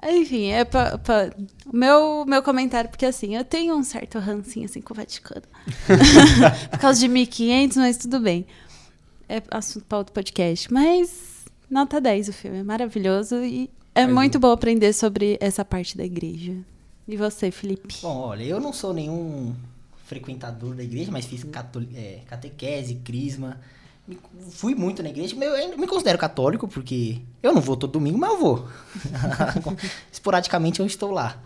[0.05, 1.33] Enfim, é pra, pra,
[1.67, 5.43] o meu, meu comentário, porque assim, eu tenho um certo rancinho assim com o Vaticano.
[6.71, 8.47] Por causa de 1500, mas tudo bem.
[9.29, 10.73] É assunto para outro podcast.
[10.73, 11.36] Mas
[11.69, 16.05] Nota 10 o filme, é maravilhoso e é muito bom aprender sobre essa parte da
[16.05, 16.55] igreja.
[17.09, 17.97] E você, Felipe?
[18.03, 19.55] Bom, olha, eu não sou nenhum
[20.05, 21.45] frequentador da igreja, mas fiz
[21.95, 23.59] é, catequese, crisma.
[24.51, 25.35] Fui muito na igreja.
[25.35, 28.69] Eu me considero católico, porque eu não vou todo domingo, mas eu vou.
[30.13, 31.43] Esporadicamente eu estou lá.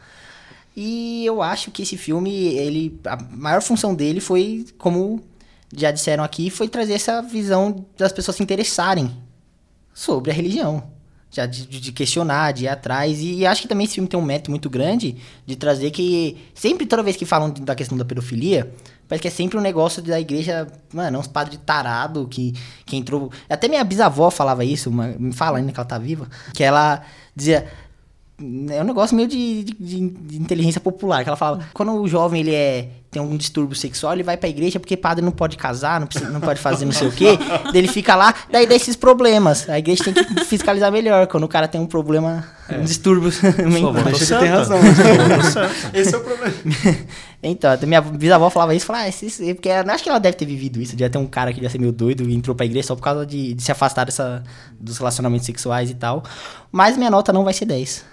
[0.77, 5.23] E eu acho que esse filme, ele, a maior função dele foi, como
[5.75, 9.17] já disseram aqui, foi trazer essa visão das pessoas se interessarem
[10.01, 10.83] sobre a religião.
[11.31, 13.21] Já de, de, questionar, de ir atrás.
[13.21, 15.17] E, e, acho que também esse filme tem um método muito grande
[15.47, 16.37] de trazer que.
[16.55, 18.73] Sempre, toda vez que falam da questão da pedofilia,
[19.07, 20.67] parece que é sempre um negócio da igreja.
[20.93, 22.53] Mano, uns padres tarado que,
[22.85, 23.31] que entrou.
[23.49, 26.29] Até minha bisavó falava isso, uma, me fala ainda que ela tá viva.
[26.53, 27.03] Que ela
[27.37, 27.69] dizia
[28.71, 32.41] é um negócio meio de, de, de, inteligência popular, que ela fala, quando o jovem
[32.41, 35.99] ele é tem algum distúrbio sexual, ele vai pra igreja porque padre não pode casar,
[35.99, 38.74] não, precisa, não pode fazer não sei o quê, daí ele fica lá, daí dá
[38.74, 39.69] esses problemas.
[39.69, 42.77] A igreja tem que fiscalizar melhor, quando o cara tem um problema, é.
[42.77, 43.32] um distúrbio
[43.69, 43.95] mental.
[44.12, 44.78] Você tem razão.
[45.93, 46.55] Esse é o problema.
[47.43, 50.78] Então, minha bisavó falava isso, falava, ah, esse, porque acho que ela deve ter vivido
[50.78, 52.95] isso, de ter um cara que devia ser meio doido e entrou pra igreja só
[52.95, 54.45] por causa de, de se afastar dessa,
[54.78, 56.23] dos relacionamentos sexuais e tal.
[56.70, 58.05] Mas minha nota não vai ser 10.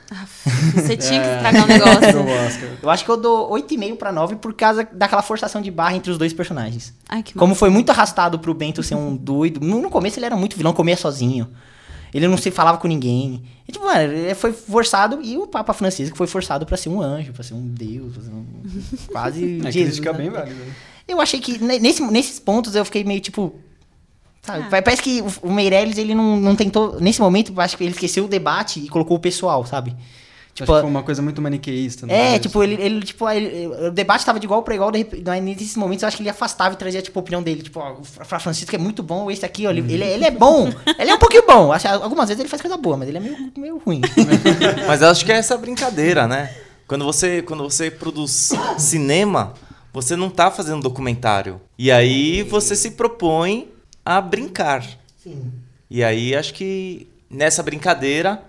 [0.75, 2.79] Você tinha que estragar um negócio.
[2.81, 6.11] eu acho que eu dou 8,5 pra 9 por causa daquela forçação de barra entre
[6.11, 6.93] os dois personagens.
[7.07, 9.59] Ai, que Como foi muito arrastado pro Bento ser um doido.
[9.59, 11.47] No, no começo ele era muito vilão, comia sozinho.
[12.13, 13.43] Ele não se falava com ninguém.
[13.67, 15.19] E, tipo, mano, ele foi forçado.
[15.21, 18.31] E o Papa Francisco foi forçado para ser um anjo, para ser um Deus, ser
[18.31, 18.45] um,
[19.11, 19.61] quase.
[19.65, 20.13] é, Jesus, né?
[20.13, 20.59] bem válido.
[21.07, 23.55] Eu achei que nesse, nesses pontos eu fiquei meio tipo.
[24.41, 24.63] Sabe?
[24.63, 24.81] Ah.
[24.81, 26.99] Parece que o Meirelles ele não, não tentou.
[26.99, 29.95] Nesse momento, acho que ele esqueceu o debate e colocou o pessoal, sabe?
[30.57, 32.07] Tipo, Acho que foi uma coisa muito maniqueísta.
[32.07, 32.33] Né?
[32.33, 34.91] É, tipo, ele, ele, tipo, ele, o debate tava de igual para igual,
[35.39, 37.61] nesses momentos eu acho que ele afastava e trazia, tipo, a opinião dele.
[37.61, 40.31] Tipo, ó, o Fra Francisco é muito bom, esse aqui, ó, ele, ele, ele é
[40.31, 40.67] bom.
[40.97, 41.71] ele é um pouquinho bom.
[41.71, 44.01] Acho, algumas vezes ele faz coisa boa, mas ele é meio, meio ruim.
[44.87, 46.51] mas eu acho que é essa brincadeira, né?
[46.87, 49.53] Quando você, quando você produz cinema,
[49.93, 51.61] você não tá fazendo documentário.
[51.77, 53.67] E aí você se propõe
[54.03, 54.83] a brincar.
[55.21, 55.51] Sim.
[55.87, 58.41] E aí acho que nessa brincadeira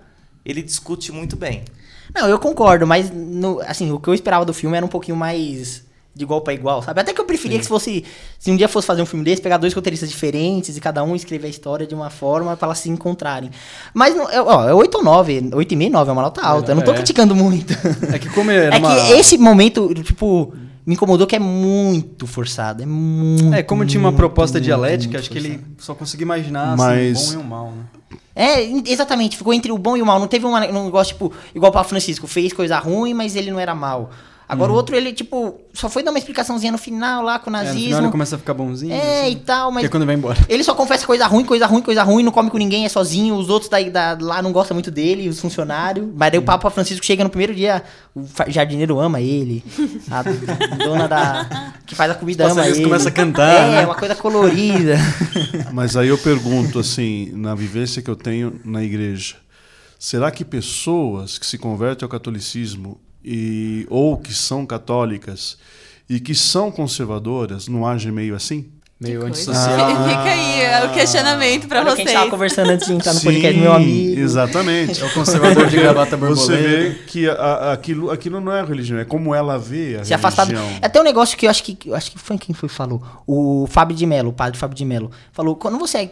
[0.43, 1.65] ele discute muito bem.
[2.13, 5.17] Não, eu concordo, mas no, assim, o que eu esperava do filme era um pouquinho
[5.17, 5.83] mais
[6.15, 6.99] de igual para igual, sabe?
[6.99, 7.59] Até que eu preferia Sim.
[7.59, 8.03] que se fosse.
[8.37, 11.15] Se um dia fosse fazer um filme desse, pegar dois roteiristas diferentes e cada um
[11.15, 13.49] escrever a história de uma forma para elas se encontrarem.
[13.93, 16.71] Mas, ó, é 8 ou 9, 8 e meio, 9 é uma nota alta.
[16.71, 16.95] É, eu não tô é.
[16.95, 17.73] criticando muito.
[18.13, 18.95] É que como era É uma...
[18.95, 20.53] que esse momento, tipo
[20.85, 22.81] me incomodou que é muito forçado.
[22.81, 23.53] É muito.
[23.53, 25.55] É, como tinha uma proposta muito, dialética, muito acho forçado.
[25.55, 27.17] que ele só conseguiu imaginar Mas...
[27.17, 27.98] assim, o bom e o mal, né?
[28.41, 30.17] É, exatamente, ficou entre o bom e o mal.
[30.17, 33.59] Não teve um negócio, tipo, igual o Papa Francisco, fez coisa ruim, mas ele não
[33.59, 34.11] era mal.
[34.49, 34.73] Agora uhum.
[34.73, 37.77] o outro, ele, tipo, só foi dar uma explicaçãozinha no final lá com o nazismo.
[37.77, 38.91] É, no final ele começa a ficar bonzinho.
[38.91, 39.81] É, assim, e tal, mas.
[39.81, 40.39] Que é quando vai embora.
[40.49, 43.35] Ele só confessa coisa ruim, coisa ruim, coisa ruim, não come com ninguém, é sozinho.
[43.35, 46.07] Os outros daí, da, lá não gostam muito dele, os funcionários.
[46.15, 46.43] Mas daí uhum.
[46.43, 47.83] o Papa Francisco chega no primeiro dia,
[48.15, 49.63] o jardineiro ama ele.
[50.09, 50.23] A
[50.83, 51.73] dona da.
[51.85, 52.81] que faz a comida ama ele.
[52.81, 53.53] começa a cantar.
[53.53, 53.85] É, né?
[53.85, 54.97] uma coisa colorida.
[55.71, 59.35] Mas aí eu pergunto, assim, na vivência que eu tenho na igreja.
[59.99, 65.57] Será que pessoas que se convertem ao catolicismo e, ou que são católicas
[66.09, 68.71] e que são conservadoras não agem meio assim?
[68.99, 69.79] Meio antissocial.
[69.79, 71.95] Ah, Fica aí é o questionamento para vocês.
[71.95, 74.19] Que a gente tava conversando antes de entrar no Sim, podcast meu amigo.
[74.19, 75.01] Exatamente.
[75.01, 76.41] É o conservador de gravata borboleta.
[76.51, 80.03] Você vê que a, a, aquilo, aquilo não é religião, é como ela vê a
[80.03, 80.17] Se religião.
[80.17, 80.53] Afastado.
[80.53, 83.01] É até um negócio que eu acho que eu acho que foi quem foi falou.
[83.25, 86.11] O Fábio de Mello, o padre Fábio de Mello, falou: quando você é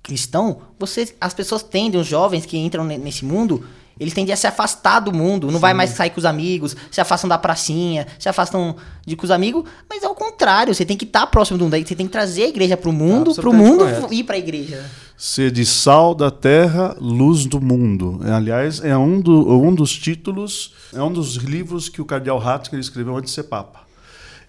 [0.00, 3.64] cristão, você, as pessoas tendem, os jovens que entram nesse mundo,
[4.00, 5.60] eles tendem a se afastar do mundo, não Sim.
[5.60, 8.74] vai mais sair com os amigos, se afastam da pracinha, se afastam
[9.06, 11.64] de com os amigos, mas é o contrário, você tem que estar tá próximo do
[11.64, 14.14] mundo, você tem que trazer a igreja para o mundo, para o mundo correto.
[14.14, 14.90] ir para a igreja.
[15.18, 18.20] Ser de sal da terra, luz do mundo.
[18.24, 22.38] É, aliás, é um, do, um dos títulos, é um dos livros que o cardeal
[22.38, 23.80] Ratzinger escreveu antes de ser papa.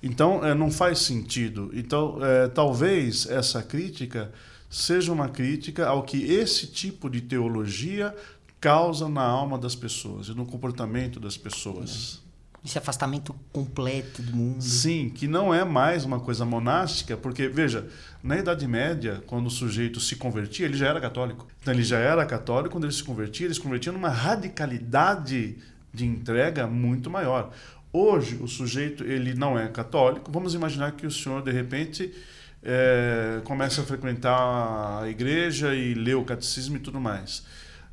[0.01, 1.69] Então, é, não faz sentido.
[1.73, 4.31] Então, é, talvez essa crítica
[4.69, 8.15] seja uma crítica ao que esse tipo de teologia
[8.61, 12.21] causa na alma das pessoas e no comportamento das pessoas.
[12.63, 14.61] Esse afastamento completo do mundo.
[14.61, 17.87] Sim, que não é mais uma coisa monástica, porque, veja,
[18.21, 21.47] na Idade Média, quando o sujeito se convertia, ele já era católico.
[21.59, 25.57] Então, ele já era católico, quando ele se convertia, ele se convertia numa radicalidade
[25.91, 27.51] de entrega muito maior.
[27.91, 30.31] Hoje, o sujeito ele não é católico.
[30.31, 32.13] Vamos imaginar que o senhor, de repente,
[32.61, 37.43] é, começa a frequentar a igreja e lê o catecismo e tudo mais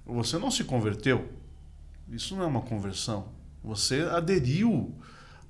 [0.08, 1.28] você não se converteu.
[2.10, 3.28] Isso não é uma conversão.
[3.62, 4.94] Você aderiu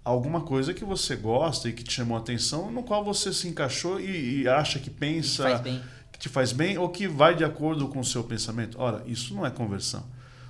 [0.05, 3.32] a alguma coisa que você gosta e que te chamou a atenção, no qual você
[3.32, 5.62] se encaixou e, e acha que pensa
[6.10, 8.80] que te faz bem ou que vai de acordo com o seu pensamento.
[8.80, 10.05] Ora, isso não é conversão.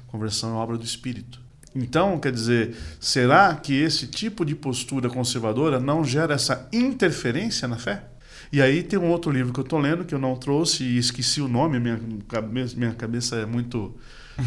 [0.06, 1.40] Conversão é obra do espírito.
[1.74, 7.76] Então, quer dizer, será que esse tipo de postura conservadora não gera essa interferência na
[7.76, 8.04] fé?
[8.52, 10.98] E aí tem um outro livro que eu estou lendo, que eu não trouxe e
[10.98, 13.94] esqueci o nome, minha cabeça, minha cabeça é muito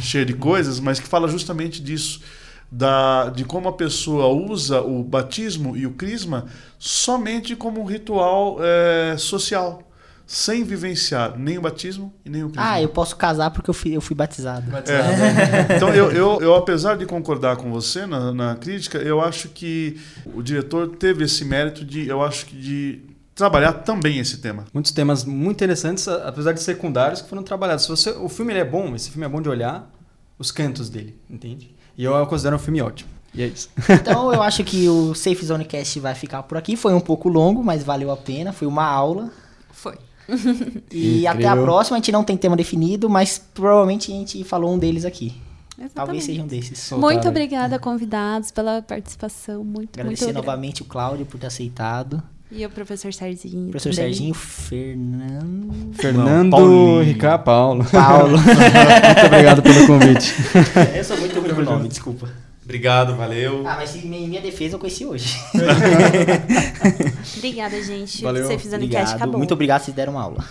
[0.02, 2.22] cheia de coisas, mas que fala justamente disso.
[2.73, 6.45] Da, de como a pessoa usa o batismo e o crisma
[6.80, 9.91] somente como um ritual é, social,
[10.26, 12.72] sem vivenciar nem o batismo e nem o crisma.
[12.72, 14.72] Ah, eu posso casar porque eu fui, eu fui batizado.
[14.72, 15.11] batizado.
[15.11, 15.76] É.
[15.76, 19.99] Então, eu, eu, eu, apesar de concordar com você na, na crítica, eu acho que
[20.34, 23.10] o diretor teve esse mérito de, eu acho que de
[23.41, 24.65] trabalhar também esse tema.
[24.72, 27.85] Muitos temas muito interessantes, apesar de secundários, que foram trabalhados.
[27.85, 29.89] Se você, o filme é bom, esse filme é bom de olhar
[30.38, 31.76] os cantos dele, entende?
[31.97, 33.09] E eu considero um filme ótimo.
[33.34, 33.69] E é isso.
[33.89, 36.76] Então eu acho que o Safe Zone Cast vai ficar por aqui.
[36.76, 38.53] Foi um pouco longo, mas valeu a pena.
[38.53, 39.31] Foi uma aula.
[39.72, 39.97] Foi.
[40.91, 41.30] E Incrível.
[41.31, 41.97] até a próxima.
[41.97, 45.41] A gente não tem tema definido, mas provavelmente a gente falou um deles aqui.
[45.77, 45.93] Exatamente.
[45.95, 46.91] Talvez seja um desses.
[46.91, 49.63] Muito obrigada, convidados, pela participação.
[49.63, 52.22] Muito, Agradecer muito novamente o Cláudio por ter aceitado.
[52.52, 53.72] E o professor Serginho.
[53.72, 54.14] Professor também.
[54.14, 55.94] Serginho Fernando.
[55.94, 57.86] Fernando Ricardo Paulo.
[57.86, 58.38] Paulo.
[58.38, 60.36] muito obrigado pelo convite.
[60.94, 62.30] Eu sou muito ruim com o nome, desculpa.
[62.64, 63.65] Obrigado, valeu.
[63.65, 65.38] Ah, mas em minha defesa eu conheci hoje.
[67.38, 68.22] Obrigada, gente.
[68.22, 68.45] Valeu.
[68.45, 68.78] Você fez a
[69.15, 69.38] acabou.
[69.38, 70.45] Muito obrigado, vocês deram uma aula.